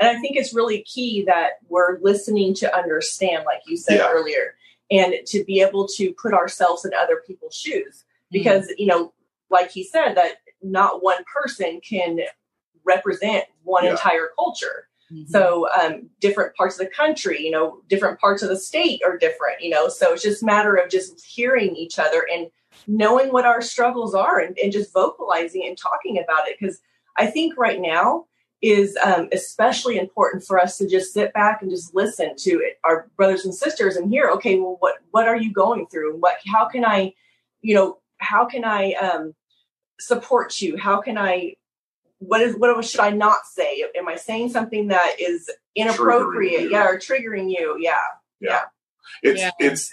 And 0.00 0.16
I 0.16 0.20
think 0.20 0.36
it's 0.36 0.54
really 0.54 0.82
key 0.82 1.24
that 1.26 1.52
we're 1.68 2.00
listening 2.00 2.54
to 2.56 2.76
understand, 2.76 3.44
like 3.44 3.60
you 3.66 3.76
said 3.76 3.98
yeah. 3.98 4.08
earlier, 4.10 4.56
and 4.90 5.14
to 5.26 5.44
be 5.44 5.60
able 5.60 5.86
to 5.96 6.12
put 6.20 6.34
ourselves 6.34 6.84
in 6.84 6.92
other 6.94 7.22
people's 7.26 7.54
shoes. 7.54 8.04
Mm-hmm. 8.04 8.38
Because, 8.38 8.64
mm-hmm. 8.64 8.74
you 8.78 8.86
know, 8.86 9.12
like 9.50 9.70
he 9.70 9.84
said, 9.84 10.14
that 10.14 10.38
not 10.62 11.02
one 11.02 11.22
person 11.32 11.80
can 11.86 12.20
represent 12.84 13.44
one 13.62 13.84
yeah. 13.84 13.92
entire 13.92 14.30
culture. 14.36 14.88
Mm-hmm. 15.12 15.30
So 15.30 15.68
um, 15.80 16.10
different 16.20 16.54
parts 16.56 16.78
of 16.78 16.86
the 16.86 16.92
country, 16.92 17.42
you 17.42 17.50
know, 17.50 17.80
different 17.88 18.18
parts 18.20 18.42
of 18.42 18.48
the 18.48 18.58
state 18.58 19.00
are 19.06 19.18
different, 19.18 19.60
you 19.60 19.70
know. 19.70 19.88
So 19.88 20.12
it's 20.12 20.22
just 20.22 20.42
a 20.42 20.46
matter 20.46 20.74
of 20.74 20.90
just 20.90 21.24
hearing 21.24 21.76
each 21.76 21.98
other 21.98 22.26
and 22.32 22.48
knowing 22.86 23.32
what 23.32 23.44
our 23.44 23.62
struggles 23.62 24.14
are 24.14 24.40
and, 24.40 24.58
and 24.58 24.72
just 24.72 24.92
vocalizing 24.92 25.64
and 25.66 25.76
talking 25.76 26.18
about 26.18 26.48
it. 26.48 26.56
Because 26.58 26.80
I 27.16 27.26
think 27.26 27.56
right 27.56 27.80
now 27.80 28.26
is 28.62 28.96
um, 29.04 29.28
especially 29.30 29.98
important 29.98 30.42
for 30.42 30.58
us 30.58 30.78
to 30.78 30.88
just 30.88 31.12
sit 31.12 31.34
back 31.34 31.60
and 31.60 31.70
just 31.70 31.94
listen 31.94 32.34
to 32.36 32.50
it, 32.50 32.78
our 32.82 33.10
brothers 33.16 33.44
and 33.44 33.54
sisters 33.54 33.96
and 33.96 34.10
hear, 34.10 34.30
okay, 34.30 34.58
well, 34.58 34.76
what 34.80 34.96
what 35.10 35.28
are 35.28 35.36
you 35.36 35.52
going 35.52 35.86
through? 35.88 36.16
What 36.16 36.36
how 36.46 36.66
can 36.66 36.84
I, 36.84 37.12
you 37.60 37.74
know, 37.74 37.98
how 38.18 38.46
can 38.46 38.64
I 38.64 38.92
um, 38.92 39.34
support 40.00 40.62
you? 40.62 40.78
How 40.78 41.02
can 41.02 41.18
I 41.18 41.56
what 42.26 42.40
is 42.40 42.56
what 42.56 42.84
should 42.84 43.00
I 43.00 43.10
not 43.10 43.46
say? 43.46 43.84
Am 43.96 44.08
I 44.08 44.16
saying 44.16 44.50
something 44.50 44.88
that 44.88 45.16
is 45.18 45.50
inappropriate? 45.74 46.70
Yeah, 46.70 46.86
or 46.86 46.98
triggering 46.98 47.50
you? 47.50 47.76
Yeah, 47.80 47.94
yeah. 48.40 48.50
yeah. 48.50 48.62
It's 49.22 49.40
yeah. 49.40 49.50
it's 49.58 49.92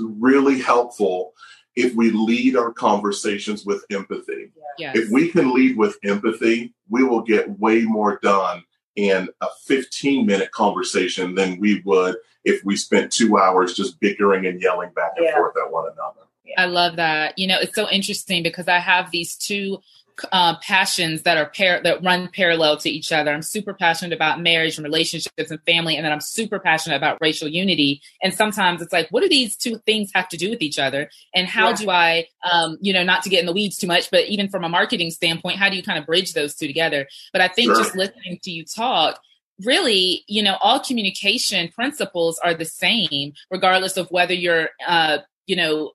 really 0.00 0.60
helpful 0.60 1.32
if 1.74 1.94
we 1.94 2.10
lead 2.10 2.56
our 2.56 2.72
conversations 2.72 3.64
with 3.64 3.84
empathy. 3.90 4.52
Yes. 4.78 4.96
If 4.96 5.10
we 5.10 5.28
can 5.28 5.52
lead 5.52 5.76
with 5.76 5.98
empathy, 6.04 6.74
we 6.88 7.04
will 7.04 7.22
get 7.22 7.58
way 7.58 7.82
more 7.82 8.18
done 8.22 8.64
in 8.96 9.28
a 9.42 9.46
15 9.66 10.26
minute 10.26 10.50
conversation 10.52 11.34
than 11.34 11.60
we 11.60 11.82
would 11.84 12.16
if 12.44 12.64
we 12.64 12.76
spent 12.76 13.12
two 13.12 13.38
hours 13.38 13.74
just 13.74 14.00
bickering 14.00 14.46
and 14.46 14.60
yelling 14.60 14.90
back 14.94 15.12
and 15.16 15.26
yeah. 15.26 15.34
forth 15.34 15.54
at 15.62 15.70
one 15.70 15.84
another. 15.84 16.26
I 16.56 16.66
love 16.66 16.96
that. 16.96 17.38
You 17.38 17.48
know, 17.48 17.58
it's 17.60 17.74
so 17.74 17.88
interesting 17.90 18.42
because 18.42 18.68
I 18.68 18.78
have 18.78 19.10
these 19.10 19.36
two 19.36 19.80
uh, 20.32 20.56
passions 20.62 21.22
that 21.22 21.36
are 21.36 21.46
par- 21.46 21.80
that 21.82 22.02
run 22.02 22.28
parallel 22.28 22.76
to 22.78 22.90
each 22.90 23.12
other. 23.12 23.32
I'm 23.32 23.42
super 23.42 23.74
passionate 23.74 24.14
about 24.14 24.40
marriage 24.40 24.76
and 24.76 24.84
relationships 24.84 25.50
and 25.50 25.60
family, 25.62 25.96
and 25.96 26.04
then 26.04 26.12
I'm 26.12 26.20
super 26.20 26.58
passionate 26.58 26.96
about 26.96 27.18
racial 27.20 27.48
unity. 27.48 28.00
And 28.22 28.32
sometimes 28.32 28.82
it's 28.82 28.92
like, 28.92 29.08
what 29.10 29.22
do 29.22 29.28
these 29.28 29.56
two 29.56 29.78
things 29.86 30.10
have 30.14 30.28
to 30.30 30.36
do 30.36 30.50
with 30.50 30.62
each 30.62 30.78
other? 30.78 31.10
And 31.34 31.46
how 31.46 31.70
yeah. 31.70 31.76
do 31.76 31.90
I, 31.90 32.26
um, 32.50 32.78
you 32.80 32.92
know, 32.92 33.04
not 33.04 33.22
to 33.24 33.28
get 33.28 33.40
in 33.40 33.46
the 33.46 33.52
weeds 33.52 33.76
too 33.76 33.86
much, 33.86 34.10
but 34.10 34.26
even 34.26 34.48
from 34.48 34.64
a 34.64 34.68
marketing 34.68 35.10
standpoint, 35.10 35.58
how 35.58 35.68
do 35.68 35.76
you 35.76 35.82
kind 35.82 35.98
of 35.98 36.06
bridge 36.06 36.32
those 36.32 36.54
two 36.54 36.66
together? 36.66 37.06
But 37.32 37.42
I 37.42 37.48
think 37.48 37.72
sure. 37.72 37.82
just 37.82 37.96
listening 37.96 38.38
to 38.42 38.50
you 38.50 38.64
talk, 38.64 39.20
really, 39.64 40.24
you 40.26 40.42
know, 40.42 40.56
all 40.60 40.80
communication 40.80 41.68
principles 41.68 42.38
are 42.44 42.54
the 42.54 42.64
same, 42.64 43.32
regardless 43.50 43.96
of 43.96 44.08
whether 44.10 44.34
you're, 44.34 44.68
uh, 44.86 45.18
you 45.46 45.56
know, 45.56 45.92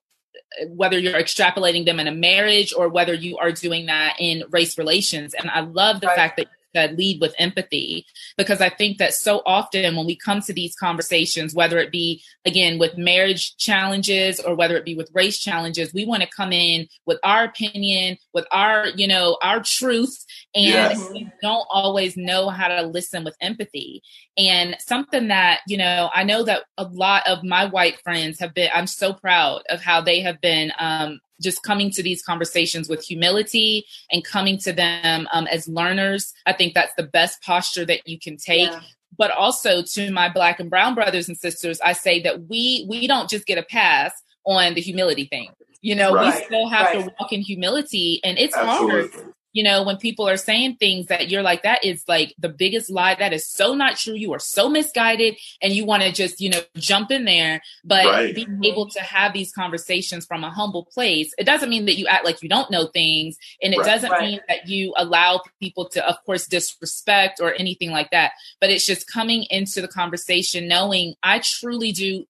whether 0.68 0.98
you're 0.98 1.14
extrapolating 1.14 1.86
them 1.86 2.00
in 2.00 2.06
a 2.06 2.12
marriage 2.12 2.72
or 2.76 2.88
whether 2.88 3.14
you 3.14 3.38
are 3.38 3.52
doing 3.52 3.86
that 3.86 4.16
in 4.18 4.44
race 4.50 4.78
relations. 4.78 5.34
And 5.34 5.50
I 5.50 5.60
love 5.60 6.00
the 6.00 6.08
right. 6.08 6.16
fact 6.16 6.36
that 6.38 6.48
that 6.74 6.96
lead 6.96 7.20
with 7.20 7.34
empathy 7.38 8.06
because 8.36 8.60
I 8.60 8.68
think 8.68 8.98
that 8.98 9.14
so 9.14 9.42
often 9.46 9.96
when 9.96 10.06
we 10.06 10.16
come 10.16 10.40
to 10.42 10.52
these 10.52 10.74
conversations, 10.74 11.54
whether 11.54 11.78
it 11.78 11.90
be 11.90 12.22
again 12.44 12.78
with 12.78 12.96
marriage 12.96 13.56
challenges 13.56 14.40
or 14.40 14.54
whether 14.54 14.76
it 14.76 14.84
be 14.84 14.94
with 14.94 15.10
race 15.14 15.38
challenges, 15.38 15.94
we 15.94 16.04
want 16.04 16.22
to 16.22 16.28
come 16.28 16.52
in 16.52 16.88
with 17.06 17.18
our 17.22 17.44
opinion, 17.44 18.16
with 18.32 18.46
our, 18.50 18.86
you 18.96 19.06
know, 19.06 19.38
our 19.42 19.62
truth, 19.62 20.24
and 20.54 20.64
yes. 20.64 21.10
we 21.10 21.30
don't 21.40 21.66
always 21.70 22.16
know 22.16 22.48
how 22.48 22.68
to 22.68 22.82
listen 22.82 23.24
with 23.24 23.36
empathy. 23.40 24.02
And 24.36 24.76
something 24.80 25.28
that, 25.28 25.60
you 25.66 25.76
know, 25.76 26.10
I 26.14 26.24
know 26.24 26.42
that 26.44 26.64
a 26.78 26.84
lot 26.84 27.26
of 27.26 27.44
my 27.44 27.66
white 27.66 28.00
friends 28.02 28.38
have 28.40 28.54
been, 28.54 28.70
I'm 28.74 28.86
so 28.86 29.12
proud 29.12 29.62
of 29.68 29.80
how 29.80 30.00
they 30.00 30.20
have 30.20 30.40
been 30.40 30.72
um, 30.78 31.20
just 31.42 31.62
coming 31.62 31.90
to 31.90 32.02
these 32.02 32.22
conversations 32.22 32.88
with 32.88 33.04
humility 33.04 33.84
and 34.10 34.24
coming 34.24 34.58
to 34.58 34.72
them 34.72 35.28
um, 35.32 35.46
as 35.48 35.68
learners. 35.68 36.32
I 36.46 36.52
think 36.52 36.74
that's 36.74 36.94
the 36.96 37.02
best 37.02 37.42
posture 37.42 37.84
that 37.86 38.06
you 38.06 38.18
can 38.18 38.36
take. 38.36 38.70
Yeah. 38.70 38.80
But 39.18 39.30
also 39.32 39.82
to 39.82 40.10
my 40.10 40.30
black 40.30 40.58
and 40.58 40.70
brown 40.70 40.94
brothers 40.94 41.28
and 41.28 41.36
sisters, 41.36 41.80
I 41.84 41.92
say 41.92 42.22
that 42.22 42.48
we 42.48 42.86
we 42.88 43.06
don't 43.06 43.28
just 43.28 43.46
get 43.46 43.58
a 43.58 43.62
pass 43.62 44.12
on 44.44 44.74
the 44.74 44.80
humility 44.80 45.26
thing. 45.26 45.50
You 45.82 45.96
know, 45.96 46.14
right. 46.14 46.34
we 46.34 46.44
still 46.44 46.68
have 46.68 46.86
right. 46.86 47.04
to 47.04 47.14
walk 47.20 47.32
in 47.32 47.40
humility, 47.40 48.20
and 48.24 48.38
it's 48.38 48.56
Absolutely. 48.56 49.10
hard 49.10 49.34
you 49.52 49.62
know, 49.62 49.82
when 49.82 49.96
people 49.98 50.28
are 50.28 50.36
saying 50.36 50.76
things 50.76 51.06
that 51.06 51.28
you're 51.28 51.42
like, 51.42 51.62
that 51.62 51.84
is 51.84 52.04
like 52.08 52.34
the 52.38 52.48
biggest 52.48 52.90
lie. 52.90 53.14
That 53.14 53.32
is 53.32 53.46
so 53.46 53.74
not 53.74 53.96
true. 53.96 54.14
You 54.14 54.32
are 54.32 54.38
so 54.38 54.68
misguided 54.68 55.36
and 55.60 55.72
you 55.72 55.84
want 55.84 56.02
to 56.02 56.12
just, 56.12 56.40
you 56.40 56.50
know, 56.50 56.60
jump 56.76 57.10
in 57.10 57.24
there. 57.24 57.62
But 57.84 58.06
right. 58.06 58.34
being 58.34 58.64
able 58.64 58.88
to 58.90 59.00
have 59.00 59.32
these 59.32 59.52
conversations 59.52 60.24
from 60.24 60.42
a 60.42 60.50
humble 60.50 60.86
place, 60.86 61.34
it 61.38 61.44
doesn't 61.44 61.68
mean 61.68 61.84
that 61.86 61.98
you 61.98 62.06
act 62.06 62.24
like 62.24 62.42
you 62.42 62.48
don't 62.48 62.70
know 62.70 62.86
things. 62.86 63.36
And 63.62 63.74
it 63.74 63.78
right. 63.78 63.86
doesn't 63.86 64.10
right. 64.10 64.22
mean 64.22 64.40
that 64.48 64.68
you 64.68 64.94
allow 64.96 65.42
people 65.60 65.88
to, 65.90 66.08
of 66.08 66.16
course, 66.24 66.46
disrespect 66.46 67.40
or 67.40 67.54
anything 67.54 67.90
like 67.90 68.10
that. 68.10 68.32
But 68.60 68.70
it's 68.70 68.86
just 68.86 69.06
coming 69.06 69.44
into 69.50 69.82
the 69.82 69.88
conversation 69.88 70.66
knowing 70.66 71.14
I 71.22 71.40
truly 71.42 71.92
do 71.92 72.24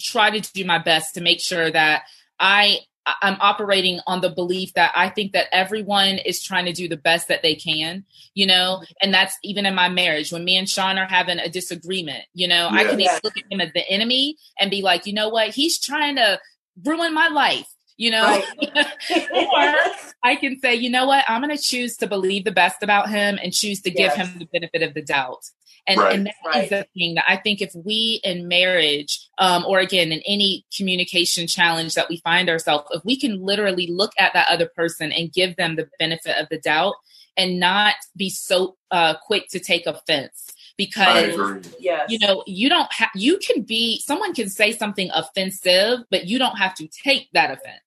try 0.00 0.30
to 0.38 0.52
do 0.52 0.64
my 0.64 0.78
best 0.78 1.14
to 1.14 1.20
make 1.20 1.40
sure 1.40 1.70
that 1.70 2.02
I 2.38 2.78
I'm 3.22 3.36
operating 3.40 4.00
on 4.06 4.20
the 4.20 4.30
belief 4.30 4.74
that 4.74 4.92
I 4.94 5.08
think 5.08 5.32
that 5.32 5.46
everyone 5.52 6.18
is 6.18 6.42
trying 6.42 6.66
to 6.66 6.72
do 6.72 6.88
the 6.88 6.96
best 6.96 7.28
that 7.28 7.42
they 7.42 7.54
can, 7.54 8.04
you 8.34 8.46
know, 8.46 8.78
mm-hmm. 8.80 8.92
and 9.02 9.14
that's 9.14 9.36
even 9.42 9.66
in 9.66 9.74
my 9.74 9.88
marriage. 9.88 10.32
When 10.32 10.44
me 10.44 10.56
and 10.56 10.68
Sean 10.68 10.98
are 10.98 11.06
having 11.06 11.38
a 11.38 11.48
disagreement, 11.48 12.24
you 12.34 12.48
know, 12.48 12.68
yeah. 12.72 12.78
I 12.78 12.84
can 12.84 12.98
look 12.98 13.36
at 13.36 13.50
him 13.50 13.60
as 13.60 13.72
the 13.72 13.88
enemy 13.88 14.36
and 14.58 14.70
be 14.70 14.82
like, 14.82 15.06
you 15.06 15.12
know 15.12 15.28
what, 15.28 15.50
he's 15.50 15.78
trying 15.78 16.16
to 16.16 16.40
ruin 16.84 17.14
my 17.14 17.28
life, 17.28 17.66
you 18.00 18.10
know, 18.10 18.22
right. 18.24 18.44
or 19.34 19.92
I 20.22 20.34
can 20.34 20.58
say, 20.58 20.74
you 20.74 20.88
know 20.88 21.04
what, 21.04 21.22
I'm 21.28 21.42
going 21.42 21.54
to 21.54 21.62
choose 21.62 21.98
to 21.98 22.06
believe 22.06 22.44
the 22.44 22.50
best 22.50 22.82
about 22.82 23.10
him 23.10 23.38
and 23.42 23.52
choose 23.52 23.82
to 23.82 23.90
give 23.90 24.12
yes. 24.16 24.16
him 24.16 24.38
the 24.38 24.46
benefit 24.46 24.82
of 24.82 24.94
the 24.94 25.02
doubt. 25.02 25.44
And, 25.86 26.00
right. 26.00 26.14
and 26.14 26.26
that 26.26 26.34
right. 26.46 26.64
is 26.64 26.70
the 26.70 26.86
thing 26.94 27.16
that 27.16 27.26
I 27.28 27.36
think 27.36 27.60
if 27.60 27.74
we 27.74 28.22
in 28.24 28.48
marriage, 28.48 29.28
um, 29.36 29.66
or 29.66 29.80
again, 29.80 30.12
in 30.12 30.22
any 30.26 30.64
communication 30.74 31.46
challenge 31.46 31.92
that 31.94 32.08
we 32.08 32.22
find 32.24 32.48
ourselves, 32.48 32.86
if 32.90 33.04
we 33.04 33.20
can 33.20 33.44
literally 33.44 33.86
look 33.86 34.12
at 34.18 34.32
that 34.32 34.48
other 34.48 34.70
person 34.74 35.12
and 35.12 35.30
give 35.30 35.56
them 35.56 35.76
the 35.76 35.90
benefit 35.98 36.38
of 36.38 36.48
the 36.48 36.58
doubt 36.58 36.94
and 37.36 37.60
not 37.60 37.96
be 38.16 38.30
so 38.30 38.76
uh, 38.90 39.14
quick 39.26 39.46
to 39.50 39.60
take 39.60 39.86
offense 39.86 40.46
because 40.78 41.68
yes. 41.78 42.10
you 42.10 42.18
know 42.18 42.42
you 42.46 42.70
don't 42.70 42.90
have 42.90 43.10
you 43.14 43.38
can 43.38 43.62
be 43.62 44.00
someone 44.00 44.32
can 44.32 44.48
say 44.48 44.72
something 44.72 45.10
offensive 45.12 46.00
but 46.10 46.26
you 46.26 46.38
don't 46.38 46.56
have 46.56 46.74
to 46.74 46.88
take 46.88 47.28
that 47.34 47.50
offense 47.50 47.82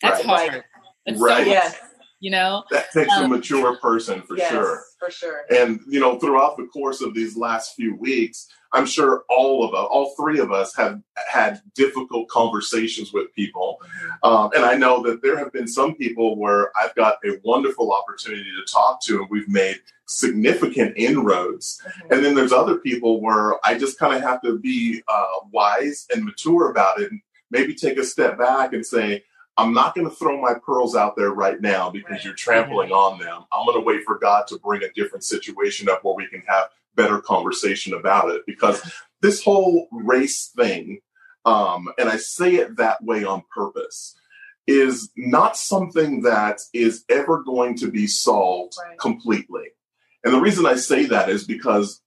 that's 0.00 0.24
right. 0.24 0.50
hard 0.50 0.64
right, 1.06 1.18
right. 1.18 1.44
So 1.44 1.50
yes 1.50 1.80
you 2.20 2.30
know 2.30 2.62
that 2.70 2.92
takes 2.92 3.12
um, 3.14 3.24
a 3.24 3.28
mature 3.28 3.76
person 3.78 4.22
for 4.22 4.36
yes, 4.36 4.50
sure 4.50 4.82
for 4.98 5.10
sure 5.10 5.42
and 5.50 5.80
you 5.88 5.98
know 5.98 6.18
throughout 6.18 6.56
the 6.56 6.66
course 6.66 7.00
of 7.00 7.14
these 7.14 7.36
last 7.36 7.74
few 7.74 7.96
weeks 7.96 8.46
i'm 8.72 8.84
sure 8.86 9.24
all 9.30 9.64
of 9.64 9.74
us 9.74 9.88
all 9.90 10.14
three 10.16 10.38
of 10.38 10.52
us 10.52 10.76
have 10.76 11.00
had 11.28 11.60
difficult 11.74 12.28
conversations 12.28 13.12
with 13.12 13.34
people 13.34 13.78
mm-hmm. 13.82 14.30
um, 14.30 14.50
and 14.54 14.64
i 14.64 14.76
know 14.76 15.02
that 15.02 15.22
there 15.22 15.38
have 15.38 15.50
been 15.52 15.66
some 15.66 15.94
people 15.94 16.36
where 16.36 16.70
i've 16.78 16.94
got 16.94 17.14
a 17.24 17.40
wonderful 17.42 17.90
opportunity 17.90 18.44
to 18.44 18.70
talk 18.70 19.02
to 19.02 19.20
and 19.20 19.30
we've 19.30 19.48
made 19.48 19.80
significant 20.06 20.92
inroads 20.96 21.80
mm-hmm. 21.86 22.12
and 22.12 22.24
then 22.24 22.34
there's 22.34 22.52
other 22.52 22.76
people 22.76 23.20
where 23.20 23.54
i 23.66 23.76
just 23.76 23.98
kind 23.98 24.14
of 24.14 24.20
have 24.20 24.42
to 24.42 24.58
be 24.58 25.02
uh, 25.08 25.26
wise 25.52 26.06
and 26.14 26.24
mature 26.24 26.70
about 26.70 27.00
it 27.00 27.10
and 27.10 27.22
maybe 27.50 27.74
take 27.74 27.96
a 27.96 28.04
step 28.04 28.38
back 28.38 28.72
and 28.74 28.84
say 28.84 29.24
I'm 29.60 29.74
not 29.74 29.94
going 29.94 30.08
to 30.08 30.14
throw 30.14 30.40
my 30.40 30.54
pearls 30.54 30.96
out 30.96 31.16
there 31.16 31.30
right 31.30 31.60
now 31.60 31.90
because 31.90 32.10
right. 32.10 32.24
you're 32.24 32.34
trampling 32.34 32.92
on 32.92 33.18
them. 33.18 33.44
I'm 33.52 33.66
going 33.66 33.78
to 33.78 33.84
wait 33.84 34.04
for 34.04 34.18
God 34.18 34.46
to 34.48 34.58
bring 34.58 34.82
a 34.82 34.92
different 34.92 35.22
situation 35.22 35.88
up 35.88 36.02
where 36.02 36.14
we 36.14 36.26
can 36.28 36.42
have 36.46 36.70
better 36.94 37.20
conversation 37.20 37.92
about 37.92 38.30
it. 38.30 38.42
Because 38.46 38.80
this 39.20 39.44
whole 39.44 39.86
race 39.92 40.50
thing, 40.56 41.00
um, 41.44 41.88
and 41.98 42.08
I 42.08 42.16
say 42.16 42.56
it 42.56 42.78
that 42.78 43.04
way 43.04 43.24
on 43.24 43.42
purpose, 43.54 44.16
is 44.66 45.10
not 45.16 45.58
something 45.58 46.22
that 46.22 46.60
is 46.72 47.04
ever 47.10 47.42
going 47.42 47.76
to 47.78 47.90
be 47.90 48.06
solved 48.06 48.74
right. 48.82 48.98
completely. 48.98 49.68
And 50.24 50.32
the 50.32 50.40
reason 50.40 50.64
I 50.64 50.76
say 50.76 51.04
that 51.06 51.28
is 51.28 51.44
because 51.44 52.02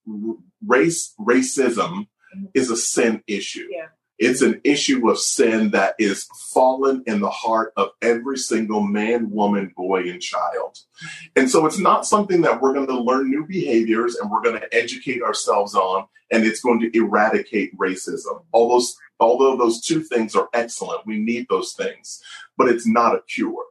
race 0.66 1.14
racism 1.20 1.76
mm-hmm. 1.76 2.46
is 2.54 2.70
a 2.70 2.76
sin 2.76 3.22
issue. 3.28 3.68
Yeah. 3.70 3.86
It's 4.18 4.42
an 4.42 4.60
issue 4.62 5.10
of 5.10 5.18
sin 5.18 5.70
that 5.70 5.94
is 5.98 6.28
fallen 6.52 7.02
in 7.06 7.20
the 7.20 7.30
heart 7.30 7.72
of 7.76 7.90
every 8.00 8.38
single 8.38 8.80
man, 8.80 9.30
woman, 9.30 9.72
boy, 9.76 10.08
and 10.08 10.22
child. 10.22 10.78
And 11.34 11.50
so 11.50 11.66
it's 11.66 11.78
not 11.78 12.06
something 12.06 12.42
that 12.42 12.60
we're 12.60 12.74
going 12.74 12.86
to 12.86 12.98
learn 12.98 13.30
new 13.30 13.44
behaviors 13.44 14.14
and 14.14 14.30
we're 14.30 14.42
going 14.42 14.60
to 14.60 14.74
educate 14.74 15.22
ourselves 15.22 15.74
on, 15.74 16.06
and 16.30 16.44
it's 16.44 16.60
going 16.60 16.80
to 16.80 16.96
eradicate 16.96 17.76
racism. 17.76 18.44
Although, 18.52 18.84
although 19.18 19.56
those 19.56 19.80
two 19.80 20.02
things 20.02 20.36
are 20.36 20.48
excellent, 20.54 21.06
we 21.06 21.18
need 21.18 21.46
those 21.50 21.72
things, 21.72 22.22
but 22.56 22.68
it's 22.68 22.86
not 22.86 23.16
a 23.16 23.22
cure. 23.22 23.64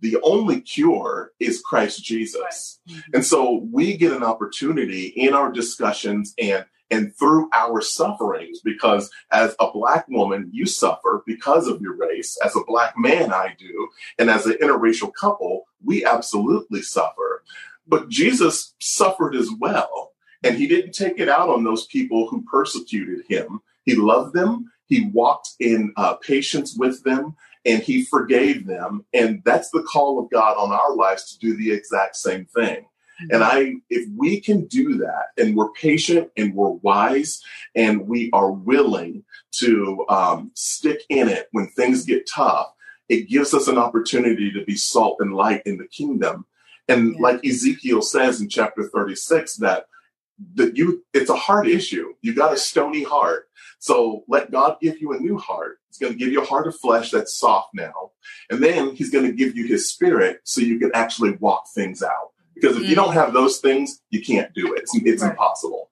The 0.00 0.18
only 0.22 0.60
cure 0.60 1.32
is 1.40 1.60
Christ 1.60 2.04
Jesus. 2.04 2.78
Right. 2.88 3.02
And 3.14 3.24
so 3.24 3.66
we 3.72 3.96
get 3.96 4.12
an 4.12 4.22
opportunity 4.22 5.06
in 5.06 5.34
our 5.34 5.50
discussions 5.50 6.34
and 6.38 6.64
and 6.90 7.14
through 7.16 7.48
our 7.52 7.80
sufferings, 7.80 8.60
because 8.60 9.10
as 9.30 9.54
a 9.60 9.70
black 9.70 10.06
woman, 10.08 10.48
you 10.52 10.66
suffer 10.66 11.22
because 11.26 11.68
of 11.68 11.80
your 11.80 11.94
race. 11.94 12.38
As 12.44 12.56
a 12.56 12.64
black 12.66 12.94
man, 12.96 13.32
I 13.32 13.54
do. 13.58 13.88
And 14.18 14.30
as 14.30 14.46
an 14.46 14.56
interracial 14.62 15.12
couple, 15.12 15.66
we 15.84 16.04
absolutely 16.04 16.82
suffer. 16.82 17.44
But 17.86 18.08
Jesus 18.08 18.74
suffered 18.80 19.34
as 19.34 19.50
well. 19.58 20.12
And 20.44 20.56
he 20.56 20.66
didn't 20.66 20.92
take 20.92 21.18
it 21.18 21.28
out 21.28 21.48
on 21.48 21.64
those 21.64 21.86
people 21.86 22.28
who 22.28 22.44
persecuted 22.50 23.24
him. 23.28 23.60
He 23.84 23.94
loved 23.94 24.34
them. 24.34 24.70
He 24.86 25.10
walked 25.12 25.50
in 25.60 25.92
uh, 25.96 26.14
patience 26.14 26.76
with 26.76 27.02
them 27.04 27.34
and 27.66 27.82
he 27.82 28.04
forgave 28.04 28.66
them. 28.66 29.04
And 29.12 29.42
that's 29.44 29.70
the 29.70 29.82
call 29.82 30.18
of 30.18 30.30
God 30.30 30.56
on 30.56 30.72
our 30.72 30.94
lives 30.94 31.32
to 31.32 31.38
do 31.38 31.56
the 31.56 31.72
exact 31.72 32.16
same 32.16 32.46
thing. 32.46 32.86
And 33.30 33.42
I, 33.42 33.74
if 33.90 34.08
we 34.16 34.40
can 34.40 34.66
do 34.66 34.98
that 34.98 35.28
and 35.36 35.56
we're 35.56 35.72
patient 35.72 36.30
and 36.36 36.54
we're 36.54 36.70
wise 36.70 37.42
and 37.74 38.06
we 38.06 38.30
are 38.32 38.50
willing 38.50 39.24
to 39.52 40.04
um, 40.08 40.50
stick 40.54 41.02
in 41.08 41.28
it 41.28 41.48
when 41.52 41.68
things 41.68 42.04
get 42.04 42.28
tough, 42.28 42.72
it 43.08 43.28
gives 43.28 43.54
us 43.54 43.68
an 43.68 43.78
opportunity 43.78 44.52
to 44.52 44.64
be 44.64 44.76
salt 44.76 45.16
and 45.20 45.34
light 45.34 45.62
in 45.66 45.78
the 45.78 45.86
kingdom. 45.86 46.46
And 46.88 47.14
yeah. 47.14 47.20
like 47.20 47.44
Ezekiel 47.44 48.02
says 48.02 48.40
in 48.40 48.48
chapter 48.48 48.84
36, 48.84 49.56
that 49.56 49.86
that 50.54 50.76
you 50.76 51.04
it's 51.12 51.30
a 51.30 51.36
hard 51.36 51.66
issue. 51.66 52.14
You 52.22 52.34
got 52.34 52.52
a 52.52 52.56
stony 52.56 53.02
heart. 53.02 53.48
So 53.80 54.24
let 54.28 54.50
God 54.50 54.76
give 54.80 55.00
you 55.00 55.12
a 55.12 55.18
new 55.18 55.38
heart. 55.38 55.78
He's 55.88 55.98
going 55.98 56.12
to 56.12 56.18
give 56.18 56.32
you 56.32 56.42
a 56.42 56.46
heart 56.46 56.66
of 56.66 56.76
flesh 56.76 57.10
that's 57.10 57.36
soft 57.36 57.70
now. 57.74 58.12
And 58.50 58.62
then 58.62 58.94
he's 58.94 59.10
going 59.10 59.24
to 59.24 59.32
give 59.32 59.56
you 59.56 59.66
his 59.66 59.90
spirit 59.90 60.40
so 60.44 60.60
you 60.60 60.78
can 60.78 60.90
actually 60.94 61.32
walk 61.32 61.68
things 61.74 62.02
out. 62.02 62.32
Because 62.60 62.76
if 62.76 62.82
mm. 62.82 62.88
you 62.88 62.94
don't 62.94 63.14
have 63.14 63.32
those 63.32 63.58
things, 63.58 64.00
you 64.10 64.22
can't 64.22 64.52
do 64.54 64.74
it. 64.74 64.80
It's, 64.80 64.92
it's 64.94 65.22
right. 65.22 65.30
impossible. 65.30 65.90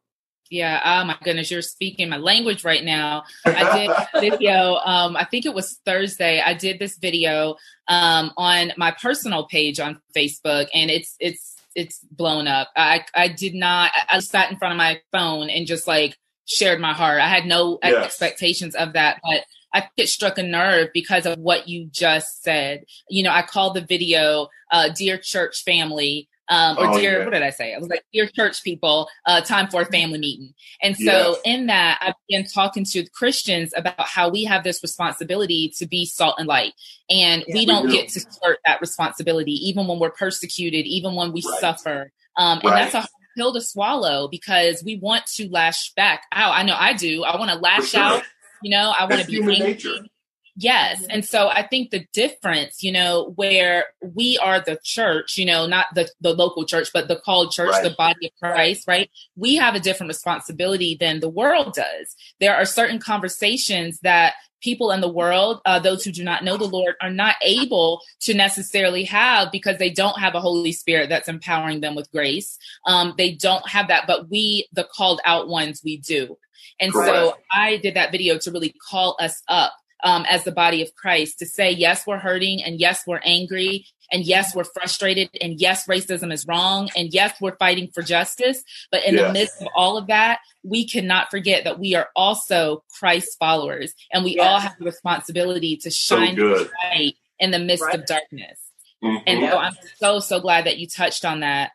Yeah. 0.51 0.81
Oh 0.85 1.05
my 1.05 1.17
goodness, 1.23 1.51
you're 1.51 1.63
speaking 1.63 2.09
my 2.09 2.19
language 2.19 2.65
right 2.65 2.85
now. 2.85 3.25
I 3.45 3.87
did 3.87 4.31
video. 4.33 4.77
Um, 4.77 5.17
I 5.17 5.25
think 5.25 5.45
it 5.45 5.55
was 5.55 5.81
Thursday. 5.85 6.41
I 6.41 6.55
did 6.55 6.79
this 6.79 6.99
video 6.99 7.57
um, 7.89 8.33
on 8.37 8.73
my 8.77 8.93
personal 8.93 9.47
page 9.47 9.81
on 9.81 10.01
Facebook, 10.15 10.69
and 10.73 10.91
it's 10.91 11.17
it's 11.19 11.57
it's 11.75 11.99
blown 12.11 12.47
up. 12.47 12.71
I 12.77 13.05
I 13.15 13.29
did 13.29 13.55
not. 13.55 13.91
I 14.09 14.21
sat 14.21 14.51
in 14.51 14.57
front 14.57 14.73
of 14.73 14.79
my 14.79 15.01
phone 15.13 15.51
and 15.51 15.67
just 15.67 15.89
like 15.89 16.17
shared 16.47 16.81
my 16.81 16.93
heart. 16.93 17.21
I 17.21 17.29
had 17.29 17.47
no 17.47 17.79
yes. 17.83 18.05
expectations 18.05 18.77
of 18.77 18.93
that, 18.93 19.21
but 19.25 19.45
I 19.75 19.89
it 19.97 20.09
struck 20.09 20.39
a 20.39 20.43
nerve 20.43 20.89
because 20.95 21.27
of 21.27 21.39
what 21.39 21.69
you 21.69 21.87
just 21.91 22.43
said. 22.43 22.85
You 23.11 23.25
know, 23.25 23.33
I 23.33 23.43
called 23.43 23.75
the 23.75 23.81
video 23.81 24.49
uh, 24.71 24.91
"Dear 24.95 25.19
Church 25.19 25.65
Family." 25.65 26.29
Um, 26.49 26.79
or 26.79 26.87
oh, 26.89 26.99
dear, 26.99 27.19
yeah. 27.19 27.25
what 27.25 27.33
did 27.33 27.43
I 27.43 27.51
say? 27.51 27.75
I 27.75 27.79
was 27.79 27.89
like, 27.89 28.05
dear 28.13 28.27
church 28.27 28.63
people, 28.63 29.09
uh, 29.27 29.41
time 29.41 29.69
for 29.69 29.83
a 29.83 29.87
family 29.87 30.19
meeting. 30.19 30.55
And 30.81 30.97
so 30.97 31.03
yes. 31.05 31.39
in 31.45 31.67
that, 31.67 31.99
I 32.01 32.15
began 32.29 32.47
talking 32.47 32.85
to 32.87 33.09
Christians 33.11 33.73
about 33.77 34.01
how 34.01 34.29
we 34.29 34.45
have 34.45 34.63
this 34.65 34.83
responsibility 34.83 35.73
to 35.79 35.87
be 35.87 36.07
salt 36.07 36.37
and 36.39 36.47
light. 36.47 36.73
And 37.11 37.45
yeah, 37.47 37.55
we 37.55 37.67
don't 37.67 37.87
we 37.87 37.93
do. 37.93 37.97
get 37.99 38.09
to 38.11 38.21
skirt 38.21 38.59
that 38.65 38.81
responsibility, 38.81 39.53
even 39.69 39.87
when 39.87 39.99
we're 39.99 40.11
persecuted, 40.11 40.87
even 40.87 41.15
when 41.15 41.33
we 41.33 41.43
right. 41.45 41.61
suffer. 41.61 42.13
Um, 42.37 42.61
and 42.63 42.71
right. 42.71 42.93
that's 42.93 43.07
a 43.07 43.09
pill 43.37 43.53
to 43.53 43.61
swallow 43.61 44.29
because 44.29 44.83
we 44.85 44.97
want 44.97 45.27
to 45.27 45.49
lash 45.51 45.93
back 45.95 46.23
out. 46.33 46.53
I 46.53 46.63
know 46.63 46.77
I 46.79 46.93
do. 46.93 47.25
I 47.25 47.39
want 47.39 47.51
to 47.51 47.59
lash 47.59 47.91
sure. 47.91 48.01
out. 48.01 48.23
You 48.63 48.71
know, 48.71 48.93
I 48.99 49.05
want 49.05 49.21
to 49.21 49.27
be 49.27 49.39
angry. 49.39 49.59
Nature. 49.59 49.99
Yes. 50.59 51.05
And 51.11 51.23
so 51.25 51.49
I 51.49 51.67
think 51.67 51.91
the 51.91 52.07
difference, 52.15 52.83
you 52.83 52.91
know, 52.91 53.33
where 53.37 53.87
we 54.03 54.39
are 54.39 54.59
the 54.59 54.79
church, 54.83 55.37
you 55.37 55.45
know, 55.45 55.67
not 55.67 55.87
the, 55.95 56.09
the 56.23 56.33
local 56.33 56.65
church, 56.65 56.89
but 56.95 57.09
the 57.09 57.17
called 57.17 57.53
church, 57.53 57.73
right. 57.73 57.83
the 57.83 57.95
body 57.97 58.27
of 58.27 58.33
Christ, 58.39 58.89
right? 58.89 59.11
We 59.37 59.57
have 59.57 59.75
a 59.75 59.81
different 59.81 60.09
responsibility 60.09 60.97
than 60.99 61.21
the 61.21 61.29
world 61.29 61.75
does. 61.75 62.17
There 62.41 62.57
are 62.57 62.65
certain 62.65 62.99
conversations 62.99 64.01
that 64.01 64.35
people 64.63 64.91
in 64.93 65.03
the 65.03 65.13
world, 65.13 65.61
uh, 65.67 65.79
those 65.79 66.03
who 66.03 66.11
do 66.11 66.25
not 66.25 66.43
know 66.43 66.57
the 66.57 66.65
Lord, 66.65 66.95
are 67.03 67.11
not 67.11 67.37
able 67.43 68.01
to 68.21 68.33
necessarily 68.33 69.05
have 69.05 69.53
because 69.53 69.77
they 69.77 69.91
don't 69.91 70.19
have 70.19 70.35
a 70.35 70.41
Holy 70.41 70.73
Spirit 70.73 71.11
that's 71.11 71.29
empowering 71.29 71.83
them 71.83 71.95
with 71.95 72.11
grace. 72.11 72.59
Um, 72.87 73.13
they 73.19 73.33
don't 73.33 73.69
have 73.69 73.89
that, 73.89 74.07
but 74.07 74.31
we, 74.31 74.67
the 74.73 74.85
called 74.85 75.21
out 75.27 75.49
ones, 75.49 75.83
we 75.85 75.99
do. 75.99 76.39
And 76.81 76.93
Correct. 76.93 77.11
so 77.11 77.35
I 77.53 77.77
did 77.77 77.95
that 77.95 78.11
video 78.11 78.39
to 78.39 78.51
really 78.51 78.75
call 78.91 79.17
us 79.21 79.43
up 79.49 79.75
um, 80.05 80.25
as 80.29 80.45
the 80.45 80.53
body 80.53 80.83
of 80.83 80.95
Christ 80.95 81.39
to 81.39 81.47
say, 81.47 81.71
yes, 81.71 82.07
we're 82.07 82.19
hurting, 82.19 82.63
and 82.63 82.79
yes, 82.79 83.05
we're 83.07 83.21
angry, 83.25 83.87
and 84.13 84.25
yes, 84.25 84.55
we're 84.55 84.65
frustrated, 84.65 85.31
and 85.41 85.61
yes, 85.61 85.87
racism 85.87 86.33
is 86.33 86.47
wrong, 86.47 86.91
and 86.97 87.13
yes, 87.13 87.35
we're 87.41 87.57
fighting 87.57 87.89
for 87.93 88.03
justice. 88.03 88.63
But 88.91 89.05
in 89.05 89.15
yes. 89.15 89.27
the 89.27 89.33
midst 89.33 89.63
of 89.63 89.69
all 89.75 89.97
of 89.97 90.07
that, 90.09 90.41
we 90.63 90.87
cannot 90.87 91.31
forget 91.31 91.65
that 91.65 91.79
we 91.79 91.95
are 91.95 92.09
also 92.15 92.85
Christ 92.99 93.37
followers, 93.39 93.95
and 94.13 94.25
we 94.25 94.37
yes. 94.37 94.47
all 94.47 94.61
have 94.61 94.77
the 94.79 94.85
responsibility 94.85 95.77
to 95.79 95.91
shine 95.91 96.37
so 96.37 96.69
light 96.85 97.17
in 97.39 97.51
the 97.51 97.59
midst 97.59 97.85
right. 97.85 97.99
of 97.99 98.07
darkness. 98.07 98.61
Mm-hmm. 99.03 99.25
And 99.27 99.51
so 99.51 99.59
I'm 99.59 99.75
so, 99.97 100.21
so 100.21 100.41
glad 100.41 100.67
that 100.67 100.79
you 100.79 100.87
touched 100.87 101.25
on 101.25 101.41
that. 101.41 101.73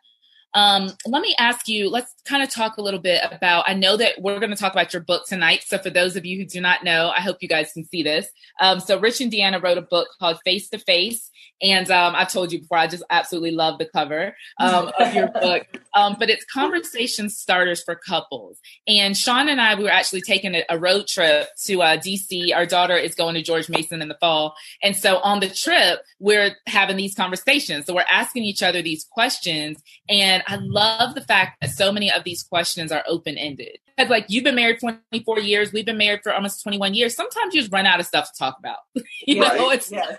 Um, 0.54 0.92
let 1.06 1.22
me 1.22 1.34
ask 1.38 1.68
you, 1.68 1.88
let's 1.88 2.14
kind 2.24 2.42
of 2.42 2.50
talk 2.50 2.76
a 2.76 2.82
little 2.82 3.00
bit 3.00 3.20
about. 3.30 3.64
I 3.66 3.74
know 3.74 3.96
that 3.96 4.20
we're 4.20 4.38
going 4.38 4.50
to 4.50 4.56
talk 4.56 4.72
about 4.72 4.92
your 4.92 5.02
book 5.02 5.26
tonight. 5.26 5.62
So, 5.66 5.78
for 5.78 5.90
those 5.90 6.16
of 6.16 6.24
you 6.24 6.38
who 6.38 6.44
do 6.44 6.60
not 6.60 6.84
know, 6.84 7.10
I 7.14 7.20
hope 7.20 7.38
you 7.40 7.48
guys 7.48 7.72
can 7.72 7.84
see 7.84 8.02
this. 8.02 8.26
Um, 8.60 8.80
so, 8.80 8.98
Rich 8.98 9.20
and 9.20 9.32
Deanna 9.32 9.62
wrote 9.62 9.78
a 9.78 9.82
book 9.82 10.08
called 10.18 10.38
Face 10.44 10.68
to 10.70 10.78
Face. 10.78 11.30
And 11.62 11.88
um, 11.92 12.14
I 12.16 12.24
told 12.24 12.52
you 12.52 12.60
before, 12.60 12.78
I 12.78 12.88
just 12.88 13.04
absolutely 13.08 13.52
love 13.52 13.78
the 13.78 13.86
cover 13.86 14.34
um, 14.58 14.90
of 14.98 15.14
your 15.14 15.28
book. 15.40 15.66
Um, 15.94 16.16
but 16.18 16.28
it's 16.28 16.44
conversation 16.44 17.30
starters 17.30 17.82
for 17.84 17.94
couples. 17.94 18.58
And 18.88 19.16
Sean 19.16 19.48
and 19.48 19.60
I, 19.60 19.76
we 19.76 19.84
were 19.84 19.90
actually 19.90 20.22
taking 20.22 20.56
a, 20.56 20.64
a 20.68 20.78
road 20.78 21.06
trip 21.06 21.48
to 21.66 21.82
uh, 21.82 21.96
DC. 21.98 22.54
Our 22.54 22.66
daughter 22.66 22.96
is 22.96 23.14
going 23.14 23.34
to 23.34 23.42
George 23.42 23.68
Mason 23.68 24.02
in 24.02 24.08
the 24.08 24.16
fall. 24.20 24.56
And 24.82 24.96
so 24.96 25.18
on 25.18 25.38
the 25.38 25.48
trip, 25.48 26.00
we're 26.18 26.56
having 26.66 26.96
these 26.96 27.14
conversations. 27.14 27.86
So 27.86 27.94
we're 27.94 28.04
asking 28.10 28.42
each 28.42 28.62
other 28.62 28.82
these 28.82 29.04
questions. 29.04 29.80
And 30.08 30.41
I 30.46 30.56
love 30.56 31.14
the 31.14 31.20
fact 31.20 31.58
that 31.60 31.70
so 31.70 31.92
many 31.92 32.10
of 32.10 32.24
these 32.24 32.42
questions 32.42 32.92
are 32.92 33.04
open 33.06 33.36
ended. 33.36 33.78
Like 34.08 34.26
you've 34.28 34.44
been 34.44 34.54
married 34.54 34.80
24 34.80 35.40
years, 35.40 35.72
we've 35.72 35.86
been 35.86 35.98
married 35.98 36.20
for 36.22 36.32
almost 36.32 36.62
21 36.62 36.94
years. 36.94 37.14
Sometimes 37.14 37.54
you 37.54 37.60
just 37.60 37.72
run 37.72 37.86
out 37.86 38.00
of 38.00 38.06
stuff 38.06 38.32
to 38.32 38.38
talk 38.38 38.56
about. 38.58 38.78
you 39.26 39.40
right. 39.42 39.58
know, 39.58 39.70
it's 39.70 39.90
yes. 39.90 40.18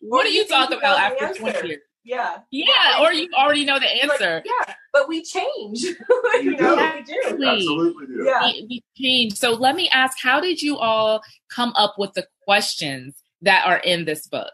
what 0.00 0.24
do 0.24 0.32
you 0.32 0.46
talk 0.46 0.70
about 0.70 0.98
after 0.98 1.38
20 1.38 1.68
years? 1.68 1.80
Yeah. 2.04 2.38
Yeah, 2.50 3.00
or 3.00 3.12
you 3.12 3.28
already 3.36 3.64
know 3.64 3.78
the 3.78 3.86
answer. 3.86 4.36
Like, 4.36 4.44
yeah, 4.44 4.74
but 4.92 5.08
we 5.08 5.22
change. 5.22 5.82
you 5.82 6.56
know, 6.56 6.94
we 6.96 7.02
do. 7.02 7.44
Absolutely 7.44 8.06
do. 8.06 8.24
Yeah. 8.24 8.44
We, 8.46 8.66
we 8.68 8.84
change. 8.96 9.34
So 9.34 9.52
let 9.52 9.76
me 9.76 9.88
ask, 9.90 10.18
how 10.20 10.40
did 10.40 10.62
you 10.62 10.78
all 10.78 11.22
come 11.48 11.72
up 11.76 11.94
with 11.98 12.12
the 12.14 12.26
questions 12.44 13.14
that 13.42 13.66
are 13.66 13.78
in 13.78 14.04
this 14.04 14.26
book? 14.26 14.52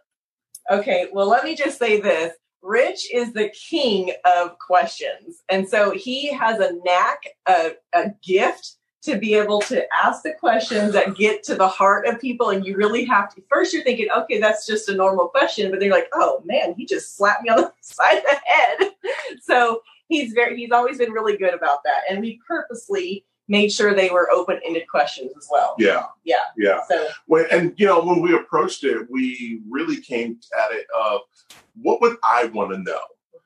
Okay, 0.70 1.08
well, 1.12 1.26
let 1.26 1.44
me 1.44 1.56
just 1.56 1.78
say 1.78 2.00
this. 2.00 2.34
Rich 2.62 3.12
is 3.12 3.33
the 3.33 3.51
king 3.51 4.12
of 4.25 4.59
questions. 4.59 5.42
And 5.49 5.68
so 5.68 5.92
he 5.92 6.33
has 6.33 6.59
a 6.59 6.75
knack, 6.85 7.23
a, 7.47 7.73
a 7.94 8.11
gift 8.23 8.77
to 9.03 9.16
be 9.16 9.35
able 9.35 9.61
to 9.61 9.87
ask 9.94 10.23
the 10.23 10.35
questions 10.35 10.92
that 10.92 11.16
get 11.16 11.42
to 11.44 11.55
the 11.55 11.68
heart 11.68 12.07
of 12.07 12.21
people. 12.21 12.51
And 12.51 12.64
you 12.64 12.77
really 12.77 13.05
have 13.05 13.35
to 13.35 13.42
first 13.49 13.73
you're 13.73 13.85
thinking 13.85 14.09
okay 14.16 14.40
that's 14.40 14.66
just 14.66 14.88
a 14.88 14.94
normal 14.94 15.29
question. 15.29 15.71
But 15.71 15.81
they're 15.81 15.90
like 15.90 16.09
oh 16.14 16.42
man 16.44 16.75
he 16.77 16.85
just 16.85 17.16
slapped 17.16 17.42
me 17.42 17.49
on 17.49 17.61
the 17.61 17.73
side 17.81 18.18
of 18.18 18.25
the 18.25 18.40
head. 18.44 18.90
So 19.40 19.83
he's 20.09 20.33
very 20.33 20.57
he's 20.57 20.73
always 20.73 20.99
been 20.99 21.12
really 21.12 21.37
good 21.37 21.55
about 21.55 21.85
that. 21.85 22.03
And 22.11 22.21
we 22.21 22.40
purposely 22.47 23.25
made 23.48 23.72
sure 23.72 23.94
they 23.94 24.11
were 24.11 24.30
open-ended 24.30 24.87
questions 24.88 25.32
as 25.37 25.48
well 25.50 25.74
yeah 25.78 26.04
yeah 26.24 26.37
yeah 26.56 26.80
so 26.88 27.08
when, 27.26 27.46
and 27.50 27.74
you 27.76 27.87
know 27.87 28.02
when 28.02 28.20
we 28.20 28.34
approached 28.34 28.84
it 28.84 29.06
we 29.11 29.61
really 29.68 30.00
came 30.00 30.38
at 30.64 30.72
it 30.72 30.87
of 30.98 31.20
what 31.80 32.00
would 32.00 32.16
i 32.24 32.46
want 32.46 32.70
to 32.70 32.78
know 32.78 33.00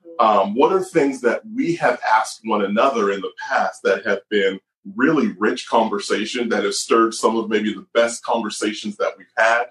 mm-hmm. 0.06 0.26
um, 0.26 0.54
what 0.54 0.72
are 0.72 0.82
things 0.82 1.20
that 1.20 1.42
we 1.54 1.74
have 1.74 2.00
asked 2.08 2.40
one 2.44 2.64
another 2.64 3.10
in 3.10 3.20
the 3.20 3.32
past 3.48 3.82
that 3.82 4.04
have 4.04 4.20
been 4.28 4.58
really 4.96 5.28
rich 5.38 5.68
conversation 5.68 6.48
that 6.48 6.64
has 6.64 6.80
stirred 6.80 7.14
some 7.14 7.36
of 7.36 7.48
maybe 7.48 7.72
the 7.72 7.86
best 7.94 8.24
conversations 8.24 8.96
that 8.96 9.12
we've 9.16 9.26
had 9.36 9.66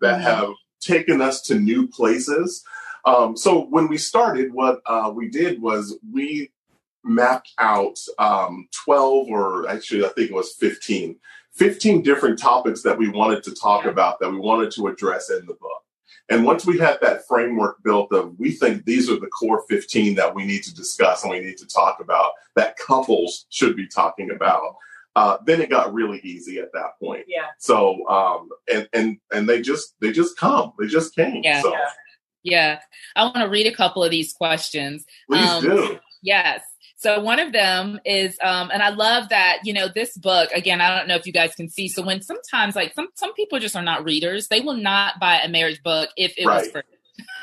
that 0.00 0.20
mm-hmm. 0.20 0.22
have 0.22 0.54
taken 0.80 1.20
us 1.20 1.40
to 1.42 1.58
new 1.58 1.86
places. 1.88 2.64
Um, 3.04 3.36
so 3.36 3.66
when 3.66 3.88
we 3.88 3.98
started, 3.98 4.52
what 4.52 4.80
uh, 4.86 5.12
we 5.14 5.28
did 5.28 5.60
was 5.60 5.98
we 6.12 6.50
mapped 7.04 7.52
out 7.58 7.98
um, 8.18 8.68
12 8.84 9.28
or 9.28 9.68
actually 9.68 10.04
I 10.04 10.08
think 10.08 10.30
it 10.30 10.34
was 10.34 10.54
15, 10.54 11.16
15 11.52 12.02
different 12.02 12.38
topics 12.38 12.82
that 12.82 12.98
we 12.98 13.08
wanted 13.08 13.42
to 13.44 13.54
talk 13.54 13.84
about 13.84 14.18
that 14.20 14.30
we 14.30 14.38
wanted 14.38 14.70
to 14.72 14.86
address 14.88 15.30
in 15.30 15.46
the 15.46 15.54
book. 15.54 15.82
And 16.30 16.44
once 16.44 16.64
we 16.64 16.78
had 16.78 16.98
that 17.02 17.26
framework 17.26 17.82
built 17.82 18.12
of, 18.12 18.38
we 18.38 18.52
think 18.52 18.84
these 18.84 19.10
are 19.10 19.20
the 19.20 19.26
core 19.26 19.62
15 19.68 20.14
that 20.14 20.34
we 20.34 20.44
need 20.44 20.62
to 20.62 20.74
discuss 20.74 21.22
and 21.22 21.30
we 21.30 21.40
need 21.40 21.58
to 21.58 21.66
talk 21.66 22.00
about, 22.00 22.32
that 22.56 22.76
couples 22.78 23.46
should 23.50 23.76
be 23.76 23.86
talking 23.86 24.30
about. 24.30 24.76
Uh, 25.16 25.36
then 25.44 25.60
it 25.60 25.70
got 25.70 25.92
really 25.92 26.20
easy 26.24 26.58
at 26.58 26.72
that 26.72 26.98
point. 26.98 27.24
Yeah. 27.28 27.48
So, 27.58 28.08
um, 28.08 28.48
and, 28.72 28.88
and, 28.92 29.18
and 29.32 29.48
they 29.48 29.60
just, 29.60 29.94
they 30.00 30.12
just 30.12 30.36
come, 30.36 30.72
they 30.78 30.86
just 30.86 31.14
came. 31.14 31.42
Yeah. 31.44 31.60
So. 31.60 31.74
Yeah. 32.42 32.80
I 33.14 33.24
want 33.24 33.36
to 33.36 33.48
read 33.48 33.66
a 33.66 33.74
couple 33.74 34.02
of 34.02 34.10
these 34.10 34.32
questions. 34.32 35.04
Please 35.28 35.48
um, 35.48 35.62
do. 35.62 35.98
Yes. 36.22 36.62
So 37.04 37.20
one 37.20 37.38
of 37.38 37.52
them 37.52 38.00
is, 38.06 38.38
um, 38.42 38.70
and 38.72 38.82
I 38.82 38.88
love 38.88 39.28
that, 39.28 39.58
you 39.64 39.74
know, 39.74 39.88
this 39.88 40.16
book, 40.16 40.50
again, 40.52 40.80
I 40.80 40.96
don't 40.96 41.06
know 41.06 41.16
if 41.16 41.26
you 41.26 41.34
guys 41.34 41.54
can 41.54 41.68
see. 41.68 41.86
So 41.86 42.02
when 42.02 42.22
sometimes 42.22 42.74
like 42.74 42.94
some, 42.94 43.08
some 43.14 43.34
people 43.34 43.58
just 43.58 43.76
are 43.76 43.82
not 43.82 44.04
readers, 44.04 44.48
they 44.48 44.60
will 44.60 44.78
not 44.78 45.20
buy 45.20 45.38
a 45.44 45.46
marriage 45.50 45.82
book 45.82 46.08
if 46.16 46.32
it 46.38 46.46
right. 46.46 46.62
was 46.62 46.70
for 46.70 46.82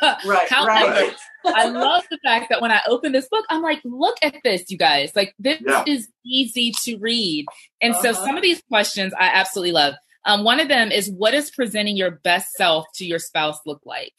right, 0.26 0.50
However, 0.50 0.90
right. 0.90 1.16
I 1.46 1.68
love 1.68 2.04
the 2.10 2.18
fact 2.24 2.48
that 2.50 2.60
when 2.60 2.72
I 2.72 2.82
open 2.88 3.12
this 3.12 3.28
book, 3.30 3.46
I'm 3.52 3.62
like, 3.62 3.82
look 3.84 4.18
at 4.24 4.34
this, 4.44 4.72
you 4.72 4.80
guys. 4.80 5.12
Like 5.16 5.36
this 5.38 5.62
yeah. 5.64 5.84
is 5.86 6.08
easy 6.26 6.72
to 6.86 6.98
read. 6.98 7.46
And 7.84 7.94
uh-huh. 7.94 8.02
so 8.02 8.26
some 8.26 8.38
of 8.38 8.42
these 8.42 8.64
questions 8.68 9.14
I 9.14 9.28
absolutely 9.28 9.74
love. 9.74 9.94
Um, 10.26 10.44
one 10.44 10.60
of 10.60 10.70
them 10.70 10.92
is 10.92 11.08
what 11.08 11.36
is 11.36 11.52
presenting 11.52 11.98
your 11.98 12.10
best 12.10 12.54
self 12.54 12.88
to 12.96 13.06
your 13.06 13.20
spouse 13.20 13.60
look 13.68 13.82
like? 13.86 14.14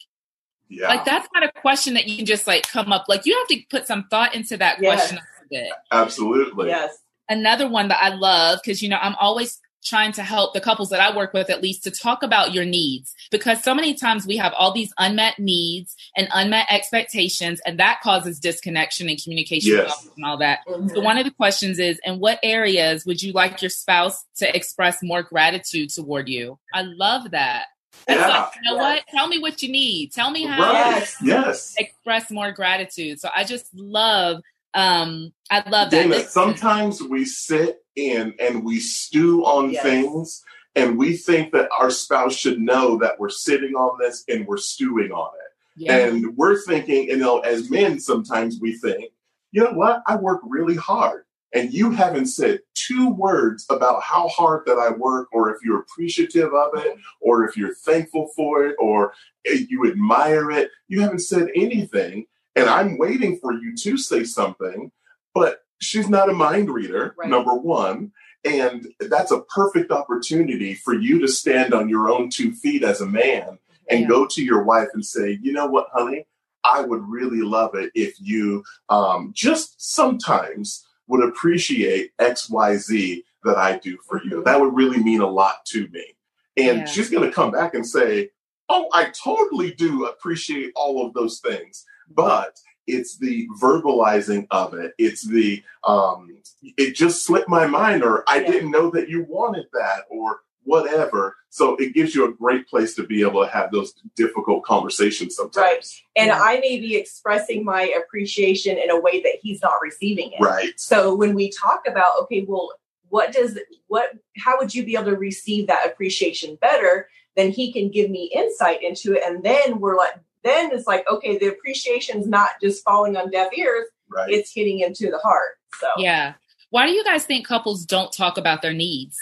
Yeah. 0.69 0.87
Like 0.87 1.03
that's 1.03 1.27
not 1.33 1.43
a 1.43 1.51
question 1.51 1.95
that 1.95 2.07
you 2.07 2.15
can 2.15 2.25
just 2.25 2.47
like 2.47 2.65
come 2.65 2.93
up. 2.93 3.05
Like 3.09 3.25
you 3.25 3.37
have 3.37 3.47
to 3.49 3.61
put 3.69 3.87
some 3.87 4.07
thought 4.09 4.33
into 4.33 4.55
that 4.55 4.77
yes. 4.81 5.09
question 5.09 5.19
bit. 5.53 5.71
Absolutely. 5.91 6.67
Yes. 6.67 6.97
Another 7.29 7.67
one 7.69 7.87
that 7.87 7.99
I 8.01 8.15
love 8.15 8.59
because 8.63 8.81
you 8.81 8.89
know 8.89 8.97
I'm 9.01 9.15
always 9.19 9.59
trying 9.83 10.11
to 10.13 10.23
help 10.23 10.53
the 10.53 10.61
couples 10.61 10.89
that 10.89 10.99
I 10.99 11.15
work 11.15 11.33
with 11.33 11.49
at 11.49 11.61
least 11.61 11.83
to 11.83 11.91
talk 11.91 12.23
about 12.23 12.53
your 12.53 12.65
needs 12.65 13.13
because 13.31 13.63
so 13.63 13.75
many 13.75 13.93
times 13.93 14.25
we 14.25 14.37
have 14.37 14.53
all 14.57 14.71
these 14.71 14.93
unmet 14.97 15.39
needs 15.39 15.95
and 16.15 16.27
unmet 16.33 16.67
expectations 16.69 17.61
and 17.65 17.79
that 17.79 17.99
causes 18.01 18.39
disconnection 18.39 19.09
and 19.09 19.21
communication 19.21 19.73
yes. 19.73 20.07
and 20.15 20.25
all 20.25 20.37
that. 20.37 20.59
Mm-hmm. 20.67 20.89
So 20.89 21.01
one 21.01 21.17
of 21.17 21.25
the 21.25 21.31
questions 21.31 21.79
is 21.79 21.99
in 22.05 22.19
what 22.19 22.39
areas 22.43 23.05
would 23.05 23.21
you 23.21 23.33
like 23.33 23.61
your 23.61 23.69
spouse 23.69 24.23
to 24.37 24.55
express 24.55 25.03
more 25.03 25.21
gratitude 25.21 25.89
toward 25.89 26.29
you? 26.29 26.59
I 26.73 26.83
love 26.83 27.31
that. 27.31 27.65
Yeah. 28.07 28.27
Like, 28.27 28.53
you 28.55 28.71
know 28.71 28.77
what? 28.77 29.03
Tell 29.07 29.27
me 29.27 29.39
what 29.39 29.61
you 29.61 29.71
need. 29.71 30.11
Tell 30.11 30.31
me 30.31 30.45
how 30.45 30.61
right. 30.61 31.07
yes. 31.21 31.75
express 31.77 32.31
more 32.31 32.51
gratitude. 32.51 33.19
So 33.19 33.29
I 33.35 33.43
just 33.43 33.73
love 33.73 34.41
um, 34.73 35.33
I 35.49 35.67
love 35.69 35.91
Dana, 35.91 36.15
that. 36.17 36.29
sometimes 36.29 37.01
we 37.01 37.25
sit 37.25 37.79
in 37.95 38.33
and 38.39 38.63
we 38.63 38.79
stew 38.79 39.43
on 39.45 39.71
Yes. 39.71 39.83
things 39.83 40.43
and 40.75 40.97
we 40.97 41.15
think 41.15 41.51
that 41.53 41.69
our 41.77 41.91
spouse 41.91 42.35
should 42.35 42.59
know 42.59 42.97
that 42.99 43.19
we're 43.19 43.29
sitting 43.29 43.75
on 43.75 43.99
this 43.99 44.23
and 44.27 44.47
we're 44.47 44.57
stewing 44.57 45.11
on 45.11 45.31
it. 45.35 45.51
Yeah. 45.75 45.97
And 45.97 46.35
we're 46.37 46.59
thinking, 46.61 47.03
you 47.09 47.17
know, 47.17 47.39
as 47.39 47.69
men, 47.69 47.99
sometimes 47.99 48.59
we 48.59 48.77
think, 48.77 49.11
you 49.51 49.63
know 49.63 49.71
what? 49.73 50.01
I 50.07 50.15
work 50.15 50.41
really 50.43 50.75
hard. 50.75 51.25
And 51.55 51.71
you 51.71 51.91
haven't 51.91 52.25
said 52.27 52.61
two 52.73 53.09
words 53.09 53.67
about 53.69 54.01
how 54.01 54.27
hard 54.27 54.63
that 54.65 54.79
I 54.79 54.89
work, 54.89 55.27
or 55.31 55.51
if 55.53 55.57
you're 55.63 55.81
appreciative 55.81 56.51
of 56.51 56.71
it, 56.75 56.97
or 57.21 57.47
if 57.47 57.55
you're 57.55 57.75
thankful 57.75 58.31
for 58.35 58.65
it, 58.65 58.75
or 58.79 59.13
you 59.45 59.87
admire 59.87 60.49
it. 60.49 60.71
You 60.87 61.01
haven't 61.01 61.19
said 61.19 61.49
anything. 61.55 62.25
And 62.55 62.69
I'm 62.69 62.97
waiting 62.97 63.37
for 63.37 63.53
you 63.53 63.75
to 63.77 63.97
say 63.97 64.23
something, 64.23 64.91
but 65.33 65.61
she's 65.79 66.07
not 66.09 66.29
a 66.29 66.33
mind 66.33 66.69
reader, 66.69 67.15
Right. 67.17 67.29
number 67.29 67.53
one. 67.53 68.11
And 68.45 68.87
that's 68.99 69.31
a 69.31 69.41
perfect 69.41 69.91
opportunity 69.91 70.75
for 70.75 70.93
you 70.93 71.19
to 71.19 71.27
stand 71.27 71.73
on 71.73 71.89
your 71.89 72.09
own 72.09 72.29
two 72.29 72.51
feet 72.53 72.83
as 72.83 73.01
a 73.01 73.05
man 73.07 73.57
and 73.89 74.01
Yeah. 74.01 74.07
go 74.07 74.27
to 74.27 74.43
your 74.43 74.63
wife 74.63 74.89
and 74.93 75.05
say, 75.05 75.39
you 75.41 75.53
know 75.53 75.65
what, 75.65 75.87
honey, 75.93 76.25
I 76.63 76.81
would 76.81 77.01
really 77.07 77.41
love 77.41 77.75
it 77.75 77.91
if 77.95 78.15
you 78.19 78.63
um, 78.89 79.31
just 79.33 79.81
sometimes 79.81 80.85
would 81.07 81.23
appreciate 81.27 82.11
X, 82.19 82.49
Y, 82.49 82.75
Z 82.77 83.23
that 83.43 83.57
I 83.57 83.77
do 83.77 83.97
for 84.07 84.23
you. 84.23 84.41
That 84.43 84.59
would 84.61 84.73
really 84.73 85.01
mean 85.03 85.19
a 85.21 85.27
lot 85.29 85.65
to 85.67 85.87
me. 85.89 86.15
And 86.55 86.79
Yeah. 86.79 86.85
she's 86.85 87.09
going 87.09 87.27
to 87.27 87.33
come 87.33 87.51
back 87.51 87.73
and 87.73 87.85
say, 87.85 88.29
oh, 88.69 88.87
I 88.93 89.11
totally 89.21 89.71
do 89.73 90.05
appreciate 90.05 90.71
all 90.75 91.05
of 91.05 91.13
those 91.13 91.39
things. 91.39 91.85
But 92.09 92.59
it's 92.87 93.17
the 93.17 93.47
verbalizing 93.61 94.47
of 94.51 94.73
it. 94.73 94.93
It's 94.97 95.25
the, 95.25 95.63
um, 95.85 96.29
it 96.77 96.95
just 96.95 97.25
slipped 97.25 97.49
my 97.49 97.65
mind, 97.65 98.03
or 98.03 98.23
I 98.27 98.39
Yeah. 98.39 98.51
didn't 98.51 98.71
know 98.71 98.89
that 98.91 99.09
you 99.09 99.25
wanted 99.27 99.67
that, 99.73 100.05
or 100.09 100.41
whatever. 100.65 101.35
So 101.49 101.75
it 101.75 101.93
gives 101.93 102.15
you 102.15 102.25
a 102.25 102.31
great 102.33 102.67
place 102.67 102.95
to 102.95 103.03
be 103.03 103.21
able 103.21 103.43
to 103.43 103.49
have 103.51 103.71
those 103.71 103.93
difficult 104.15 104.63
conversations 104.63 105.35
sometimes. 105.35 105.57
Right. 105.57 105.85
And 106.15 106.27
Yeah. 106.27 106.41
I 106.41 106.59
may 106.59 106.79
be 106.79 106.95
expressing 106.95 107.63
my 107.65 107.83
appreciation 107.83 108.77
in 108.77 108.89
a 108.89 108.99
way 108.99 109.21
that 109.21 109.35
he's 109.41 109.61
not 109.61 109.81
receiving 109.81 110.31
it. 110.31 110.39
Right. 110.41 110.73
So 110.79 111.13
when 111.13 111.35
we 111.35 111.51
talk 111.51 111.83
about, 111.87 112.13
okay, 112.23 112.45
well, 112.47 112.71
what 113.09 113.31
does 113.31 113.59
what 113.87 114.13
how 114.37 114.57
would 114.57 114.73
you 114.73 114.83
be 114.83 114.95
able 114.95 115.11
to 115.11 115.17
receive 115.17 115.67
that 115.67 115.85
appreciation 115.85 116.55
better? 116.55 117.07
Then 117.35 117.51
he 117.51 117.71
can 117.71 117.89
give 117.89 118.09
me 118.09 118.31
insight 118.33 118.81
into 118.81 119.13
it. 119.13 119.21
And 119.23 119.43
then 119.43 119.79
we're 119.79 119.97
like 119.97 120.13
then 120.43 120.71
it's 120.71 120.87
like, 120.87 121.05
okay, 121.09 121.37
the 121.37 121.47
appreciation's 121.47 122.27
not 122.27 122.51
just 122.61 122.83
falling 122.83 123.15
on 123.17 123.29
deaf 123.31 123.49
ears, 123.57 123.85
Right. 124.09 124.29
it's 124.31 124.51
hitting 124.53 124.79
into 124.79 125.09
the 125.09 125.17
heart. 125.19 125.57
So 125.79 125.87
yeah. 125.97 126.33
Why 126.69 126.85
do 126.87 126.91
you 126.93 127.03
guys 127.03 127.25
think 127.25 127.47
couples 127.47 127.85
don't 127.85 128.11
talk 128.11 128.37
about 128.37 128.61
their 128.61 128.73
needs? 128.73 129.17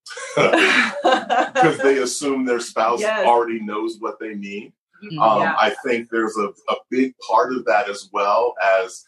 because 0.36 1.78
they 1.78 1.98
assume 1.98 2.44
their 2.44 2.60
spouse 2.60 3.00
Yes. 3.00 3.26
already 3.26 3.60
knows 3.60 3.96
what 3.98 4.18
they 4.18 4.34
need. 4.34 4.72
Um, 5.20 5.40
Yeah. 5.42 5.54
I 5.58 5.74
think 5.84 6.08
there's 6.10 6.36
a, 6.36 6.48
a 6.70 6.76
big 6.90 7.14
part 7.30 7.52
of 7.52 7.64
that 7.66 7.88
as 7.88 8.08
well 8.12 8.54
as 8.80 9.04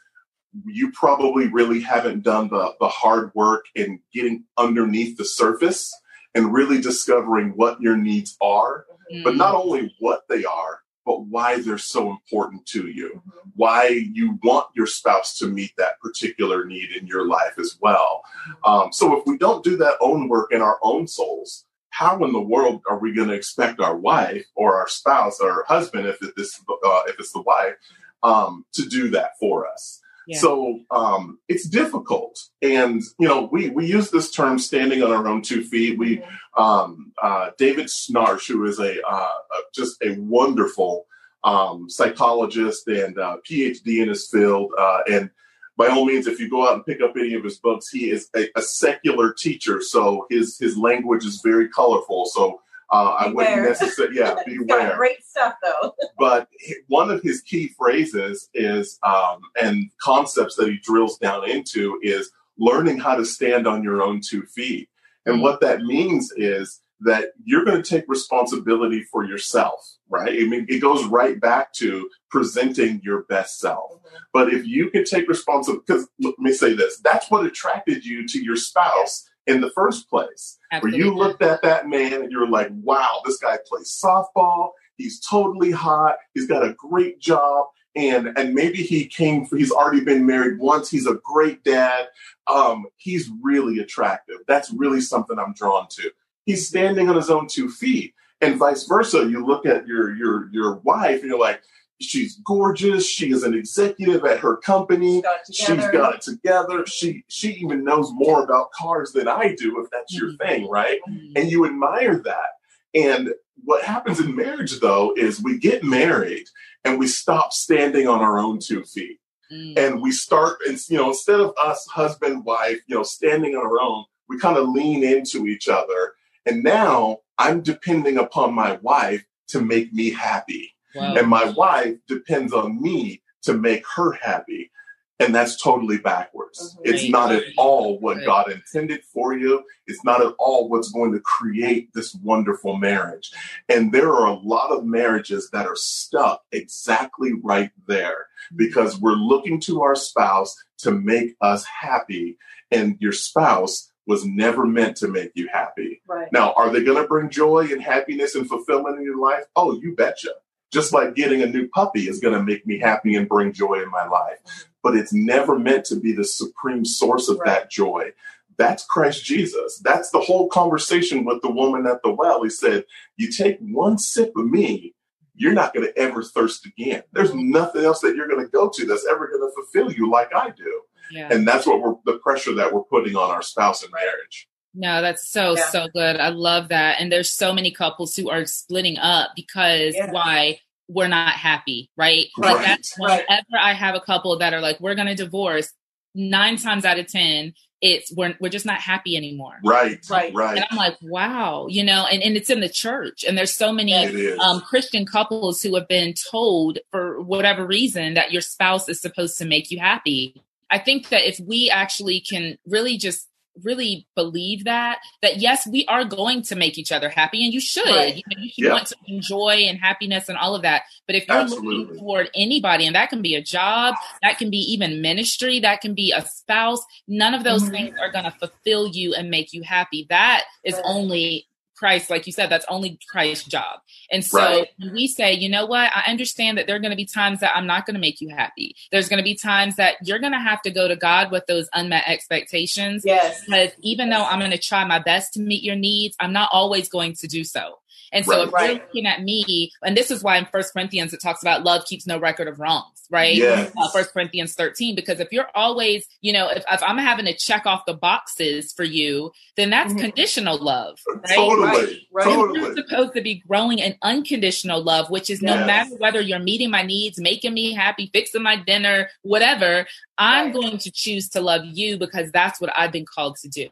you 0.66 0.90
probably 0.92 1.46
really 1.49 1.81
haven't 1.81 2.23
done 2.23 2.49
the, 2.49 2.75
the 2.81 2.88
hard 2.88 3.31
work 3.35 3.64
in 3.75 4.01
getting 4.12 4.44
underneath 4.59 5.16
the 5.16 5.25
surface 5.25 5.92
and 6.35 6.53
really 6.53 6.81
discovering 6.81 7.51
what 7.57 7.81
your 7.81 7.96
needs 7.96 8.37
are, 8.40 8.87
but 9.25 9.35
Mm. 9.35 9.38
not 9.38 9.55
only 9.55 9.94
what 9.99 10.23
they 10.29 10.44
are, 10.44 10.80
but 11.05 11.23
why 11.27 11.61
they're 11.61 11.79
so 11.79 12.11
important 12.11 12.67
to 12.67 12.89
you, 12.89 13.23
Mhm. 13.27 13.53
why 13.55 13.89
you 13.89 14.39
want 14.43 14.69
your 14.75 14.87
spouse 14.87 15.37
to 15.39 15.47
meet 15.47 15.73
that 15.77 16.01
particular 16.01 16.65
need 16.65 16.91
in 16.93 17.07
your 17.07 17.27
life 17.27 17.59
as 17.59 17.79
well. 17.81 18.23
Um, 18.65 18.93
so 18.93 19.17
if 19.17 19.27
we 19.27 19.39
don't 19.39 19.65
do 19.65 19.77
that 19.79 19.97
own 20.01 20.29
work 20.29 20.53
in 20.53 20.63
our 20.63 20.79
own 20.83 21.07
souls, 21.07 21.65
how 21.91 22.23
in 22.25 22.33
the 22.33 22.41
world 22.41 22.83
are 22.89 22.99
we 22.99 23.13
going 23.13 23.29
to 23.29 23.35
expect 23.35 23.81
our 23.81 23.97
wife 23.97 24.47
or 24.55 24.77
our 24.77 24.89
spouse 24.89 25.41
or 25.41 25.65
husband, 25.69 26.07
if 26.07 26.23
it, 26.23 26.35
this 26.37 26.59
uh, 26.85 27.03
if 27.07 27.19
it's 27.19 27.33
the 27.33 27.43
wife, 27.43 27.75
um, 28.23 28.65
to 28.73 28.83
do 28.89 29.09
that 29.11 29.39
for 29.39 29.67
us? 29.67 30.00
Yeah. 30.31 30.38
So 30.38 30.79
um, 30.93 31.40
it's 31.49 31.69
difficult, 31.69 32.38
and 32.62 33.03
you 33.19 33.27
know 33.27 33.49
we 33.51 33.71
we 33.71 33.85
use 33.85 34.12
this 34.12 34.31
term 34.31 34.61
"standing 34.61 35.03
on 35.03 35.11
our 35.11 35.27
own 35.27 35.43
two 35.43 35.64
feet." 35.64 35.99
We 35.99 36.23
um, 36.57 37.12
uh, 37.21 37.51
David 37.59 37.87
Schnarch, 37.87 38.47
who 38.47 38.64
is 38.64 38.79
a 38.79 39.05
uh, 39.05 39.11
uh, 39.11 39.61
just 39.75 40.01
a 40.05 40.12
wonderful 40.21 41.07
um, 41.43 41.90
psychologist 41.90 42.87
and 42.87 43.19
uh, 43.19 43.38
PhD 43.45 44.03
in 44.03 44.09
his 44.09 44.29
field, 44.29 44.71
uh, 44.79 45.01
and 45.11 45.31
by 45.77 45.88
all 45.88 46.05
means, 46.05 46.29
if 46.29 46.38
you 46.38 46.49
go 46.49 46.69
out 46.69 46.75
and 46.75 46.87
pick 46.87 47.01
up 47.01 47.14
any 47.19 47.35
of 47.35 47.43
his 47.43 47.59
books, 47.59 47.88
he 47.88 48.11
is 48.11 48.29
a, 48.37 48.49
a 48.55 48.62
secular 48.62 49.33
teacher, 49.33 49.83
so 49.83 50.27
his 50.31 50.57
his 50.61 50.77
language 50.77 51.25
is 51.25 51.40
very 51.43 51.69
colorful. 51.69 52.27
So 52.27 52.61
uh, 52.90 53.16
I 53.18 53.29
wouldn't 53.29 53.62
necessarily, 53.62 54.16
yeah, 54.16 54.35
beware. 54.46 54.96
great 54.96 55.24
stuff 55.24 55.55
though. 55.62 55.94
but 56.18 56.48
one 56.88 57.11
of 57.11 57.22
his 57.22 57.40
key 57.42 57.68
phrases 57.79 58.48
is 58.55 58.98
um, 59.03 59.40
and 59.61 59.90
concepts 60.03 60.57
that 60.57 60.68
he 60.68 60.79
drills 60.79 61.18
down 61.18 61.48
into 61.48 61.98
is 62.03 62.31
learning 62.59 62.98
how 62.98 63.14
to 63.14 63.24
stand 63.24 63.66
on 63.66 63.83
your 63.83 64.03
own 64.03 64.20
two 64.20 64.42
feet. 64.42 64.88
And 65.26 65.40
what 65.40 65.61
that 65.61 65.83
means 65.83 66.33
is 66.37 66.81
that 67.00 67.33
you're 67.44 67.64
going 67.64 67.83
to 67.83 67.88
take 67.88 68.05
responsibility 68.09 69.03
for 69.05 69.24
yourself 69.24 69.98
right? 70.11 70.42
I 70.42 70.44
mean 70.44 70.66
it 70.68 70.81
goes 70.81 71.05
right 71.07 71.40
back 71.40 71.72
to 71.74 72.11
presenting 72.29 73.00
your 73.03 73.22
best 73.22 73.59
self. 73.59 73.98
But 74.33 74.53
if 74.53 74.66
you 74.66 74.90
can 74.90 75.05
take 75.05 75.29
responsibility 75.29 75.85
because 75.87 76.09
let 76.20 76.38
me 76.38 76.53
say 76.53 76.74
this 76.74 76.98
that's 76.98 77.31
what 77.31 77.46
attracted 77.46 78.05
you 78.05 78.26
to 78.29 78.42
your 78.42 78.57
spouse 78.57 79.30
in 79.51 79.61
the 79.61 79.71
first 79.71 80.09
place 80.09 80.59
where 80.81 80.93
you 80.93 81.09
Absolutely. 81.09 81.19
looked 81.19 81.43
at 81.43 81.63
that 81.63 81.89
man 81.89 82.15
and 82.15 82.31
you're 82.31 82.49
like, 82.49 82.69
wow, 82.71 83.21
this 83.25 83.39
guy 83.39 83.59
plays 83.67 84.01
softball. 84.03 84.71
He's 84.97 85.21
totally 85.21 85.73
hot. 85.73 86.17
He's 86.35 86.47
got 86.47 86.65
a 86.65 86.75
great 86.75 87.21
job. 87.21 87.67
And 87.97 88.39
and 88.39 88.55
maybe 88.55 88.79
he 88.79 89.07
came 89.07 89.47
he's 89.51 89.73
already 89.73 90.05
been 90.05 90.25
married 90.25 90.61
once. 90.61 90.89
He's 90.89 91.09
a 91.09 91.19
great 91.25 91.65
dad. 91.65 92.07
Um, 92.47 92.87
he's 92.97 93.29
really 93.43 93.81
attractive. 93.81 94.37
That's 94.47 94.71
really 94.71 95.01
something 95.01 95.39
I'm 95.39 95.55
drawn 95.55 95.89
to. 95.91 96.11
He's 96.45 96.69
standing 96.69 97.09
on 97.09 97.17
his 97.17 97.31
own 97.31 97.49
two 97.49 97.69
feet. 97.69 98.15
And 98.43 98.57
vice 98.57 98.85
versa. 98.85 99.29
You 99.29 99.45
look 99.45 99.67
at 99.67 99.87
your 99.87 100.15
your 100.15 100.49
your 100.53 100.77
wife 100.77 101.21
and 101.21 101.31
you're 101.31 101.39
like, 101.39 101.61
she's 102.01 102.37
gorgeous. 102.45 103.07
She 103.07 103.31
is 103.31 103.43
an 103.43 103.55
executive 103.55 104.25
at 104.25 104.41
her 104.41 104.57
company 104.57 105.23
Got 105.23 105.39
she's 105.53 105.87
got 105.93 106.17
it 106.17 106.21
together. 106.23 106.85
She 106.87 107.25
she 107.29 107.53
even 107.55 107.85
knows 107.85 108.11
more 108.13 108.43
about 108.43 108.73
cars 108.73 109.13
than 109.13 109.29
I 109.29 109.55
do, 109.57 109.81
if 109.83 109.91
that's 109.91 110.15
your 110.15 110.31
Mhm. 110.33 110.39
thing, 110.39 110.69
right? 110.69 110.99
Mhm. 111.09 111.33
And 111.37 111.51
you 111.51 111.65
admire 111.67 112.17
that. 112.25 112.51
And 112.95 113.35
what 113.65 113.85
happens 113.85 114.19
in 114.21 114.35
marriage 114.35 114.81
though 114.81 115.13
is 115.17 115.43
we 115.43 115.59
get 115.59 115.85
married 115.85 116.47
and 116.85 116.99
we 116.99 117.07
stop 117.07 117.53
standing 117.53 118.09
on 118.09 118.21
our 118.21 118.39
own 118.39 118.59
two 118.59 118.83
feet. 118.85 119.21
Mm. 119.53 119.79
And 119.79 120.01
we 120.03 120.13
start 120.13 120.59
and 120.67 120.79
you 120.89 120.97
know, 120.97 121.09
instead 121.09 121.41
of 121.41 121.53
us 121.63 121.87
husband, 121.89 122.45
wife, 122.45 122.81
you 122.87 122.97
know, 122.97 123.03
standing 123.03 123.55
on 123.57 123.65
our 123.67 123.81
own, 123.81 124.05
we 124.29 124.39
kind 124.39 124.57
of 124.57 124.69
lean 124.69 125.05
into 125.05 125.47
each 125.47 125.69
other. 125.69 126.15
And 126.47 126.63
now 126.63 127.19
I'm 127.37 127.61
depending 127.61 128.17
upon 128.17 128.55
my 128.55 128.79
wife 128.81 129.25
to 129.49 129.61
make 129.61 129.93
me 129.93 130.11
happy 130.11 130.75
Wow. 130.94 131.14
and 131.16 131.29
my 131.29 131.44
wife 131.50 131.96
depends 132.09 132.53
on 132.53 132.81
me 132.83 133.22
to 133.42 133.55
make 133.55 133.85
her 133.96 134.12
happy 134.12 134.70
and 135.18 135.35
that's 135.35 135.61
totally 135.61 135.98
backwards 135.98 136.76
it's 136.83 137.09
not 137.11 137.31
at 137.33 137.44
all 137.57 137.98
what 138.00 138.16
Right. 138.18 138.26
god 138.26 138.50
intended 138.50 139.03
for 139.05 139.37
you 139.37 139.62
it's 139.87 140.03
not 140.05 140.20
at 140.24 140.35
all 140.38 140.68
what's 140.68 140.90
going 140.90 141.12
to 141.12 141.20
create 141.20 141.90
this 141.94 142.14
wonderful 142.16 142.76
marriage 142.76 143.31
and 143.68 143.92
there 143.92 144.11
are 144.12 144.26
a 144.26 144.35
lot 144.38 144.70
of 144.70 144.85
marriages 144.85 145.50
that 145.50 145.66
are 145.66 145.76
stuck 145.76 146.42
exactly 146.53 147.33
right 147.42 147.70
there 147.87 148.26
mm-hmm. 148.53 148.57
because 148.57 149.00
we're 149.00 149.12
looking 149.12 149.61
to 149.61 149.83
our 149.83 149.94
spouse 149.94 150.57
to 150.79 150.90
make 150.90 151.37
us 151.40 151.64
happy 151.64 152.38
and 152.70 152.96
your 153.00 153.12
spouse 153.12 153.90
was 154.07 154.24
never 154.24 154.66
meant 154.66 154.96
to 154.96 155.07
make 155.09 155.31
you 155.35 155.48
happy 155.53 156.00
Right. 156.09 156.33
now, 156.33 156.53
are 156.57 156.70
they 156.72 156.83
going 156.83 157.00
to 157.00 157.07
bring 157.07 157.31
joy 157.31 157.68
and 157.70 157.81
happiness 157.83 158.35
and 158.35 158.48
fulfillment 158.48 158.98
in 158.98 159.05
your 159.05 159.18
life? 159.18 159.44
Oh, 159.55 159.79
you 159.81 159.94
betcha. 159.94 160.31
Just 160.71 160.93
like 160.93 161.15
getting 161.15 161.43
a 161.43 161.47
new 161.47 161.69
puppy 161.69 162.09
is 162.09 162.21
going 162.21 162.35
to 162.35 162.43
make 162.43 162.67
me 162.67 162.79
happy 162.79 163.15
and 163.15 163.29
bring 163.29 163.53
joy 163.53 163.83
in 163.83 163.91
my 163.91 164.07
life. 164.07 164.39
But 164.83 164.97
it's 164.97 165.13
never 165.13 165.59
meant 165.59 165.85
to 165.87 165.97
be 165.97 166.13
the 166.13 166.25
supreme 166.25 166.85
source 166.85 167.29
of 167.29 167.39
Right. 167.39 167.47
that 167.47 167.71
joy. 167.71 168.13
That's 168.57 168.85
Christ 168.85 169.25
Jesus. 169.25 169.81
That's 169.83 170.11
the 170.11 170.21
whole 170.21 170.49
conversation 170.49 171.25
with 171.25 171.43
the 171.43 171.51
woman 171.51 171.87
at 171.87 172.03
the 172.03 172.13
well. 172.13 172.43
He 172.43 172.51
said, 172.51 172.85
You 173.17 173.31
take 173.33 173.59
one 173.59 173.99
sip 173.99 174.33
of 174.37 174.47
me, 174.47 174.95
you're 175.35 175.55
not 175.55 175.73
going 175.73 175.87
to 175.87 175.99
ever 175.99 176.23
thirst 176.23 176.67
again. 176.67 177.03
There's 177.13 177.31
mm-hmm. 177.31 177.51
nothing 177.51 177.85
else 177.85 178.01
that 178.01 178.15
you're 178.15 178.29
going 178.29 178.45
to 178.45 178.51
go 178.51 178.68
to 178.68 178.87
that's 178.87 179.07
ever 179.07 179.29
going 179.29 179.41
to 179.41 179.55
fulfill 179.55 179.91
you 179.91 180.11
like 180.11 180.35
I 180.35 180.51
do. 180.51 180.83
Yeah. 181.11 181.29
And 181.31 181.49
that's 181.49 181.66
what 181.66 181.81
we're 181.81 181.95
the 182.05 182.18
pressure 182.18 182.55
that 182.55 182.73
we're 182.73 182.85
putting 182.85 183.16
on 183.16 183.31
our 183.31 183.43
spouse 183.43 183.83
in 183.83 183.91
marriage. 183.91 184.49
No, 184.75 185.03
that's 185.03 185.29
so 185.29 185.57
Yeah. 185.57 185.71
so 185.71 185.89
good. 185.93 186.16
I 186.16 186.29
love 186.29 186.68
that. 186.68 187.01
And 187.01 187.11
there's 187.11 187.31
so 187.31 187.53
many 187.53 187.71
couples 187.71 188.14
who 188.14 188.31
are 188.31 188.47
splitting 188.47 188.99
up 188.99 189.31
because 189.37 189.95
Yeah. 189.95 190.11
why 190.12 190.61
we're 190.89 191.09
not 191.09 191.33
happy, 191.35 191.91
right? 191.97 192.27
Right. 192.39 192.55
Like 192.57 192.66
that's 192.66 192.95
Right. 193.01 193.25
whenever 193.29 193.59
I 193.61 193.73
have 193.75 193.95
a 193.95 194.01
couple 194.01 194.37
that 194.39 194.55
are 194.55 194.61
like, 194.61 194.81
we're 194.81 194.95
gonna 194.95 195.14
divorce, 195.14 195.73
nine 196.14 196.57
times 196.57 196.85
out 196.85 196.99
of 196.99 197.07
ten, 197.07 197.55
it's 197.81 198.12
we're, 198.14 198.37
we're 198.41 198.51
just 198.51 198.66
not 198.66 198.79
happy 198.79 199.16
anymore 199.16 199.55
right 199.64 199.99
right 200.11 200.35
right 200.35 200.59
and 200.59 200.66
i'm 200.71 200.77
like 200.77 200.99
wow 201.01 201.66
you 201.71 201.83
know 201.83 202.07
and, 202.12 202.23
and 202.23 202.37
it's 202.37 202.51
in 202.51 202.61
the 202.61 202.68
church 202.68 203.25
and 203.27 203.39
there's 203.39 203.55
so 203.55 203.73
many 203.73 203.95
um, 204.39 204.61
christian 204.61 205.07
couples 205.07 205.62
who 205.62 205.75
have 205.75 205.89
been 205.89 206.12
told 206.31 206.79
for 206.91 207.23
whatever 207.23 207.64
reason 207.66 208.12
that 208.12 208.33
your 208.33 208.43
spouse 208.43 208.87
is 208.91 209.01
supposed 209.01 209.39
to 209.39 209.47
make 209.47 209.71
you 209.71 209.79
happy 209.79 210.35
i 210.71 210.79
think 210.79 211.09
that 211.09 211.27
if 211.27 211.41
we 211.41 211.71
actually 211.71 212.21
can 212.21 212.59
really 212.66 212.99
just 212.99 213.27
really 213.65 214.07
believe 214.15 214.65
that 214.65 214.99
that 215.23 215.39
yes 215.39 215.67
we 215.67 215.85
are 215.87 216.05
going 216.05 216.43
to 216.43 216.55
make 216.55 216.79
each 216.79 216.93
other 216.93 217.09
happy 217.09 217.45
and 217.45 217.53
you 217.53 217.61
should 217.61 217.85
right. 217.87 218.17
you, 218.17 218.23
know, 218.29 218.43
you 218.43 218.51
should 218.51 218.73
want 218.73 218.87
to 218.87 218.97
enjoy 219.07 219.65
and 219.69 219.79
happiness 219.79 220.29
and 220.29 220.39
all 220.39 220.55
of 220.55 220.63
that 220.63 220.83
but 221.07 221.17
if 221.17 221.27
you're 221.29 221.37
Absolutely. 221.37 221.77
looking 221.77 221.99
toward 221.99 222.31
anybody 222.35 222.87
and 222.87 222.97
that 222.97 223.11
can 223.11 223.23
be 223.23 223.35
a 223.35 223.43
job 223.43 223.95
that 224.23 224.39
can 224.39 224.51
be 224.51 224.59
even 224.59 225.03
ministry 225.03 225.61
that 225.61 225.81
can 225.81 225.95
be 225.95 226.13
a 226.13 226.25
spouse 226.27 226.81
none 227.07 227.35
of 227.35 227.45
those 227.45 227.63
mm-hmm. 227.63 227.73
things 227.73 227.99
are 228.01 228.11
going 228.11 228.25
to 228.25 228.31
fulfill 228.33 228.87
you 228.87 229.15
and 229.15 229.31
make 229.31 229.53
you 229.53 229.63
happy 229.63 230.07
that 230.09 230.45
is 230.65 230.81
only 230.85 231.47
Christ, 231.81 232.11
like 232.11 232.26
you 232.26 232.33
said, 232.33 232.51
that's 232.51 232.66
only 232.68 232.99
Christ's 233.09 233.47
job. 233.47 233.81
And 234.12 234.22
so 234.22 234.39
right. 234.39 234.68
we 234.93 235.07
say, 235.07 235.33
you 235.33 235.49
know 235.49 235.64
what? 235.64 235.91
I 235.95 236.11
understand 236.11 236.59
that 236.59 236.66
there 236.66 236.76
are 236.76 236.78
going 236.78 236.91
to 236.91 236.97
be 236.97 237.07
times 237.07 237.41
that 237.41 237.57
I'm 237.57 237.66
not 237.66 237.87
going 237.87 237.95
to 237.95 238.01
make 238.01 238.20
you 238.20 238.28
happy. 238.28 238.76
There's 238.93 239.09
going 239.09 239.16
to 239.16 239.24
be 239.24 239.35
times 239.35 239.76
that 239.76 239.97
you're 240.03 240.18
going 240.18 240.35
to 240.35 240.39
have 240.39 240.61
to 240.62 240.70
go 240.70 240.89
to 240.89 240.95
God 240.95 241.31
with 241.31 241.47
those 241.47 241.70
unmet 241.72 242.05
expectations. 242.07 243.03
Yes. 243.03 243.43
Because 243.47 243.70
even 243.81 244.11
though 244.11 244.22
I'm 244.22 244.41
going 244.41 244.51
to 244.51 244.59
try 244.59 244.85
my 244.85 244.99
best 244.99 245.33
to 245.35 245.41
meet 245.41 245.62
your 245.62 245.74
needs, 245.74 246.16
I'm 246.20 246.35
not 246.35 246.51
always 246.53 246.91
going 246.91 247.14
to 247.14 247.26
do 247.26 247.45
so. 247.45 247.78
And 248.13 248.25
so 248.25 248.51
right. 248.51 248.71
if 248.71 248.77
you're 248.77 248.87
looking 248.87 249.07
at 249.07 249.23
me, 249.23 249.71
and 249.83 249.97
this 249.97 250.11
is 250.11 250.23
why 250.23 250.37
in 250.37 250.47
First 250.47 250.73
Corinthians 250.73 251.13
it 251.13 251.21
talks 251.21 251.43
about 251.43 251.63
love 251.63 251.85
keeps 251.85 252.07
no 252.07 252.19
record 252.19 252.49
of 252.49 252.59
wrongs, 252.59 253.07
right? 253.09 253.35
Yes. 253.35 253.73
Uh, 253.77 253.89
First 253.91 254.13
Corinthians 254.13 254.55
13, 254.55 254.95
because 254.95 255.21
if 255.21 255.33
you're 255.33 255.49
always, 255.55 256.05
you 256.21 256.33
know, 256.33 256.49
if, 256.49 256.65
if, 256.71 256.83
I'm 256.83 256.99
having 256.99 257.27
to 257.27 257.37
check 257.37 257.67
off 257.67 257.87
the 257.87 257.95
boxes 257.95 258.73
for 258.73 258.85
you, 258.85 259.31
then 259.57 259.71
that's 259.71 259.93
mm-hmm. 259.93 260.03
conditional 260.03 260.59
love, 260.59 260.99
right? 261.07 261.37
Totally. 261.37 262.09
Right. 262.13 262.25
totally. 262.25 262.61
You're 262.61 262.77
supposed 262.77 263.15
to 263.15 263.21
be 263.21 263.43
growing 263.47 263.79
in 263.79 263.97
unconditional 264.03 264.83
love, 264.83 265.09
which 265.11 265.31
is 265.31 265.41
yes. 265.41 265.57
no 265.57 265.67
matter 265.67 265.95
whether 265.97 266.21
you're 266.21 266.41
meeting 266.41 266.71
my 266.71 266.83
needs, 266.83 267.21
making 267.21 267.55
me 267.55 267.73
happy, 267.73 268.11
fixing 268.13 268.43
my 268.43 268.57
dinner, 268.57 269.09
whatever, 269.23 269.87
I'm 270.19 270.47
right. 270.47 270.55
going 270.55 270.79
to 270.79 270.91
choose 270.91 271.29
to 271.31 271.41
love 271.41 271.63
you 271.65 271.97
because 271.97 272.33
that's 272.33 272.61
what 272.61 272.73
I've 272.77 272.93
been 272.93 273.07
called 273.07 273.37
to 273.43 273.49
do. 273.49 273.69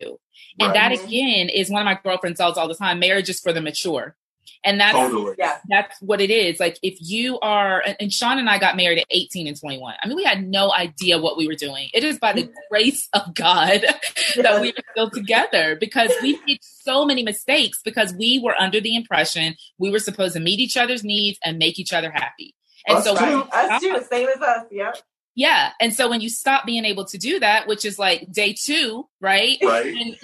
And 0.61 0.73
right. 0.73 0.75
that 0.75 1.05
again 1.05 1.49
is 1.49 1.71
one 1.71 1.83
of 1.83 1.85
my 1.85 1.99
girlfriends 2.03 2.39
tells 2.39 2.57
all 2.57 2.69
the 2.69 2.75
time 2.75 2.99
marriage 2.99 3.29
is 3.29 3.41
for 3.41 3.53
the 3.53 3.61
mature. 3.61 4.17
And 4.65 4.81
that's 4.81 4.97
totally. 4.97 5.35
yeah, 5.39 5.59
that's 5.69 6.01
what 6.01 6.21
it 6.21 6.31
is. 6.31 6.61
Like 6.61 6.79
if 6.83 6.97
you 7.01 7.39
are 7.41 7.83
and 8.01 8.13
Sean 8.13 8.39
and 8.39 8.49
I 8.49 8.59
got 8.59 8.77
married 8.77 8.99
at 8.99 9.07
18 9.11 9.47
and 9.47 9.59
21. 9.59 9.95
I 10.03 10.09
mean, 10.09 10.17
we 10.17 10.25
had 10.25 10.47
no 10.47 10.73
idea 10.73 11.19
what 11.19 11.37
we 11.37 11.47
were 11.47 11.55
doing. 11.55 11.89
It 11.95 12.05
is 12.05 12.19
by 12.19 12.33
the 12.33 12.45
mm-hmm. 12.45 12.53
grace 12.71 13.09
of 13.13 13.35
God 13.35 13.83
that 14.37 14.61
we 14.61 14.71
are 14.71 14.83
still 14.93 15.11
together 15.11 15.77
because 15.77 16.11
we 16.23 16.39
made 16.47 16.61
so 16.63 17.05
many 17.05 17.23
mistakes 17.23 17.81
because 17.85 18.13
we 18.15 18.41
were 18.43 18.55
under 18.59 18.81
the 18.81 18.97
impression 18.97 19.55
we 19.79 19.91
were 19.91 19.99
supposed 19.99 20.35
to 20.35 20.41
meet 20.41 20.61
each 20.61 20.77
other's 20.77 21.05
needs 21.05 21.39
and 21.45 21.59
make 21.59 21.79
each 21.79 21.93
other 21.93 22.11
happy. 22.11 22.55
And 22.87 22.99
us 22.99 23.05
so 23.05 23.17
too. 23.17 23.49
us 23.53 23.83
too, 23.83 24.01
same 24.09 24.29
as 24.29 24.41
us, 24.41 24.67
yeah. 24.71 24.93
Yeah. 25.39 25.71
And 25.81 25.95
so 25.95 26.09
when 26.09 26.21
you 26.21 26.29
stop 26.29 26.67
being 26.67 26.85
able 26.85 27.05
to 27.05 27.17
do 27.17 27.39
that, 27.39 27.69
which 27.69 27.85
is 27.85 27.97
like 27.97 28.27
day 28.33 28.57
two, 28.61 29.07
right? 29.21 29.57
Right. 29.63 30.17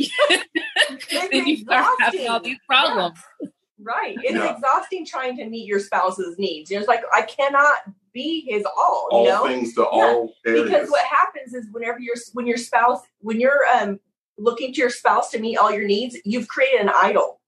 then 1.30 1.46
you 1.46 1.58
start 1.58 1.86
having 2.00 2.28
all 2.28 2.40
these 2.40 2.58
problems. 2.66 3.20
Yeah. 3.40 3.48
Right. 3.84 4.16
It's 4.22 4.34
yeah. 4.34 4.54
exhausting 4.54 5.04
trying 5.04 5.36
to 5.36 5.46
meet 5.46 5.66
your 5.66 5.78
spouse's 5.78 6.38
needs. 6.38 6.70
It's 6.70 6.88
like 6.88 7.02
I 7.12 7.22
cannot 7.22 7.78
be 8.12 8.46
his 8.48 8.64
all. 8.64 9.08
All 9.10 9.24
you 9.24 9.30
know? 9.30 9.46
things 9.46 9.74
to 9.74 9.82
yeah. 9.82 9.86
all 9.88 10.32
areas. 10.46 10.64
Because 10.64 10.90
what 10.90 11.04
happens 11.04 11.52
is 11.54 11.66
whenever 11.70 11.98
you're 12.00 12.16
when 12.32 12.46
your 12.46 12.56
spouse 12.56 13.00
when 13.20 13.40
you're 13.40 13.66
um 13.76 14.00
looking 14.38 14.72
to 14.72 14.80
your 14.80 14.90
spouse 14.90 15.30
to 15.30 15.38
meet 15.38 15.58
all 15.58 15.70
your 15.70 15.86
needs, 15.86 16.16
you've 16.24 16.48
created 16.48 16.80
an 16.80 16.90
idol. 16.94 17.40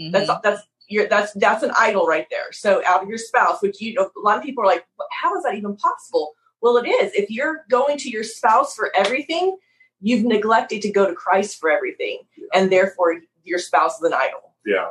Mm-hmm. 0.00 0.12
That's 0.12 0.30
that's 0.42 0.62
your 0.88 1.06
that's 1.08 1.32
that's 1.34 1.62
an 1.62 1.72
idol 1.78 2.06
right 2.06 2.26
there. 2.30 2.52
So 2.52 2.82
out 2.86 3.02
of 3.02 3.08
your 3.08 3.18
spouse, 3.18 3.60
which 3.62 3.80
you 3.80 3.94
know 3.94 4.10
a 4.16 4.20
lot 4.20 4.38
of 4.38 4.44
people 4.44 4.64
are 4.64 4.66
like, 4.66 4.86
how 5.20 5.36
is 5.36 5.44
that 5.44 5.54
even 5.54 5.76
possible? 5.76 6.32
Well, 6.60 6.78
it 6.78 6.88
is. 6.88 7.12
If 7.14 7.30
you're 7.30 7.64
going 7.68 7.98
to 7.98 8.10
your 8.10 8.24
spouse 8.24 8.74
for 8.74 8.90
everything, 8.96 9.58
you've 10.00 10.24
neglected 10.24 10.80
to 10.82 10.90
go 10.90 11.06
to 11.06 11.14
Christ 11.14 11.58
for 11.60 11.70
everything, 11.70 12.20
yeah. 12.36 12.46
and 12.54 12.72
therefore 12.72 13.20
your 13.42 13.58
spouse 13.58 13.96
is 13.96 14.02
an 14.02 14.14
idol. 14.14 14.54
Yeah. 14.64 14.88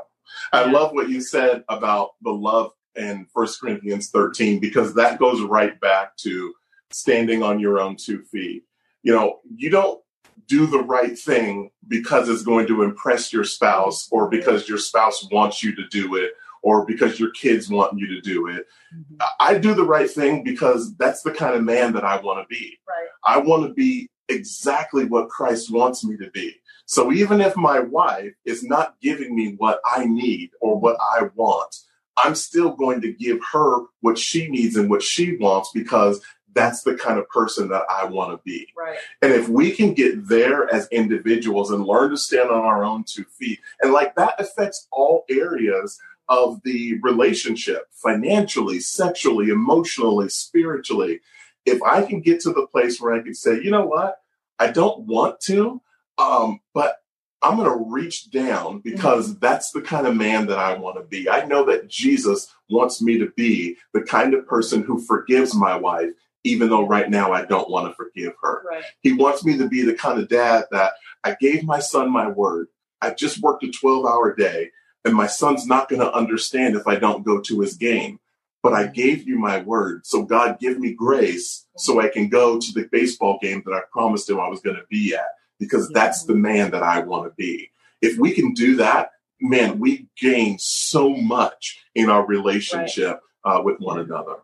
I 0.51 0.65
love 0.65 0.93
what 0.93 1.09
you 1.09 1.21
said 1.21 1.63
about 1.69 2.11
the 2.21 2.31
love 2.31 2.71
in 2.95 3.27
First 3.33 3.59
Corinthians 3.59 4.09
13 4.09 4.59
because 4.59 4.93
that 4.95 5.19
goes 5.19 5.41
right 5.41 5.79
back 5.79 6.15
to 6.17 6.53
standing 6.91 7.43
on 7.43 7.59
your 7.59 7.79
own 7.79 7.95
two 7.95 8.23
feet. 8.23 8.63
You 9.01 9.13
know, 9.13 9.39
you 9.55 9.69
don't 9.69 10.01
do 10.47 10.67
the 10.67 10.83
right 10.83 11.17
thing 11.17 11.71
because 11.87 12.29
it's 12.29 12.43
going 12.43 12.67
to 12.67 12.83
impress 12.83 13.33
your 13.33 13.43
spouse 13.43 14.07
or 14.11 14.29
because 14.29 14.67
your 14.67 14.77
spouse 14.77 15.27
wants 15.31 15.63
you 15.63 15.75
to 15.75 15.87
do 15.87 16.15
it 16.15 16.33
or 16.61 16.85
because 16.85 17.19
your 17.19 17.31
kids 17.31 17.69
want 17.69 17.97
you 17.97 18.07
to 18.07 18.21
do 18.21 18.47
it. 18.47 18.65
Mm-hmm. 18.95 19.15
I 19.39 19.57
do 19.57 19.73
the 19.73 19.85
right 19.85 20.09
thing 20.09 20.43
because 20.43 20.95
that's 20.95 21.21
the 21.21 21.31
kind 21.31 21.55
of 21.55 21.63
man 21.63 21.93
that 21.93 22.05
I 22.05 22.19
want 22.21 22.39
to 22.39 22.47
be. 22.53 22.77
Right. 22.87 23.07
I 23.25 23.37
want 23.39 23.67
to 23.67 23.73
be 23.73 24.09
exactly 24.29 25.05
what 25.05 25.29
Christ 25.29 25.71
wants 25.71 26.03
me 26.03 26.17
to 26.17 26.29
be. 26.31 26.55
So 26.85 27.11
even 27.11 27.41
if 27.41 27.55
my 27.55 27.79
wife 27.79 28.33
is 28.45 28.63
not 28.63 28.95
giving 29.01 29.35
me 29.35 29.55
what 29.57 29.79
I 29.85 30.05
need 30.05 30.51
or 30.61 30.79
what 30.79 30.97
I 30.99 31.29
want, 31.35 31.75
I'm 32.17 32.35
still 32.35 32.75
going 32.75 33.01
to 33.01 33.13
give 33.13 33.39
her 33.51 33.83
what 34.01 34.17
she 34.17 34.47
needs 34.47 34.75
and 34.75 34.89
what 34.89 35.01
she 35.01 35.37
wants 35.37 35.71
because 35.73 36.21
that's 36.53 36.83
the 36.83 36.95
kind 36.95 37.17
of 37.17 37.27
person 37.29 37.67
that 37.69 37.83
I 37.89 38.05
want 38.05 38.31
to 38.31 38.43
be. 38.43 38.67
Right. 38.77 38.97
And 39.21 39.31
if 39.31 39.49
we 39.49 39.71
can 39.71 39.93
get 39.93 40.27
there 40.27 40.71
as 40.73 40.87
individuals 40.89 41.71
and 41.71 41.83
learn 41.83 42.11
to 42.11 42.17
stand 42.17 42.49
on 42.49 42.63
our 42.63 42.83
own 42.83 43.05
two 43.07 43.23
feet, 43.23 43.59
and 43.81 43.91
like 43.91 44.15
that 44.15 44.39
affects 44.39 44.87
all 44.91 45.25
areas 45.29 45.99
of 46.29 46.61
the 46.63 46.99
relationship 47.01 47.87
financially, 47.91 48.79
sexually, 48.79 49.49
emotionally, 49.49 50.29
spiritually. 50.29 51.19
If 51.65 51.81
I 51.81 52.03
can 52.03 52.21
get 52.21 52.39
to 52.41 52.51
the 52.51 52.67
place 52.67 52.99
where 52.99 53.13
I 53.13 53.21
can 53.21 53.33
say, 53.33 53.61
you 53.61 53.71
know 53.71 53.85
what, 53.85 54.19
I 54.59 54.71
don't 54.71 55.01
want 55.01 55.39
to, 55.41 55.81
um, 56.17 56.59
but 56.73 56.97
I'm 57.43 57.57
going 57.57 57.69
to 57.69 57.91
reach 57.91 58.31
down 58.31 58.79
because 58.79 59.29
mm-hmm. 59.29 59.39
that's 59.39 59.71
the 59.71 59.81
kind 59.81 60.07
of 60.07 60.15
man 60.15 60.47
that 60.47 60.57
I 60.57 60.77
want 60.77 60.95
to 60.97 61.03
be. 61.03 61.29
I 61.29 61.45
know 61.45 61.65
that 61.65 61.89
Jesus 61.89 62.53
wants 62.69 63.01
me 63.01 63.17
to 63.17 63.31
be 63.35 63.77
the 63.93 64.01
kind 64.01 64.33
of 64.33 64.47
person 64.47 64.81
who 64.81 65.03
forgives 65.05 65.53
my 65.53 65.75
wife, 65.75 66.11
even 66.45 66.69
though 66.69 66.87
right 66.87 67.09
now 67.09 67.33
I 67.33 67.43
don't 67.43 67.69
want 67.69 67.89
to 67.89 67.95
forgive 67.95 68.33
her. 68.41 68.63
Right. 68.69 68.83
He 69.01 69.11
wants 69.11 69.43
me 69.43 69.57
to 69.57 69.67
be 69.67 69.81
the 69.81 69.93
kind 69.93 70.19
of 70.19 70.29
dad 70.29 70.65
that 70.71 70.93
I 71.23 71.35
gave 71.39 71.63
my 71.63 71.79
son 71.79 72.09
my 72.09 72.29
word. 72.29 72.67
I 73.01 73.11
just 73.11 73.41
worked 73.41 73.65
a 73.65 73.71
12 73.71 74.05
hour 74.05 74.33
day, 74.33 74.71
and 75.03 75.13
my 75.13 75.27
son's 75.27 75.67
not 75.67 75.89
going 75.89 76.01
to 76.01 76.13
understand 76.13 76.75
if 76.75 76.87
I 76.87 76.95
don't 76.95 77.25
go 77.25 77.41
to 77.41 77.59
his 77.59 77.75
game. 77.75 78.19
But 78.61 78.71
I 78.71 78.87
gave 78.87 79.27
you 79.27 79.37
my 79.37 79.59
word. 79.59 80.05
So, 80.05 80.23
God, 80.23 80.57
give 80.57 80.79
me 80.79 80.93
grace 80.93 81.65
so 81.75 81.99
I 81.99 82.07
can 82.07 82.29
go 82.29 82.61
to 82.61 82.71
the 82.71 82.87
baseball 82.89 83.37
game 83.41 83.61
that 83.65 83.73
I 83.73 83.81
promised 83.91 84.29
him 84.29 84.39
I 84.39 84.47
was 84.47 84.61
going 84.61 84.77
to 84.77 84.85
be 84.89 85.13
at 85.13 85.25
because 85.63 85.89
that's 85.89 86.25
the 86.25 86.35
man 86.35 86.71
that 86.71 86.83
I 86.83 86.99
want 86.99 87.25
to 87.25 87.35
be. 87.35 87.71
If 88.01 88.17
we 88.17 88.33
can 88.33 88.53
do 88.53 88.75
that, 88.77 89.11
man, 89.39 89.79
we 89.79 90.07
gain 90.19 90.57
so 90.59 91.15
much 91.15 91.79
in 91.95 92.09
our 92.09 92.25
relationship 92.25 93.19
right. 93.45 93.59
uh, 93.59 93.61
with 93.61 93.79
one 93.79 93.99
another. 93.99 94.35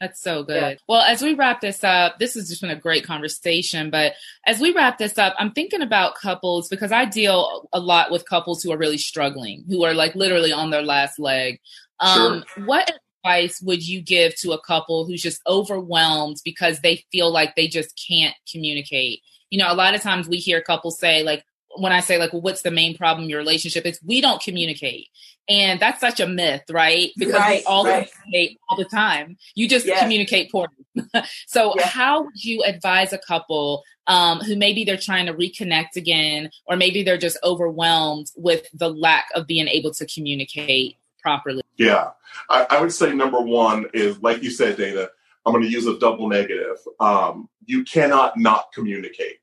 That's 0.00 0.20
so 0.20 0.42
good. 0.42 0.56
Yeah. 0.60 0.74
Well, 0.88 1.02
as 1.02 1.22
we 1.22 1.34
wrap 1.34 1.60
this 1.60 1.84
up, 1.84 2.18
this 2.18 2.34
has 2.34 2.48
just 2.48 2.60
been 2.60 2.70
a 2.70 2.76
great 2.76 3.04
conversation. 3.04 3.88
But 3.88 4.14
as 4.44 4.58
we 4.58 4.72
wrap 4.72 4.98
this 4.98 5.16
up, 5.16 5.32
I'm 5.38 5.52
thinking 5.52 5.80
about 5.80 6.16
couples 6.16 6.68
because 6.68 6.90
I 6.90 7.04
deal 7.04 7.68
a 7.72 7.78
lot 7.78 8.10
with 8.10 8.28
couples 8.28 8.62
who 8.62 8.72
are 8.72 8.76
really 8.76 8.98
struggling, 8.98 9.64
who 9.68 9.84
are 9.84 9.94
like 9.94 10.16
literally 10.16 10.52
on 10.52 10.70
their 10.70 10.82
last 10.82 11.20
leg. 11.20 11.60
Um, 12.00 12.42
sure. 12.52 12.64
What 12.64 12.92
advice 13.24 13.62
would 13.62 13.86
you 13.86 14.02
give 14.02 14.34
to 14.40 14.50
a 14.50 14.60
couple 14.60 15.06
who's 15.06 15.22
just 15.22 15.40
overwhelmed 15.46 16.38
because 16.44 16.80
they 16.80 17.04
feel 17.12 17.32
like 17.32 17.54
they 17.54 17.68
just 17.68 17.92
can't 18.08 18.34
communicate? 18.50 19.20
You 19.52 19.58
know, 19.58 19.70
a 19.70 19.74
lot 19.74 19.94
of 19.94 20.00
times 20.00 20.28
we 20.28 20.38
hear 20.38 20.62
couples 20.62 20.98
say, 20.98 21.22
like, 21.22 21.44
when 21.76 21.92
I 21.92 22.00
say, 22.00 22.18
like, 22.18 22.32
well, 22.32 22.40
what's 22.40 22.62
the 22.62 22.70
main 22.70 22.96
problem 22.96 23.24
in 23.24 23.30
your 23.30 23.38
relationship? 23.38 23.84
It's 23.84 24.02
we 24.02 24.22
don't 24.22 24.42
communicate. 24.42 25.08
And 25.46 25.78
that's 25.78 26.00
such 26.00 26.20
a 26.20 26.26
myth, 26.26 26.62
right? 26.70 27.10
Because 27.18 27.34
right, 27.34 27.60
we 27.60 27.64
all 27.64 27.84
right. 27.84 28.10
communicate 28.10 28.58
all 28.70 28.78
the 28.78 28.86
time. 28.86 29.36
You 29.54 29.68
just 29.68 29.84
yes. 29.84 30.00
communicate 30.00 30.50
poorly. 30.50 30.72
so, 31.46 31.74
yes. 31.76 31.90
how 31.90 32.22
would 32.22 32.42
you 32.42 32.62
advise 32.62 33.12
a 33.12 33.18
couple 33.18 33.82
um, 34.06 34.38
who 34.38 34.56
maybe 34.56 34.84
they're 34.84 34.96
trying 34.96 35.26
to 35.26 35.34
reconnect 35.34 35.96
again, 35.96 36.48
or 36.66 36.76
maybe 36.76 37.02
they're 37.02 37.18
just 37.18 37.36
overwhelmed 37.44 38.28
with 38.34 38.66
the 38.72 38.88
lack 38.88 39.26
of 39.34 39.46
being 39.46 39.68
able 39.68 39.92
to 39.92 40.06
communicate 40.06 40.96
properly? 41.20 41.62
Yeah. 41.76 42.12
I, 42.48 42.66
I 42.70 42.80
would 42.80 42.92
say 42.92 43.12
number 43.12 43.40
one 43.40 43.84
is, 43.92 44.18
like 44.22 44.42
you 44.42 44.50
said, 44.50 44.78
Dana, 44.78 45.08
I'm 45.44 45.52
going 45.52 45.64
to 45.64 45.70
use 45.70 45.86
a 45.86 45.98
double 45.98 46.28
negative. 46.28 46.78
Um, 47.00 47.50
you 47.66 47.84
cannot 47.84 48.38
not 48.38 48.72
communicate 48.72 49.41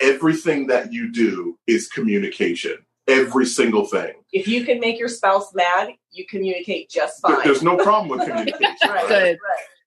everything 0.00 0.66
that 0.68 0.92
you 0.92 1.10
do 1.10 1.58
is 1.66 1.88
communication. 1.88 2.76
Every 3.06 3.46
single 3.46 3.86
thing. 3.86 4.12
If 4.32 4.46
you 4.46 4.64
can 4.64 4.80
make 4.80 4.98
your 4.98 5.08
spouse 5.08 5.54
mad, 5.54 5.90
you 6.10 6.26
communicate 6.26 6.90
just 6.90 7.22
fine. 7.22 7.42
There's 7.42 7.62
no 7.62 7.78
problem 7.78 8.08
with 8.08 8.28
communication. 8.28 8.76
right, 8.88 9.08
right. 9.10 9.38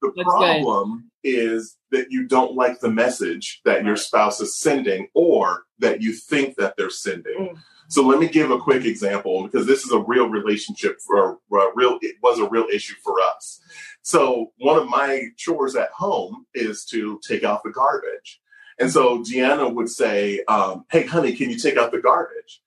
The 0.01 0.11
That's 0.15 0.27
problem 0.27 1.11
is 1.23 1.77
that 1.91 2.07
you 2.09 2.27
don't 2.27 2.55
like 2.55 2.79
the 2.79 2.89
message 2.89 3.61
that 3.65 3.85
your 3.85 3.95
spouse 3.95 4.41
is 4.41 4.57
sending 4.57 5.07
or 5.13 5.65
that 5.77 6.01
you 6.01 6.13
think 6.13 6.55
that 6.55 6.75
they're 6.75 6.89
sending. 6.89 7.37
Mm. 7.37 7.57
So 7.89 8.03
let 8.03 8.19
me 8.19 8.27
give 8.27 8.49
a 8.49 8.57
quick 8.57 8.85
example 8.85 9.43
because 9.43 9.67
this 9.67 9.83
is 9.83 9.91
a 9.91 9.99
real 9.99 10.27
relationship 10.27 10.97
for 11.05 11.33
a 11.33 11.71
real 11.75 11.99
it 12.01 12.15
was 12.23 12.39
a 12.39 12.49
real 12.49 12.65
issue 12.73 12.95
for 13.03 13.19
us. 13.19 13.59
So 14.01 14.53
one 14.57 14.77
of 14.77 14.87
my 14.87 15.25
chores 15.37 15.75
at 15.75 15.91
home 15.91 16.45
is 16.55 16.85
to 16.85 17.19
take 17.27 17.43
out 17.43 17.63
the 17.63 17.69
garbage. 17.69 18.40
And 18.81 18.91
so 18.91 19.19
Deanna 19.19 19.71
would 19.71 19.89
say, 19.89 20.43
um, 20.47 20.85
Hey, 20.91 21.05
honey, 21.05 21.33
can 21.33 21.51
you 21.51 21.57
take 21.57 21.77
out 21.77 21.91
the 21.91 21.99
garbage? 22.01 22.61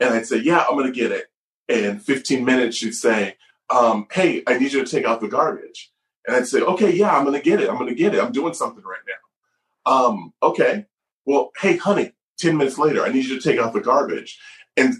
And 0.00 0.12
I'd 0.12 0.26
say, 0.26 0.38
Yeah, 0.38 0.64
I'm 0.68 0.76
going 0.76 0.92
to 0.92 0.92
get 0.92 1.12
it. 1.12 1.26
And 1.68 2.02
15 2.02 2.44
minutes, 2.44 2.76
she'd 2.76 2.94
say, 2.94 3.36
um, 3.70 4.08
Hey, 4.10 4.42
I 4.48 4.58
need 4.58 4.72
you 4.72 4.84
to 4.84 4.90
take 4.90 5.04
out 5.06 5.20
the 5.20 5.28
garbage. 5.28 5.92
And 6.26 6.36
I'd 6.36 6.48
say, 6.48 6.60
Okay, 6.60 6.90
yeah, 6.90 7.16
I'm 7.16 7.24
going 7.24 7.40
to 7.40 7.44
get 7.44 7.60
it. 7.60 7.70
I'm 7.70 7.76
going 7.76 7.88
to 7.88 7.94
get 7.94 8.14
it. 8.14 8.20
I'm 8.20 8.32
doing 8.32 8.52
something 8.52 8.82
right 8.82 8.98
now. 9.06 9.92
Um, 9.92 10.34
okay. 10.42 10.86
Well, 11.24 11.52
hey, 11.60 11.76
honey, 11.76 12.12
10 12.38 12.56
minutes 12.56 12.76
later, 12.76 13.04
I 13.04 13.12
need 13.12 13.26
you 13.26 13.38
to 13.38 13.48
take 13.48 13.60
out 13.60 13.72
the 13.72 13.80
garbage. 13.80 14.40
And 14.76 14.94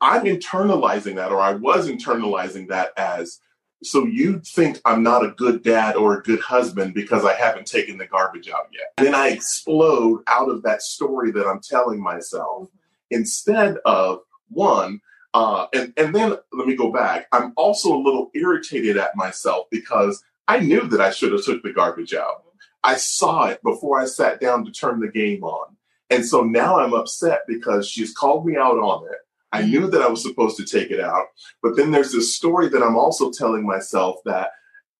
I'm 0.00 0.24
internalizing 0.24 1.16
that, 1.16 1.32
or 1.32 1.40
I 1.40 1.52
was 1.52 1.88
internalizing 1.88 2.68
that 2.68 2.92
as 2.96 3.40
so 3.84 4.06
you 4.06 4.40
think 4.40 4.80
I'm 4.84 5.02
not 5.02 5.24
a 5.24 5.30
good 5.30 5.62
dad 5.62 5.96
or 5.96 6.18
a 6.18 6.22
good 6.22 6.40
husband 6.40 6.94
because 6.94 7.24
I 7.24 7.34
haven't 7.34 7.66
taken 7.66 7.98
the 7.98 8.06
garbage 8.06 8.48
out 8.48 8.68
yet. 8.72 8.92
And 8.98 9.06
then 9.06 9.14
I 9.14 9.28
explode 9.28 10.22
out 10.26 10.48
of 10.48 10.62
that 10.62 10.82
story 10.82 11.30
that 11.32 11.46
I'm 11.46 11.60
telling 11.60 12.02
myself 12.02 12.68
instead 13.10 13.76
of 13.84 14.20
one, 14.48 15.00
uh, 15.32 15.66
and, 15.74 15.92
and 15.96 16.14
then 16.14 16.36
let 16.52 16.66
me 16.66 16.76
go 16.76 16.92
back. 16.92 17.26
I'm 17.32 17.52
also 17.56 17.94
a 17.94 18.02
little 18.02 18.30
irritated 18.34 18.96
at 18.96 19.16
myself 19.16 19.66
because 19.70 20.22
I 20.46 20.60
knew 20.60 20.86
that 20.88 21.00
I 21.00 21.10
should 21.10 21.32
have 21.32 21.44
took 21.44 21.62
the 21.62 21.72
garbage 21.72 22.14
out. 22.14 22.44
I 22.82 22.96
saw 22.96 23.46
it 23.46 23.62
before 23.62 23.98
I 23.98 24.04
sat 24.04 24.40
down 24.40 24.64
to 24.64 24.70
turn 24.70 25.00
the 25.00 25.08
game 25.08 25.42
on. 25.42 25.76
And 26.10 26.24
so 26.24 26.42
now 26.42 26.78
I'm 26.78 26.92
upset 26.92 27.40
because 27.48 27.88
she's 27.88 28.12
called 28.12 28.46
me 28.46 28.56
out 28.56 28.78
on 28.78 29.06
it. 29.10 29.18
I 29.54 29.62
knew 29.62 29.88
that 29.88 30.02
I 30.02 30.08
was 30.08 30.22
supposed 30.22 30.56
to 30.56 30.64
take 30.64 30.90
it 30.90 30.98
out. 30.98 31.26
But 31.62 31.76
then 31.76 31.92
there's 31.92 32.10
this 32.10 32.34
story 32.34 32.68
that 32.70 32.82
I'm 32.82 32.96
also 32.96 33.30
telling 33.30 33.64
myself 33.64 34.16
that, 34.24 34.50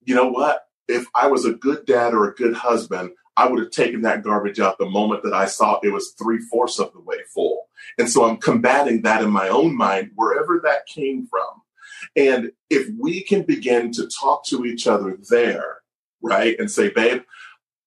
you 0.04 0.14
know 0.14 0.28
what? 0.28 0.60
If 0.86 1.06
I 1.12 1.26
was 1.26 1.44
a 1.44 1.54
good 1.54 1.86
dad 1.86 2.14
or 2.14 2.28
a 2.28 2.34
good 2.34 2.54
husband, 2.54 3.10
I 3.36 3.48
would 3.48 3.58
have 3.58 3.72
taken 3.72 4.02
that 4.02 4.22
garbage 4.22 4.60
out 4.60 4.78
the 4.78 4.88
moment 4.88 5.24
that 5.24 5.34
I 5.34 5.46
saw 5.46 5.80
it 5.82 5.92
was 5.92 6.14
three 6.16 6.38
fourths 6.38 6.78
of 6.78 6.92
the 6.92 7.00
way 7.00 7.16
full. 7.34 7.62
And 7.98 8.08
so 8.08 8.24
I'm 8.24 8.36
combating 8.36 9.02
that 9.02 9.22
in 9.22 9.30
my 9.30 9.48
own 9.48 9.76
mind, 9.76 10.12
wherever 10.14 10.60
that 10.62 10.86
came 10.86 11.26
from. 11.26 11.62
And 12.14 12.52
if 12.70 12.88
we 12.96 13.22
can 13.24 13.42
begin 13.42 13.90
to 13.92 14.06
talk 14.06 14.46
to 14.46 14.64
each 14.64 14.86
other 14.86 15.18
there, 15.30 15.78
right, 16.22 16.56
and 16.60 16.70
say, 16.70 16.90
babe, 16.90 17.22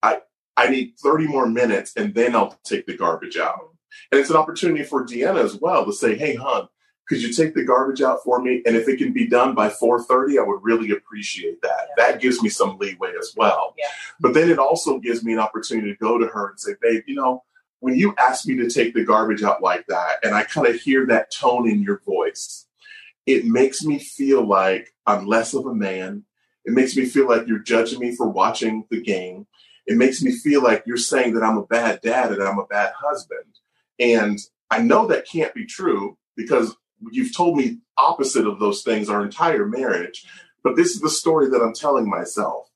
I, 0.04 0.20
I 0.58 0.70
need 0.70 0.96
30 1.02 1.28
more 1.28 1.48
minutes 1.48 1.94
and 1.96 2.14
then 2.14 2.36
I'll 2.36 2.60
take 2.66 2.88
the 2.88 2.98
garbage 2.98 3.38
out. 3.38 3.77
And 4.12 4.20
it's 4.20 4.30
an 4.30 4.36
opportunity 4.36 4.84
for 4.84 5.06
Deanna 5.06 5.44
as 5.44 5.56
well 5.56 5.86
to 5.86 5.94
say, 5.94 6.16
hey, 6.16 6.36
hon, 6.36 6.68
could 7.08 7.22
you 7.22 7.32
take 7.34 7.54
the 7.54 7.64
garbage 7.64 8.02
out 8.02 8.24
for 8.24 8.42
me? 8.42 8.62
And 8.66 8.76
if 8.76 8.88
it 8.88 8.98
can 8.98 9.14
be 9.14 9.28
done 9.28 9.56
by 9.56 9.70
4:30, 9.70 10.40
I 10.40 10.44
would 10.44 10.62
really 10.62 10.92
appreciate 10.92 11.62
that. 11.62 11.88
Yeah. 11.98 12.06
That 12.06 12.22
gives 12.22 12.42
me 12.42 12.50
some 12.50 12.78
leeway 12.78 13.14
as 13.20 13.34
well. 13.38 13.74
Yeah. 13.78 13.88
But 14.20 14.34
then 14.34 14.50
it 14.50 14.60
also 14.60 15.00
gives 15.00 15.24
me 15.24 15.34
an 15.34 15.40
opportunity 15.40 15.92
to 15.92 15.98
go 15.98 16.18
to 16.18 16.28
her 16.28 16.50
and 16.50 16.60
say, 16.60 16.74
babe, 16.82 17.04
you 17.08 17.16
know, 17.16 17.44
when 17.80 17.96
you 17.96 18.14
ask 18.18 18.46
me 18.46 18.58
to 18.58 18.70
take 18.70 18.94
the 18.94 19.06
garbage 19.06 19.44
out 19.44 19.62
like 19.62 19.86
that, 19.88 20.18
and 20.24 20.34
I 20.34 20.44
kind 20.44 20.68
of 20.68 20.76
hear 20.76 21.06
that 21.06 21.32
tone 21.32 21.70
in 21.70 21.82
your 21.82 22.00
voice, 22.00 22.66
it 23.26 23.46
makes 23.46 23.84
me 23.84 24.00
feel 24.00 24.46
like 24.46 24.94
I'm 25.06 25.28
less 25.28 25.54
of 25.54 25.66
a 25.66 25.74
man. 25.74 26.24
It 26.66 26.74
makes 26.74 26.98
me 26.98 27.06
feel 27.06 27.30
like 27.30 27.48
you're 27.48 27.60
judging 27.60 28.00
me 28.00 28.16
for 28.16 28.28
watching 28.28 28.86
the 28.90 29.02
game. 29.02 29.48
It 29.86 29.96
makes 29.96 30.22
me 30.22 30.32
feel 30.32 30.62
like 30.62 30.84
you're 30.86 30.98
saying 30.98 31.36
that 31.36 31.44
I'm 31.44 31.58
a 31.58 31.66
bad 31.66 32.02
dad 32.02 32.34
and 32.34 32.44
I'm 32.44 32.60
a 32.60 32.66
bad 32.66 32.92
husband. 32.98 33.60
And 34.00 34.40
I 34.70 34.80
know 34.80 35.08
that 35.08 35.28
can't 35.28 35.54
be 35.54 35.66
true 35.66 36.18
because 36.36 36.76
you've 37.12 37.36
told 37.36 37.58
me 37.58 37.80
opposite 37.98 38.48
of 38.48 38.60
those 38.60 38.84
things 38.84 39.10
our 39.10 39.24
entire 39.24 39.66
marriage. 39.66 40.26
But 40.64 40.76
this 40.76 40.92
is 40.92 41.02
the 41.02 41.10
story 41.10 41.50
that 41.50 41.62
I'm 41.62 41.74
telling 41.74 42.10
myself. 42.10 42.70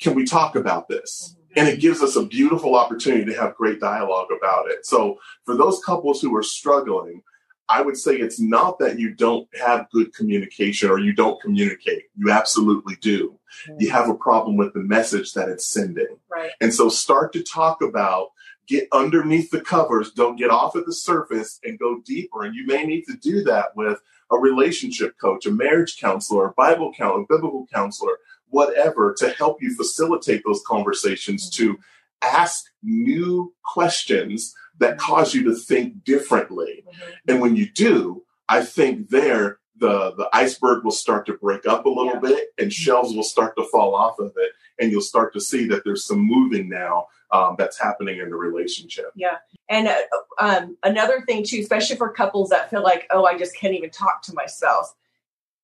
Can 0.00 0.14
we 0.14 0.24
talk 0.24 0.56
about 0.56 0.88
this? 0.88 1.36
And 1.56 1.68
it 1.68 1.80
gives 1.80 2.02
us 2.02 2.16
a 2.16 2.24
beautiful 2.24 2.76
opportunity 2.76 3.24
to 3.24 3.40
have 3.40 3.56
great 3.56 3.80
dialogue 3.80 4.28
about 4.36 4.70
it. 4.70 4.86
So, 4.86 5.18
for 5.44 5.56
those 5.56 5.82
couples 5.84 6.20
who 6.20 6.34
are 6.36 6.44
struggling, 6.44 7.22
I 7.68 7.82
would 7.82 7.96
say 7.96 8.16
it's 8.16 8.40
not 8.40 8.78
that 8.80 8.98
you 8.98 9.14
don't 9.14 9.48
have 9.60 9.90
good 9.90 10.12
communication 10.12 10.90
or 10.90 10.98
you 10.98 11.12
don't 11.12 11.40
communicate. 11.40 12.04
You 12.16 12.30
absolutely 12.30 12.96
do. 12.96 13.38
Mm-hmm. 13.68 13.80
You 13.80 13.90
have 13.90 14.08
a 14.08 14.14
problem 14.14 14.56
with 14.56 14.74
the 14.74 14.80
message 14.80 15.32
that 15.34 15.48
it's 15.48 15.66
sending. 15.66 16.18
Right. 16.30 16.50
And 16.60 16.74
so 16.74 16.88
start 16.88 17.32
to 17.34 17.42
talk 17.42 17.80
about 17.80 18.30
get 18.66 18.88
underneath 18.92 19.50
the 19.50 19.60
covers, 19.60 20.12
don't 20.12 20.36
get 20.36 20.50
off 20.50 20.76
at 20.76 20.86
the 20.86 20.92
surface 20.92 21.58
and 21.64 21.78
go 21.78 22.00
deeper. 22.04 22.44
And 22.44 22.54
you 22.54 22.66
may 22.66 22.84
need 22.84 23.04
to 23.04 23.16
do 23.16 23.42
that 23.44 23.76
with 23.76 24.00
a 24.30 24.38
relationship 24.38 25.16
coach, 25.20 25.46
a 25.46 25.50
marriage 25.50 25.98
counselor, 25.98 26.46
a 26.46 26.52
Bible 26.52 26.92
counselor, 26.92 27.26
biblical 27.28 27.66
counselor, 27.72 28.16
whatever, 28.48 29.14
to 29.18 29.30
help 29.30 29.60
you 29.60 29.74
facilitate 29.74 30.42
those 30.46 30.62
conversations 30.66 31.50
to 31.50 31.78
ask 32.22 32.64
new 32.82 33.54
questions 33.64 34.54
that 34.78 34.98
cause 34.98 35.34
you 35.34 35.44
to 35.44 35.54
think 35.54 36.04
differently. 36.04 36.84
Mm-hmm. 36.86 37.10
And 37.28 37.40
when 37.40 37.56
you 37.56 37.70
do, 37.70 38.24
I 38.48 38.64
think 38.64 39.08
there 39.08 39.58
the 39.80 40.12
the 40.16 40.28
iceberg 40.32 40.84
will 40.84 40.90
start 40.90 41.26
to 41.26 41.34
break 41.34 41.66
up 41.66 41.86
a 41.86 41.88
little 41.88 42.14
yeah. 42.14 42.20
bit 42.20 42.48
and 42.58 42.72
shelves 42.72 43.14
will 43.14 43.22
start 43.22 43.56
to 43.56 43.64
fall 43.72 43.94
off 43.94 44.18
of 44.18 44.32
it 44.36 44.52
and 44.78 44.90
you'll 44.90 45.00
start 45.00 45.32
to 45.32 45.40
see 45.40 45.66
that 45.66 45.84
there's 45.84 46.06
some 46.06 46.18
moving 46.18 46.68
now 46.68 47.06
um, 47.32 47.56
that's 47.58 47.78
happening 47.78 48.18
in 48.18 48.30
the 48.30 48.36
relationship. 48.36 49.12
Yeah. 49.14 49.38
And 49.68 49.88
uh, 49.88 49.96
um, 50.38 50.76
another 50.82 51.22
thing, 51.22 51.44
too, 51.44 51.60
especially 51.60 51.96
for 51.96 52.10
couples 52.10 52.50
that 52.50 52.70
feel 52.70 52.82
like, 52.82 53.06
oh, 53.10 53.24
I 53.24 53.38
just 53.38 53.56
can't 53.56 53.74
even 53.74 53.90
talk 53.90 54.22
to 54.22 54.34
my 54.34 54.46
spouse. 54.46 54.94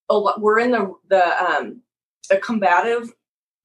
we're 0.08 0.60
in 0.60 0.70
the, 0.70 0.94
the 1.08 1.44
um, 1.44 1.82
a 2.30 2.36
combative 2.36 3.12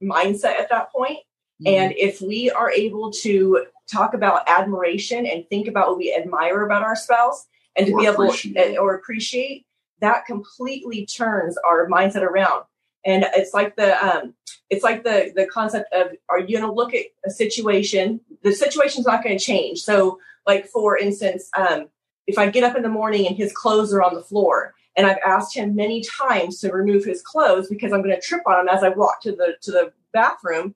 mindset 0.01 0.59
at 0.59 0.69
that 0.69 0.91
point. 0.91 1.19
Mm-hmm. 1.61 1.67
And 1.67 1.93
if 1.97 2.21
we 2.21 2.49
are 2.49 2.71
able 2.71 3.11
to 3.11 3.65
talk 3.91 4.13
about 4.13 4.47
admiration 4.47 5.25
and 5.25 5.47
think 5.47 5.67
about 5.67 5.89
what 5.89 5.97
we 5.97 6.15
admire 6.15 6.63
about 6.63 6.83
our 6.83 6.95
spouse 6.95 7.47
and 7.75 7.87
to 7.87 7.93
or 7.93 7.99
be 7.99 8.07
able 8.07 8.33
to, 8.33 8.77
or 8.77 8.95
appreciate, 8.95 9.65
that 9.99 10.25
completely 10.25 11.05
turns 11.05 11.57
our 11.57 11.87
mindset 11.87 12.23
around 12.23 12.63
and 13.05 13.25
it's 13.35 13.53
like 13.53 13.75
the 13.75 14.03
um, 14.05 14.33
it's 14.69 14.83
like 14.83 15.03
the 15.03 15.31
the 15.35 15.45
concept 15.47 15.91
of 15.93 16.07
are 16.29 16.39
you 16.39 16.57
going 16.57 16.67
to 16.67 16.71
look 16.71 16.93
at 16.93 17.05
a 17.25 17.29
situation 17.29 18.19
the 18.43 18.53
situation's 18.53 19.05
not 19.05 19.23
going 19.23 19.37
to 19.37 19.43
change 19.43 19.79
so 19.79 20.19
like 20.47 20.67
for 20.67 20.97
instance 20.97 21.49
um, 21.57 21.87
if 22.27 22.37
i 22.37 22.49
get 22.49 22.63
up 22.63 22.75
in 22.75 22.83
the 22.83 22.89
morning 22.89 23.27
and 23.27 23.37
his 23.37 23.53
clothes 23.53 23.93
are 23.93 24.03
on 24.03 24.15
the 24.15 24.23
floor 24.23 24.73
and 24.95 25.07
i've 25.07 25.19
asked 25.25 25.55
him 25.55 25.75
many 25.75 26.03
times 26.19 26.59
to 26.59 26.71
remove 26.71 27.03
his 27.03 27.21
clothes 27.21 27.67
because 27.67 27.91
i'm 27.91 28.01
going 28.01 28.15
to 28.15 28.21
trip 28.21 28.41
on 28.45 28.59
him 28.59 28.67
as 28.67 28.83
i 28.83 28.89
walk 28.89 29.21
to 29.21 29.31
the 29.31 29.55
to 29.61 29.71
the 29.71 29.91
bathroom 30.13 30.75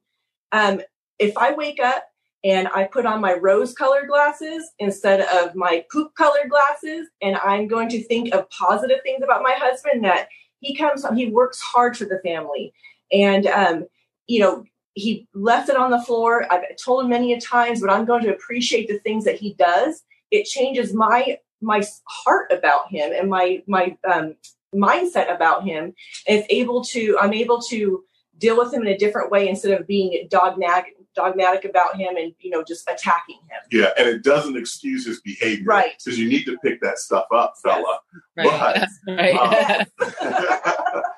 um, 0.52 0.82
if 1.20 1.36
i 1.38 1.54
wake 1.54 1.80
up 1.80 2.06
and 2.46 2.68
I 2.76 2.84
put 2.84 3.08
on 3.08 3.22
my 3.22 3.34
rose 3.34 3.74
colored 3.74 4.08
glasses 4.08 4.70
instead 4.78 5.22
of 5.22 5.56
my 5.56 5.84
poop 5.92 6.14
colored 6.14 6.48
glasses. 6.48 7.08
And 7.24 7.38
I'm 7.38 7.68
going 7.68 7.90
to 7.90 8.04
think 8.04 8.36
of 8.36 8.48
positive 8.52 9.00
things 9.02 9.24
about 9.24 9.42
my 9.42 9.56
husband 9.58 10.06
that 10.06 10.28
he 10.66 10.76
comes 10.76 11.06
he 11.16 11.28
works 11.28 11.62
hard 11.62 11.96
for 11.96 12.06
the 12.06 12.20
family. 12.24 12.74
And 13.12 13.46
um, 13.48 13.86
you 14.28 14.40
know 14.40 14.66
he 14.94 15.28
left 15.34 15.70
it 15.70 15.76
on 15.76 15.92
the 15.92 16.02
floor. 16.02 16.48
I've 16.52 16.64
told 16.84 17.04
him 17.04 17.10
many 17.10 17.34
a 17.34 17.40
times 17.40 17.82
but 17.82 17.90
i'm 17.90 18.06
going 18.06 18.24
to 18.24 18.34
appreciate 18.34 18.88
the 18.88 19.00
things 19.00 19.24
that 19.26 19.36
he 19.36 19.54
does. 19.54 20.04
It 20.32 20.46
changes 20.46 20.94
my 20.94 21.38
my 21.62 21.84
heart 22.06 22.52
about 22.52 22.90
him 22.90 23.12
and 23.18 23.30
my 23.30 23.62
my 23.68 23.98
um, 24.12 24.36
mindset 24.74 25.34
about 25.34 25.64
him. 25.64 25.94
And 26.28 26.40
it's 26.40 26.48
able 26.50 26.84
to 26.86 27.18
i'm 27.22 27.34
able 27.34 27.62
to 27.64 28.04
deal 28.38 28.58
with 28.58 28.74
him 28.74 28.82
in 28.82 28.88
a 28.88 28.98
different 28.98 29.32
way 29.32 29.48
instead 29.48 29.80
of 29.80 29.88
being 29.88 30.28
dogmatic 30.30 30.95
dogmatic 31.16 31.66
about 31.66 31.96
him 31.98 32.16
and 32.18 32.34
you 32.40 32.50
know 32.50 32.64
just 32.64 32.88
attacking 32.90 33.40
him. 33.50 33.60
Yeah, 33.72 33.90
and 33.98 34.08
it 34.08 34.24
doesn't 34.24 34.58
excuse 34.58 35.06
his 35.06 35.22
behavior, 35.22 35.66
right? 35.66 35.94
Because 35.98 36.20
you 36.20 36.30
need 36.30 36.46
to 36.46 36.58
pick 36.64 36.82
that 36.82 37.00
stuff 37.00 37.26
up, 37.34 37.56
fella. 37.64 38.00
Yes. 38.38 38.92
Right. 39.08 39.88
But, 39.98 40.16
right. 40.22 40.36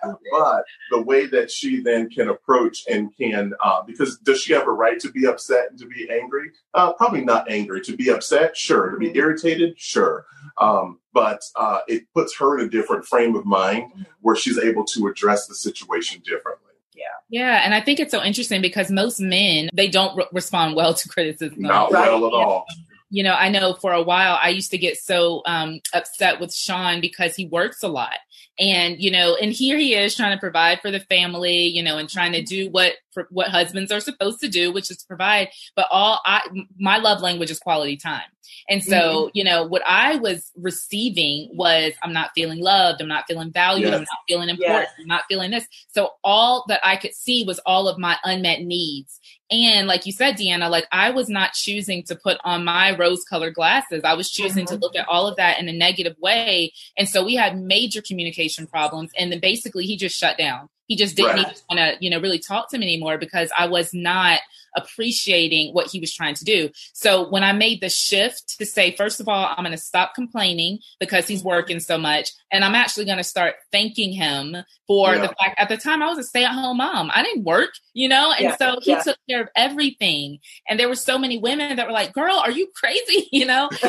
uh, 0.03 0.13
but 0.31 0.63
the 0.91 1.01
way 1.01 1.25
that 1.27 1.49
she 1.51 1.81
then 1.81 2.09
can 2.09 2.29
approach 2.29 2.83
and 2.89 3.15
can, 3.17 3.53
uh, 3.63 3.81
because 3.83 4.17
does 4.19 4.41
she 4.41 4.53
have 4.53 4.67
a 4.67 4.71
right 4.71 4.99
to 4.99 5.11
be 5.11 5.25
upset 5.25 5.71
and 5.71 5.79
to 5.79 5.87
be 5.87 6.09
angry? 6.09 6.51
Uh, 6.73 6.93
probably 6.93 7.23
not 7.23 7.49
angry. 7.49 7.81
To 7.81 7.95
be 7.95 8.09
upset, 8.09 8.55
sure. 8.55 8.91
To 8.91 8.97
be 8.97 9.07
mm-hmm. 9.07 9.17
irritated, 9.17 9.79
sure. 9.79 10.25
Um, 10.57 10.99
but 11.13 11.41
uh, 11.55 11.79
it 11.87 12.03
puts 12.13 12.37
her 12.37 12.57
in 12.57 12.65
a 12.65 12.69
different 12.69 13.05
frame 13.05 13.35
of 13.35 13.45
mind 13.45 13.91
mm-hmm. 13.91 14.03
where 14.21 14.35
she's 14.35 14.59
able 14.59 14.85
to 14.85 15.07
address 15.07 15.47
the 15.47 15.55
situation 15.55 16.21
differently. 16.23 16.66
Yeah. 16.97 17.05
Yeah. 17.29 17.61
And 17.63 17.75
I 17.75 17.81
think 17.81 17.99
it's 17.99 18.11
so 18.11 18.23
interesting 18.23 18.61
because 18.61 18.89
most 18.89 19.19
men, 19.19 19.69
they 19.73 19.87
don't 19.87 20.17
re- 20.17 20.27
respond 20.33 20.75
well 20.75 20.93
to 20.93 21.09
criticism. 21.09 21.61
Not 21.61 21.91
right? 21.91 22.09
well 22.09 22.27
at 22.27 22.33
all. 22.33 22.65
you 23.09 23.23
know, 23.23 23.33
I 23.33 23.49
know 23.49 23.73
for 23.73 23.93
a 23.93 24.01
while 24.01 24.37
I 24.41 24.49
used 24.49 24.71
to 24.71 24.77
get 24.77 24.97
so 24.97 25.43
um, 25.45 25.79
upset 25.93 26.39
with 26.39 26.53
Sean 26.53 26.99
because 26.99 27.35
he 27.35 27.45
works 27.45 27.83
a 27.83 27.87
lot. 27.87 28.17
And, 28.59 28.99
you 28.99 29.11
know, 29.11 29.37
and 29.39 29.53
here 29.53 29.77
he 29.77 29.93
is 29.93 30.15
trying 30.15 30.35
to 30.35 30.39
provide 30.39 30.81
for 30.81 30.89
the 30.89 30.99
family, 31.01 31.67
you 31.67 31.83
know, 31.83 31.97
and 31.99 32.09
trying 32.09 32.33
to 32.33 32.41
do 32.41 32.69
what 32.71 32.93
what 33.29 33.49
husbands 33.49 33.91
are 33.91 33.99
supposed 33.99 34.39
to 34.41 34.47
do, 34.47 34.71
which 34.71 34.91
is 34.91 34.97
to 34.97 35.07
provide. 35.07 35.49
But 35.75 35.87
all 35.91 36.21
I 36.25 36.41
my 36.79 36.97
love 36.97 37.21
language 37.21 37.51
is 37.51 37.59
quality 37.59 37.97
time. 37.97 38.23
And 38.69 38.83
so, 38.83 38.95
mm-hmm. 38.95 39.29
you 39.33 39.43
know, 39.43 39.63
what 39.65 39.81
I 39.85 40.15
was 40.15 40.51
receiving 40.55 41.49
was 41.53 41.93
I'm 42.01 42.13
not 42.13 42.31
feeling 42.35 42.59
loved, 42.59 43.01
I'm 43.01 43.07
not 43.07 43.25
feeling 43.27 43.51
valued, 43.51 43.89
yes. 43.89 43.93
I'm 43.93 44.01
not 44.01 44.19
feeling 44.27 44.49
important, 44.49 44.89
yes. 44.89 44.99
I'm 44.99 45.07
not 45.07 45.23
feeling 45.29 45.51
this. 45.51 45.67
So 45.89 46.11
all 46.23 46.65
that 46.67 46.79
I 46.83 46.95
could 46.95 47.13
see 47.13 47.43
was 47.43 47.59
all 47.65 47.87
of 47.87 47.97
my 47.97 48.17
unmet 48.23 48.61
needs. 48.61 49.19
And 49.49 49.87
like 49.87 50.05
you 50.05 50.11
said, 50.11 50.37
Deanna, 50.37 50.69
like 50.69 50.87
I 50.91 51.11
was 51.11 51.29
not 51.29 51.53
choosing 51.53 52.03
to 52.03 52.15
put 52.15 52.37
on 52.43 52.65
my 52.65 52.95
rose 52.95 53.23
colored 53.23 53.53
glasses. 53.53 54.01
I 54.03 54.13
was 54.13 54.29
choosing 54.29 54.65
mm-hmm. 54.65 54.75
to 54.75 54.81
look 54.81 54.95
at 54.95 55.07
all 55.07 55.27
of 55.27 55.37
that 55.37 55.59
in 55.59 55.69
a 55.69 55.73
negative 55.73 56.15
way. 56.19 56.73
And 56.97 57.07
so 57.07 57.23
we 57.23 57.35
had 57.35 57.59
major 57.59 58.01
communication 58.01 58.67
problems. 58.67 59.11
And 59.17 59.31
then 59.31 59.39
basically 59.39 59.85
he 59.85 59.95
just 59.95 60.17
shut 60.17 60.37
down. 60.37 60.69
He 60.87 60.95
just 60.95 61.15
didn't 61.15 61.35
right. 61.35 61.39
even 61.39 61.53
want 61.69 61.79
to, 61.79 61.97
you 62.03 62.09
know, 62.09 62.19
really 62.19 62.39
talk 62.39 62.69
to 62.71 62.77
me 62.77 62.85
anymore 62.85 63.17
because 63.17 63.49
I 63.57 63.67
was 63.67 63.93
not 63.93 64.39
appreciating 64.77 65.73
what 65.73 65.87
he 65.87 65.99
was 65.99 66.13
trying 66.13 66.35
to 66.35 66.45
do. 66.45 66.69
So 66.93 67.27
when 67.27 67.43
I 67.43 67.51
made 67.51 67.81
the 67.81 67.89
shift 67.89 68.57
to 68.59 68.65
say, 68.65 68.95
first 68.95 69.19
of 69.19 69.27
all, 69.27 69.47
I'm 69.49 69.63
going 69.63 69.71
to 69.71 69.77
stop 69.77 70.13
complaining 70.13 70.79
because 70.99 71.27
he's 71.27 71.43
working 71.43 71.79
so 71.79 71.97
much. 71.97 72.31
And 72.51 72.63
I'm 72.63 72.75
actually 72.75 73.05
going 73.05 73.17
to 73.17 73.23
start 73.23 73.55
thanking 73.71 74.13
him 74.13 74.55
for 74.85 75.15
yeah. 75.15 75.21
the 75.21 75.27
fact 75.29 75.59
at 75.59 75.67
the 75.69 75.77
time 75.77 76.01
I 76.01 76.07
was 76.07 76.19
a 76.19 76.23
stay 76.23 76.45
at 76.45 76.53
home 76.53 76.77
mom. 76.77 77.11
I 77.13 77.23
didn't 77.23 77.43
work, 77.43 77.71
you 77.93 78.07
know? 78.07 78.31
And 78.31 78.43
yeah. 78.43 78.57
so 78.57 78.79
he 78.81 78.91
yeah. 78.91 79.01
took 79.01 79.17
care 79.27 79.41
of 79.41 79.49
everything. 79.55 80.39
And 80.69 80.79
there 80.79 80.87
were 80.87 80.95
so 80.95 81.17
many 81.17 81.37
women 81.37 81.75
that 81.77 81.87
were 81.87 81.93
like, 81.93 82.13
girl, 82.13 82.35
are 82.35 82.51
you 82.51 82.67
crazy? 82.75 83.27
You 83.37 83.45
know? 83.45 83.69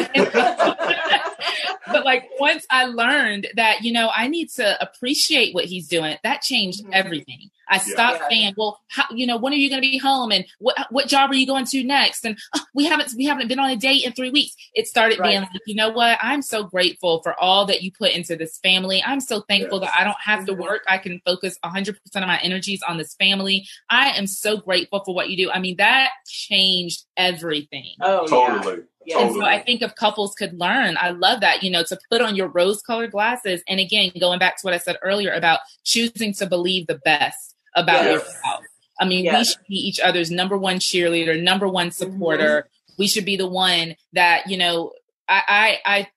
but 1.87 2.05
like 2.05 2.29
once 2.39 2.67
I 2.71 2.87
learned 2.87 3.49
that, 3.57 3.83
you 3.83 3.93
know, 3.93 4.11
I 4.15 4.29
need 4.29 4.51
to 4.51 4.81
appreciate 4.83 5.55
what 5.55 5.65
he's 5.65 5.89
doing, 5.89 6.17
that 6.23 6.43
changed 6.43 6.83
mm-hmm. 6.83 6.93
everything. 6.95 7.51
I 7.69 7.79
stopped 7.79 8.21
yeah. 8.23 8.29
saying, 8.29 8.55
well, 8.57 8.81
how, 8.89 9.05
you 9.11 9.27
know, 9.27 9.37
when 9.37 9.53
are 9.53 9.57
you 9.57 9.69
going 9.69 9.83
to 9.83 9.89
be 9.89 9.99
home 9.99 10.33
and 10.33 10.45
what, 10.59 10.87
what 10.91 11.07
job 11.07 11.31
are 11.31 11.35
you 11.35 11.47
going 11.47 11.67
to 11.67 11.85
next? 11.85 12.25
And 12.25 12.39
oh, 12.57 12.61
we 12.75 12.87
haven't, 12.87 13.13
we 13.17 13.27
haven't 13.27 13.49
been 13.49 13.59
on 13.59 13.71
a 13.71 13.77
date 13.77 14.05
in 14.05 14.13
three 14.13 14.31
weeks. 14.31 14.57
It 14.75 14.87
started 14.87 15.19
right. 15.19 15.31
being 15.31 15.41
like, 15.43 15.51
you 15.67 15.75
know 15.75 15.91
what? 15.91 16.19
I'm 16.23 16.43
so 16.43 16.65
grateful 16.65 17.23
for 17.23 17.39
all 17.39 17.67
that 17.67 17.83
you 17.83 17.93
put 17.93 18.13
into 18.13 18.37
this 18.37 18.59
family. 18.59 19.03
I'm 19.05 19.21
so 19.21 19.43
thankful 19.43 19.81
yes. 19.81 19.91
that 19.91 20.01
I 20.01 20.05
don't 20.05 20.21
have 20.23 20.47
to 20.47 20.53
mm-hmm. 20.53 20.63
work. 20.63 20.83
I 20.89 20.99
can 20.99 21.21
focus 21.25 21.59
100% 21.65 21.91
of 21.91 22.27
my 22.27 22.39
energies 22.39 22.81
on 22.87 22.97
this 22.97 23.15
family. 23.15 23.67
I 23.91 24.11
am 24.11 24.27
so 24.27 24.57
grateful 24.57 25.03
for 25.05 25.15
what 25.15 25.29
you 25.29 25.37
do. 25.37 25.51
I 25.51 25.59
mean, 25.61 25.77
that 25.77 26.11
changed 26.27 27.05
everything. 27.17 27.95
Oh, 28.01 28.27
totally. 28.27 28.77
Yeah. 28.77 28.83
Yeah. 29.09 29.21
And 29.21 29.35
so 29.35 29.43
I 29.43 29.63
think 29.63 29.81
if 29.81 29.95
couples 29.95 30.35
could 30.35 30.61
learn, 30.61 30.99
I 31.01 31.11
love 31.11 31.41
that, 31.41 31.63
you 31.63 31.71
know, 31.71 31.83
to 31.83 31.99
put 32.11 32.21
on 32.21 32.37
your 32.37 32.49
rose 32.49 32.83
colored 32.83 33.13
glasses. 33.13 33.63
And 33.67 33.81
again, 33.81 34.13
going 34.21 34.39
back 34.39 34.57
to 34.59 34.63
what 34.63 34.75
I 34.75 34.79
said 34.79 34.99
earlier 35.03 35.33
about 35.33 35.61
choosing 35.83 36.35
to 36.35 36.47
believe 36.47 36.87
the 36.87 36.99
best 36.99 37.57
about 37.75 38.05
yes. 38.05 38.21
yourself. 38.21 38.65
I 39.01 39.07
mean, 39.07 39.25
yes. 39.25 39.39
we 39.39 39.45
should 39.45 39.67
be 39.67 39.75
each 39.77 40.01
other's 40.01 40.31
number 40.31 40.59
one 40.59 40.79
cheerleader, 40.79 41.43
number 41.43 41.67
one 41.67 41.91
supporter. 41.91 42.67
Mm-hmm. 42.67 42.95
We 42.99 43.09
should 43.09 43.25
be 43.25 43.37
the 43.37 43.49
one 43.49 43.97
that, 44.13 44.51
you 44.51 44.59
know, 44.59 44.93
I, 45.27 45.43
I, 45.49 45.99
I 45.99 46.09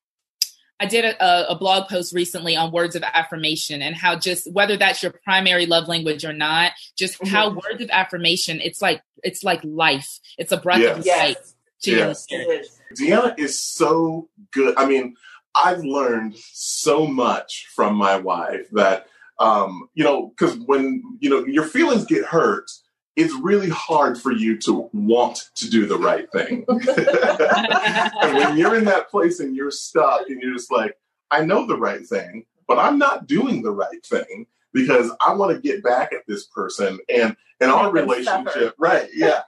I 0.82 0.86
did 0.88 1.06
a, 1.06 1.52
a, 1.52 1.56
blog 1.56 1.90
post 1.90 2.12
recently 2.12 2.56
on 2.56 2.72
words 2.72 2.96
of 2.96 3.04
affirmation 3.04 3.84
and 3.84 3.96
how 3.96 4.18
just 4.18 4.52
whether 4.52 4.78
that's 4.78 5.04
your 5.04 5.14
primary 5.24 5.68
love 5.68 5.88
language 5.88 6.26
or 6.26 6.34
not, 6.34 6.72
just 6.98 7.20
mm-hmm. 7.20 7.28
how 7.28 7.52
words 7.52 7.84
of 7.84 7.92
affirmation 7.92 8.60
it's 8.60 8.82
like 8.82 9.00
it's 9.24 9.44
like 9.44 9.62
life. 9.64 10.20
It's 10.40 10.52
a 10.52 10.58
breath 10.58 10.80
yes. 10.80 10.98
of 10.98 11.06
life 11.06 11.54
to 11.84 11.92
yes. 11.92 12.28
you. 12.30 12.64
Deanna 12.98 13.38
is 13.38 13.60
so 13.60 14.30
good. 14.52 14.76
I 14.78 14.86
mean, 14.86 15.16
I've 15.56 15.84
learned 15.84 16.36
so 16.38 17.06
much 17.06 17.68
from 17.74 17.96
my 17.96 18.18
wife 18.18 18.70
that, 18.72 19.08
um, 19.40 19.90
you 19.94 20.04
know, 20.04 20.28
because 20.28 20.58
when, 20.66 21.04
you 21.20 21.30
know, 21.30 21.46
your 21.46 21.66
feelings 21.66 22.06
get 22.06 22.26
hurt, 22.26 22.70
it's 23.16 23.34
really 23.36 23.70
hard 23.70 24.18
for 24.18 24.32
you 24.32 24.58
to 24.60 24.90
want 24.94 25.50
to 25.56 25.70
do 25.70 25.86
the 25.86 25.98
right 25.98 26.32
thing. 26.32 26.66
and 26.70 28.38
when 28.38 28.58
you're 28.58 28.76
in 28.76 28.86
that 28.86 29.10
place 29.10 29.40
and 29.40 29.56
you're 29.56 29.72
stuck 29.72 30.30
and 30.30 30.42
you're 30.42 30.54
just 30.54 30.72
like, 30.72 30.96
I 31.30 31.44
know 31.44 31.66
the 31.68 31.78
right 31.78 32.06
thing, 32.06 32.46
but 32.68 32.80
I'm 32.80 32.98
not 32.98 33.28
doing 33.28 33.62
the 33.62 33.72
right 33.72 34.06
thing 34.06 34.46
because 34.74 35.12
I 35.26 35.34
want 35.34 35.54
to 35.54 35.62
get 35.62 35.84
back 35.84 36.14
at 36.14 36.26
this 36.28 36.46
person. 36.48 37.00
And 37.14 37.36
in 37.60 37.70
our 37.70 37.92
relationship, 37.92 38.76
right? 38.80 39.10
Yeah. 39.14 39.42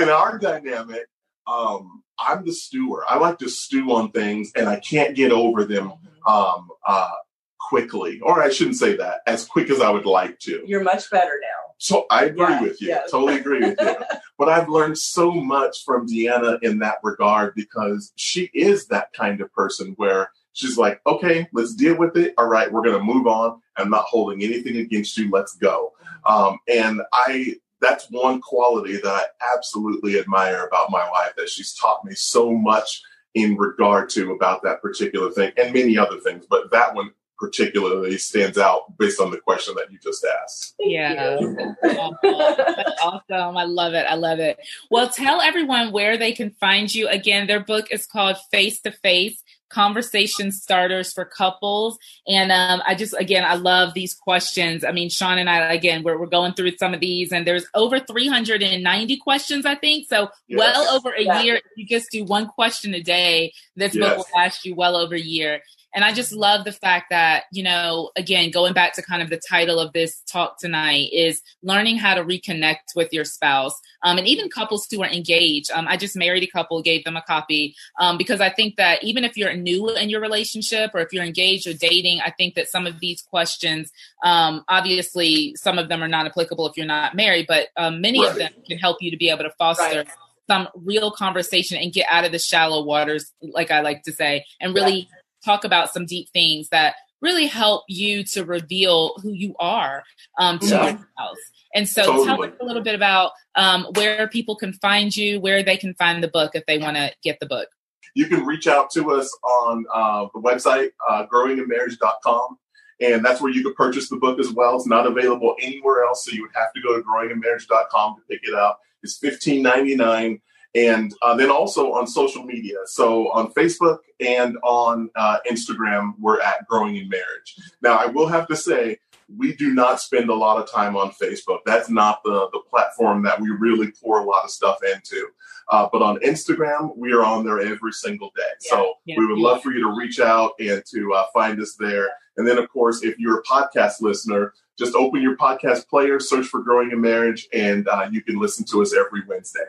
in 0.00 0.08
our 0.08 0.38
dynamic, 0.38 1.06
um, 1.48 2.02
I'm 2.18 2.44
the 2.44 2.52
stewer. 2.52 3.04
I 3.08 3.18
like 3.18 3.38
to 3.38 3.48
stew 3.48 3.92
on 3.92 4.10
things, 4.10 4.52
and 4.54 4.68
I 4.68 4.80
can't 4.80 5.14
get 5.14 5.32
over 5.32 5.64
them 5.64 5.92
um, 6.26 6.68
uh, 6.86 7.10
quickly. 7.58 8.20
Or 8.20 8.42
I 8.42 8.50
shouldn't 8.50 8.76
say 8.76 8.96
that 8.96 9.20
as 9.26 9.44
quick 9.44 9.70
as 9.70 9.80
I 9.80 9.90
would 9.90 10.06
like 10.06 10.38
to. 10.40 10.62
You're 10.66 10.82
much 10.82 11.10
better 11.10 11.38
now. 11.40 11.74
So 11.78 12.06
I 12.10 12.24
agree 12.24 12.46
yeah, 12.48 12.60
with 12.60 12.82
you. 12.82 12.98
Totally 13.10 13.38
agree 13.38 13.60
with 13.60 13.80
you. 13.80 13.96
but 14.38 14.48
I've 14.48 14.68
learned 14.68 14.98
so 14.98 15.30
much 15.30 15.84
from 15.84 16.08
Deanna 16.08 16.58
in 16.62 16.80
that 16.80 16.96
regard 17.04 17.54
because 17.54 18.12
she 18.16 18.50
is 18.52 18.86
that 18.88 19.12
kind 19.12 19.40
of 19.40 19.52
person 19.52 19.94
where 19.96 20.30
she's 20.54 20.76
like, 20.76 21.00
okay, 21.06 21.48
let's 21.52 21.74
deal 21.74 21.96
with 21.96 22.16
it. 22.16 22.34
All 22.36 22.48
right, 22.48 22.70
we're 22.70 22.82
going 22.82 22.98
to 22.98 23.04
move 23.04 23.28
on. 23.28 23.60
I'm 23.76 23.90
not 23.90 24.06
holding 24.06 24.42
anything 24.42 24.76
against 24.76 25.16
you. 25.16 25.30
Let's 25.30 25.54
go. 25.54 25.92
Mm-hmm. 26.26 26.34
Um, 26.34 26.58
and 26.68 27.00
I 27.12 27.54
that's 27.80 28.10
one 28.10 28.40
quality 28.40 28.96
that 28.96 29.06
I 29.06 29.24
absolutely 29.54 30.18
admire 30.18 30.66
about 30.66 30.90
my 30.90 31.08
wife 31.10 31.34
that 31.36 31.48
she's 31.48 31.74
taught 31.74 32.04
me 32.04 32.14
so 32.14 32.52
much 32.52 33.02
in 33.34 33.56
regard 33.56 34.08
to 34.10 34.32
about 34.32 34.62
that 34.64 34.82
particular 34.82 35.30
thing 35.30 35.52
and 35.56 35.72
many 35.72 35.96
other 35.96 36.18
things, 36.20 36.44
but 36.48 36.70
that 36.70 36.94
one 36.94 37.10
particularly 37.38 38.18
stands 38.18 38.58
out 38.58 38.98
based 38.98 39.20
on 39.20 39.30
the 39.30 39.38
question 39.38 39.74
that 39.76 39.92
you 39.92 39.98
just 40.02 40.26
asked. 40.42 40.74
Yeah. 40.80 41.38
That's 41.82 43.00
awesome. 43.00 43.56
I 43.56 43.64
love 43.64 43.94
it. 43.94 44.06
I 44.08 44.14
love 44.14 44.40
it. 44.40 44.58
Well, 44.90 45.08
tell 45.08 45.40
everyone 45.40 45.92
where 45.92 46.16
they 46.16 46.32
can 46.32 46.50
find 46.50 46.92
you. 46.92 47.06
Again, 47.08 47.46
their 47.46 47.60
book 47.60 47.92
is 47.92 48.06
called 48.06 48.38
Face 48.50 48.80
to 48.80 48.90
Face 48.90 49.40
conversation 49.68 50.50
starters 50.52 51.12
for 51.12 51.24
couples. 51.24 51.98
And 52.26 52.50
um, 52.52 52.82
I 52.86 52.94
just, 52.94 53.14
again, 53.18 53.44
I 53.44 53.54
love 53.54 53.94
these 53.94 54.14
questions. 54.14 54.84
I 54.84 54.92
mean, 54.92 55.10
Sean 55.10 55.38
and 55.38 55.48
I, 55.48 55.72
again, 55.72 56.02
we're, 56.02 56.18
we're 56.18 56.26
going 56.26 56.54
through 56.54 56.76
some 56.76 56.94
of 56.94 57.00
these, 57.00 57.32
and 57.32 57.46
there's 57.46 57.66
over 57.74 58.00
390 58.00 59.16
questions, 59.18 59.66
I 59.66 59.74
think. 59.74 60.06
So, 60.08 60.28
yes. 60.48 60.58
well 60.58 60.96
over 60.96 61.10
a 61.12 61.22
yeah. 61.22 61.42
year, 61.42 61.56
if 61.56 61.64
you 61.76 61.86
just 61.86 62.10
do 62.10 62.24
one 62.24 62.46
question 62.46 62.94
a 62.94 63.02
day, 63.02 63.52
this 63.76 63.94
yes. 63.94 64.08
book 64.08 64.18
will 64.18 64.38
last 64.40 64.64
you 64.64 64.74
well 64.74 64.96
over 64.96 65.14
a 65.14 65.20
year. 65.20 65.60
And 65.94 66.04
I 66.04 66.12
just 66.12 66.32
love 66.32 66.64
the 66.64 66.72
fact 66.72 67.06
that, 67.10 67.44
you 67.50 67.62
know, 67.62 68.10
again, 68.14 68.50
going 68.50 68.74
back 68.74 68.92
to 68.94 69.02
kind 69.02 69.22
of 69.22 69.30
the 69.30 69.40
title 69.48 69.80
of 69.80 69.92
this 69.92 70.20
talk 70.30 70.58
tonight 70.58 71.08
is 71.12 71.42
learning 71.62 71.96
how 71.96 72.14
to 72.14 72.22
reconnect 72.22 72.94
with 72.94 73.12
your 73.12 73.24
spouse. 73.24 73.72
Um, 74.02 74.18
and 74.18 74.26
even 74.26 74.50
couples 74.50 74.86
who 74.90 75.02
are 75.02 75.08
engaged. 75.08 75.70
Um, 75.72 75.88
I 75.88 75.96
just 75.96 76.14
married 76.14 76.42
a 76.42 76.46
couple, 76.46 76.82
gave 76.82 77.04
them 77.04 77.16
a 77.16 77.22
copy 77.22 77.74
um, 77.98 78.18
because 78.18 78.40
I 78.40 78.50
think 78.50 78.76
that 78.76 79.02
even 79.02 79.24
if 79.24 79.36
you're 79.36 79.54
new 79.54 79.88
in 79.90 80.10
your 80.10 80.20
relationship 80.20 80.90
or 80.94 81.00
if 81.00 81.12
you're 81.12 81.24
engaged 81.24 81.66
or 81.66 81.72
dating, 81.72 82.20
I 82.20 82.30
think 82.30 82.54
that 82.54 82.68
some 82.68 82.86
of 82.86 83.00
these 83.00 83.22
questions, 83.22 83.90
um, 84.22 84.64
obviously, 84.68 85.54
some 85.56 85.78
of 85.78 85.88
them 85.88 86.02
are 86.02 86.08
not 86.08 86.26
applicable 86.26 86.68
if 86.68 86.76
you're 86.76 86.86
not 86.86 87.14
married, 87.14 87.46
but 87.48 87.68
um, 87.76 88.00
many 88.00 88.20
right. 88.20 88.30
of 88.30 88.36
them 88.36 88.52
can 88.68 88.78
help 88.78 88.98
you 89.00 89.10
to 89.10 89.16
be 89.16 89.30
able 89.30 89.44
to 89.44 89.52
foster. 89.58 89.98
Right 89.98 90.08
some 90.50 90.66
real 90.74 91.10
conversation 91.10 91.76
and 91.76 91.92
get 91.92 92.06
out 92.10 92.24
of 92.24 92.32
the 92.32 92.38
shallow 92.38 92.82
waters, 92.82 93.32
like 93.42 93.70
I 93.70 93.80
like 93.80 94.04
to 94.04 94.12
say, 94.12 94.46
and 94.60 94.74
really 94.74 95.08
talk 95.44 95.64
about 95.64 95.92
some 95.92 96.06
deep 96.06 96.28
things 96.30 96.68
that 96.70 96.94
really 97.20 97.46
help 97.46 97.84
you 97.88 98.22
to 98.22 98.44
reveal 98.44 99.14
who 99.22 99.32
you 99.32 99.54
are 99.58 100.04
um, 100.38 100.58
to 100.58 100.66
yeah. 100.66 100.84
your 100.84 100.98
spouse. 101.12 101.36
And 101.74 101.88
so 101.88 102.04
totally. 102.04 102.26
tell 102.26 102.42
us 102.44 102.52
a 102.60 102.64
little 102.64 102.82
bit 102.82 102.94
about 102.94 103.32
um, 103.54 103.86
where 103.96 104.28
people 104.28 104.56
can 104.56 104.72
find 104.72 105.14
you, 105.14 105.40
where 105.40 105.62
they 105.62 105.76
can 105.76 105.94
find 105.94 106.22
the 106.22 106.28
book 106.28 106.52
if 106.54 106.64
they 106.66 106.78
want 106.78 106.96
to 106.96 107.12
get 107.22 107.40
the 107.40 107.46
book. 107.46 107.68
You 108.14 108.26
can 108.26 108.46
reach 108.46 108.66
out 108.66 108.90
to 108.92 109.12
us 109.12 109.36
on 109.42 109.84
uh, 109.92 110.26
the 110.34 110.40
website, 110.40 110.90
uh, 111.08 111.26
growinginmarriage.com. 111.26 112.58
And 113.00 113.24
that's 113.24 113.40
where 113.40 113.52
you 113.52 113.62
can 113.62 113.74
purchase 113.74 114.08
the 114.08 114.16
book 114.16 114.40
as 114.40 114.50
well. 114.52 114.76
It's 114.76 114.86
not 114.86 115.06
available 115.06 115.54
anywhere 115.60 116.04
else, 116.04 116.24
so 116.24 116.32
you 116.32 116.42
would 116.42 116.50
have 116.54 116.72
to 116.72 116.80
go 116.80 116.96
to 116.96 117.02
growinginmarriage.com 117.02 118.16
to 118.16 118.22
pick 118.28 118.40
it 118.42 118.54
up. 118.54 118.80
It's 119.04 119.18
fifteen 119.18 119.62
ninety 119.62 119.94
nine 119.94 120.40
and 120.74 121.14
uh, 121.22 121.34
then 121.34 121.50
also 121.50 121.92
on 121.92 122.06
social 122.06 122.44
media. 122.44 122.76
So 122.86 123.30
on 123.32 123.52
Facebook 123.52 123.98
and 124.20 124.56
on 124.62 125.10
uh, 125.16 125.38
Instagram, 125.50 126.12
we're 126.18 126.40
at 126.40 126.66
Growing 126.66 126.96
in 126.96 127.08
Marriage. 127.08 127.56
Now, 127.82 127.96
I 127.96 128.06
will 128.06 128.28
have 128.28 128.46
to 128.48 128.56
say, 128.56 128.98
we 129.36 129.54
do 129.54 129.74
not 129.74 130.00
spend 130.00 130.30
a 130.30 130.34
lot 130.34 130.62
of 130.62 130.70
time 130.70 130.96
on 130.96 131.10
Facebook. 131.10 131.58
That's 131.66 131.90
not 131.90 132.22
the, 132.24 132.48
the 132.52 132.60
platform 132.70 133.22
that 133.24 133.38
we 133.40 133.50
really 133.50 133.92
pour 134.02 134.20
a 134.20 134.24
lot 134.24 134.44
of 134.44 134.50
stuff 134.50 134.78
into. 134.82 135.28
Uh, 135.70 135.86
but 135.92 136.00
on 136.00 136.18
Instagram, 136.20 136.96
we 136.96 137.12
are 137.12 137.22
on 137.22 137.44
there 137.44 137.60
every 137.60 137.92
single 137.92 138.30
day. 138.34 138.42
Yeah, 138.62 138.70
so 138.70 138.94
yeah, 139.04 139.16
we 139.18 139.26
would 139.26 139.38
yeah. 139.38 139.44
love 139.44 139.62
for 139.62 139.70
you 139.70 139.82
to 139.82 139.94
reach 139.94 140.18
out 140.18 140.52
and 140.58 140.82
to 140.92 141.12
uh, 141.12 141.26
find 141.34 141.60
us 141.60 141.76
there 141.78 142.08
And 142.38 142.46
then, 142.46 142.56
of 142.56 142.70
course, 142.70 143.02
if 143.02 143.18
you're 143.18 143.40
a 143.40 143.42
podcast 143.42 144.00
listener, 144.00 144.54
just 144.78 144.94
open 144.94 145.20
your 145.20 145.36
podcast 145.36 145.88
player, 145.88 146.20
search 146.20 146.46
for 146.46 146.62
Growing 146.62 146.92
in 146.92 147.00
Marriage, 147.00 147.48
and 147.52 147.88
uh, 147.88 148.08
you 148.10 148.22
can 148.22 148.38
listen 148.38 148.64
to 148.66 148.82
us 148.82 148.94
every 148.94 149.22
Wednesday. 149.26 149.60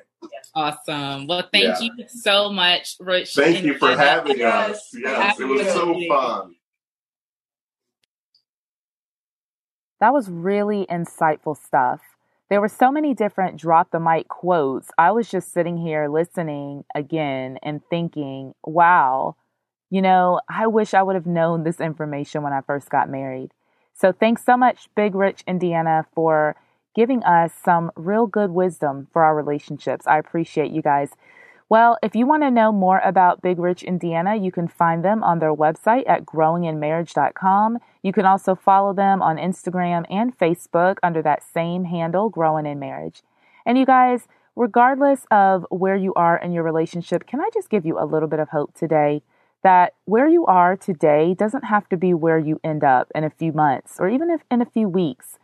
Awesome. 0.54 1.28
Well, 1.28 1.48
thank 1.52 1.82
yeah. 1.82 1.90
you 1.98 2.08
so 2.08 2.52
much, 2.52 2.96
Rich. 3.00 3.34
Thank 3.34 3.64
you 3.64 3.78
for 3.78 3.96
having 3.96 4.38
yes. 4.38 4.72
us. 4.72 4.90
Yes, 4.94 5.40
it 5.40 5.46
was 5.46 5.68
so 5.68 6.00
fun. 6.08 6.56
That 10.00 10.14
was 10.14 10.30
really 10.30 10.86
insightful 10.90 11.58
stuff. 11.58 12.02
There 12.50 12.62
were 12.62 12.70
so 12.70 12.92
many 12.92 13.14
different 13.14 13.58
drop 13.60 13.92
the 13.92 14.00
mic 14.00 14.28
quotes. 14.28 14.90
I 14.98 15.12
was 15.12 15.30
just 15.30 15.54
sitting 15.54 15.78
here 15.78 16.08
listening 16.08 16.84
again 16.96 17.60
and 17.62 17.82
thinking, 17.90 18.54
wow, 18.64 19.36
you 19.90 20.02
know, 20.02 20.40
I 20.50 20.68
wish 20.68 20.94
I 20.94 21.04
would 21.04 21.16
have 21.16 21.28
known 21.28 21.64
this 21.64 21.80
information 21.80 22.42
when 22.42 22.54
I 22.54 22.62
first 22.62 22.90
got 22.90 23.10
married. 23.10 23.52
So 24.00 24.14
thanks 24.14 24.46
so 24.46 24.56
much, 24.56 24.88
Big 24.96 25.14
Rich 25.14 25.44
and 25.46 25.60
Deanna, 25.60 26.06
for 26.16 26.56
giving 26.96 27.22
us 27.24 27.52
some 27.54 27.92
real 27.98 28.28
good 28.28 28.52
wisdom 28.52 29.08
for 29.12 29.24
our 29.24 29.36
relationships. 29.36 30.08
I 30.08 30.18
appreciate 30.18 30.72
you 30.72 30.82
guys. 30.82 31.10
Well, 31.68 31.98
if 32.02 32.16
you 32.16 32.26
want 32.26 32.44
to 32.44 32.50
know 32.50 32.72
more 32.72 33.00
about 33.04 33.42
Big 33.42 33.60
Rich 33.60 33.84
and 33.84 34.00
Deanna, 34.00 34.42
you 34.42 34.54
can 34.54 34.70
find 34.70 35.04
them 35.04 35.22
on 35.22 35.40
their 35.40 35.54
website 35.54 36.08
at 36.08 36.26
growinginmarriage.com. 36.26 37.80
You 38.02 38.14
can 38.14 38.26
also 38.26 38.56
follow 38.56 38.94
them 38.94 39.22
on 39.22 39.36
Instagram 39.36 40.06
and 40.10 40.36
Facebook 40.38 40.96
under 41.04 41.22
that 41.22 41.44
same 41.44 41.84
handle, 41.84 42.30
Growing 42.30 42.66
in 42.66 42.80
Marriage. 42.80 43.22
And 43.66 43.78
you 43.78 43.86
guys, 43.86 44.30
regardless 44.56 45.26
of 45.30 45.66
where 45.70 45.98
you 45.98 46.14
are 46.14 46.38
in 46.38 46.54
your 46.54 46.64
relationship, 46.64 47.28
can 47.28 47.42
I 47.42 47.50
just 47.54 47.70
give 47.70 47.86
you 47.86 48.00
a 48.00 48.06
little 48.06 48.30
bit 48.30 48.40
of 48.40 48.48
hope 48.50 48.74
today? 48.74 49.22
That 49.64 49.94
where 50.06 50.28
you 50.28 50.46
are 50.46 50.78
today 50.78 51.34
doesn't 51.34 51.66
have 51.66 51.90
to 51.90 51.98
be 51.98 52.14
where 52.14 52.40
you 52.40 52.60
end 52.64 52.84
up 52.84 53.12
in 53.14 53.24
a 53.24 53.30
few 53.30 53.52
months 53.52 53.98
or 54.00 54.08
even 54.08 54.30
if 54.30 54.42
in 54.50 54.62
a 54.62 54.66
few 54.66 54.88
weeks. 54.88 55.38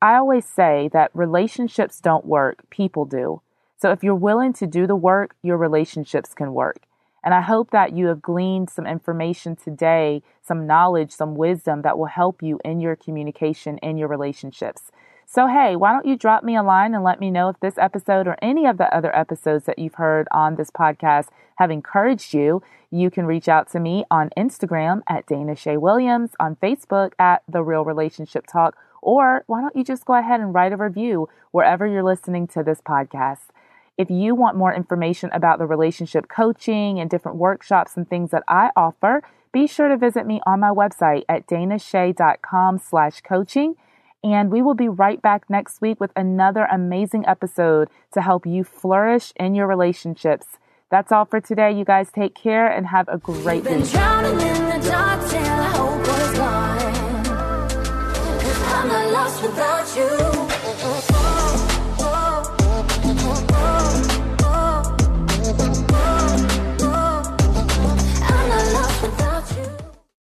I 0.00 0.16
always 0.16 0.44
say 0.44 0.90
that 0.92 1.12
relationships 1.14 2.00
don't 2.00 2.26
work, 2.26 2.68
people 2.70 3.04
do. 3.04 3.40
So 3.78 3.92
if 3.92 4.02
you're 4.02 4.14
willing 4.16 4.52
to 4.54 4.66
do 4.66 4.86
the 4.86 4.96
work, 4.96 5.36
your 5.42 5.56
relationships 5.56 6.34
can 6.34 6.54
work. 6.54 6.86
And 7.24 7.34
I 7.34 7.40
hope 7.40 7.70
that 7.70 7.92
you 7.92 8.06
have 8.06 8.20
gleaned 8.20 8.68
some 8.68 8.86
information 8.86 9.54
today, 9.54 10.22
some 10.42 10.66
knowledge, 10.66 11.12
some 11.12 11.36
wisdom 11.36 11.82
that 11.82 11.96
will 11.96 12.06
help 12.06 12.42
you 12.42 12.58
in 12.64 12.80
your 12.80 12.96
communication 12.96 13.78
in 13.78 13.96
your 13.96 14.08
relationships. 14.08 14.90
So, 15.26 15.46
hey, 15.46 15.76
why 15.76 15.92
don't 15.92 16.06
you 16.06 16.16
drop 16.16 16.44
me 16.44 16.56
a 16.56 16.62
line 16.62 16.94
and 16.94 17.02
let 17.02 17.20
me 17.20 17.30
know 17.30 17.48
if 17.48 17.60
this 17.60 17.78
episode 17.78 18.26
or 18.26 18.36
any 18.42 18.66
of 18.66 18.76
the 18.76 18.94
other 18.94 19.14
episodes 19.16 19.64
that 19.64 19.78
you've 19.78 19.94
heard 19.94 20.28
on 20.30 20.56
this 20.56 20.70
podcast 20.70 21.28
have 21.56 21.70
encouraged 21.70 22.34
you? 22.34 22.62
You 22.90 23.10
can 23.10 23.24
reach 23.24 23.48
out 23.48 23.70
to 23.72 23.80
me 23.80 24.04
on 24.10 24.30
Instagram 24.36 25.00
at 25.08 25.26
Dana 25.26 25.56
Shay 25.56 25.78
Williams, 25.78 26.32
on 26.38 26.56
Facebook 26.56 27.12
at 27.18 27.42
The 27.48 27.62
Real 27.62 27.84
Relationship 27.84 28.46
Talk, 28.46 28.76
or 29.00 29.44
why 29.46 29.62
don't 29.62 29.74
you 29.74 29.84
just 29.84 30.04
go 30.04 30.14
ahead 30.14 30.40
and 30.40 30.54
write 30.54 30.72
a 30.72 30.76
review 30.76 31.28
wherever 31.50 31.86
you're 31.86 32.02
listening 32.02 32.46
to 32.48 32.62
this 32.62 32.82
podcast? 32.82 33.48
If 33.96 34.10
you 34.10 34.34
want 34.34 34.56
more 34.56 34.74
information 34.74 35.30
about 35.32 35.58
the 35.58 35.66
relationship 35.66 36.28
coaching 36.28 36.98
and 36.98 37.08
different 37.08 37.38
workshops 37.38 37.96
and 37.96 38.08
things 38.08 38.30
that 38.30 38.42
I 38.48 38.70
offer, 38.76 39.22
be 39.52 39.66
sure 39.66 39.88
to 39.88 39.96
visit 39.96 40.26
me 40.26 40.40
on 40.46 40.60
my 40.60 40.70
website 40.70 41.24
at 41.28 41.46
danashay.com 41.46 42.78
slash 42.78 43.20
coaching. 43.20 43.76
And 44.24 44.50
we 44.50 44.62
will 44.62 44.74
be 44.74 44.88
right 44.88 45.20
back 45.20 45.50
next 45.50 45.80
week 45.80 46.00
with 46.00 46.12
another 46.14 46.66
amazing 46.70 47.26
episode 47.26 47.88
to 48.12 48.22
help 48.22 48.46
you 48.46 48.62
flourish 48.62 49.32
in 49.36 49.54
your 49.54 49.66
relationships. 49.66 50.58
That's 50.90 51.10
all 51.10 51.24
for 51.24 51.40
today. 51.40 51.72
You 51.72 51.84
guys 51.84 52.12
take 52.12 52.34
care 52.34 52.68
and 52.68 52.86
have 52.86 53.08
a 53.08 53.18
great 53.18 53.64
week. 53.64 55.01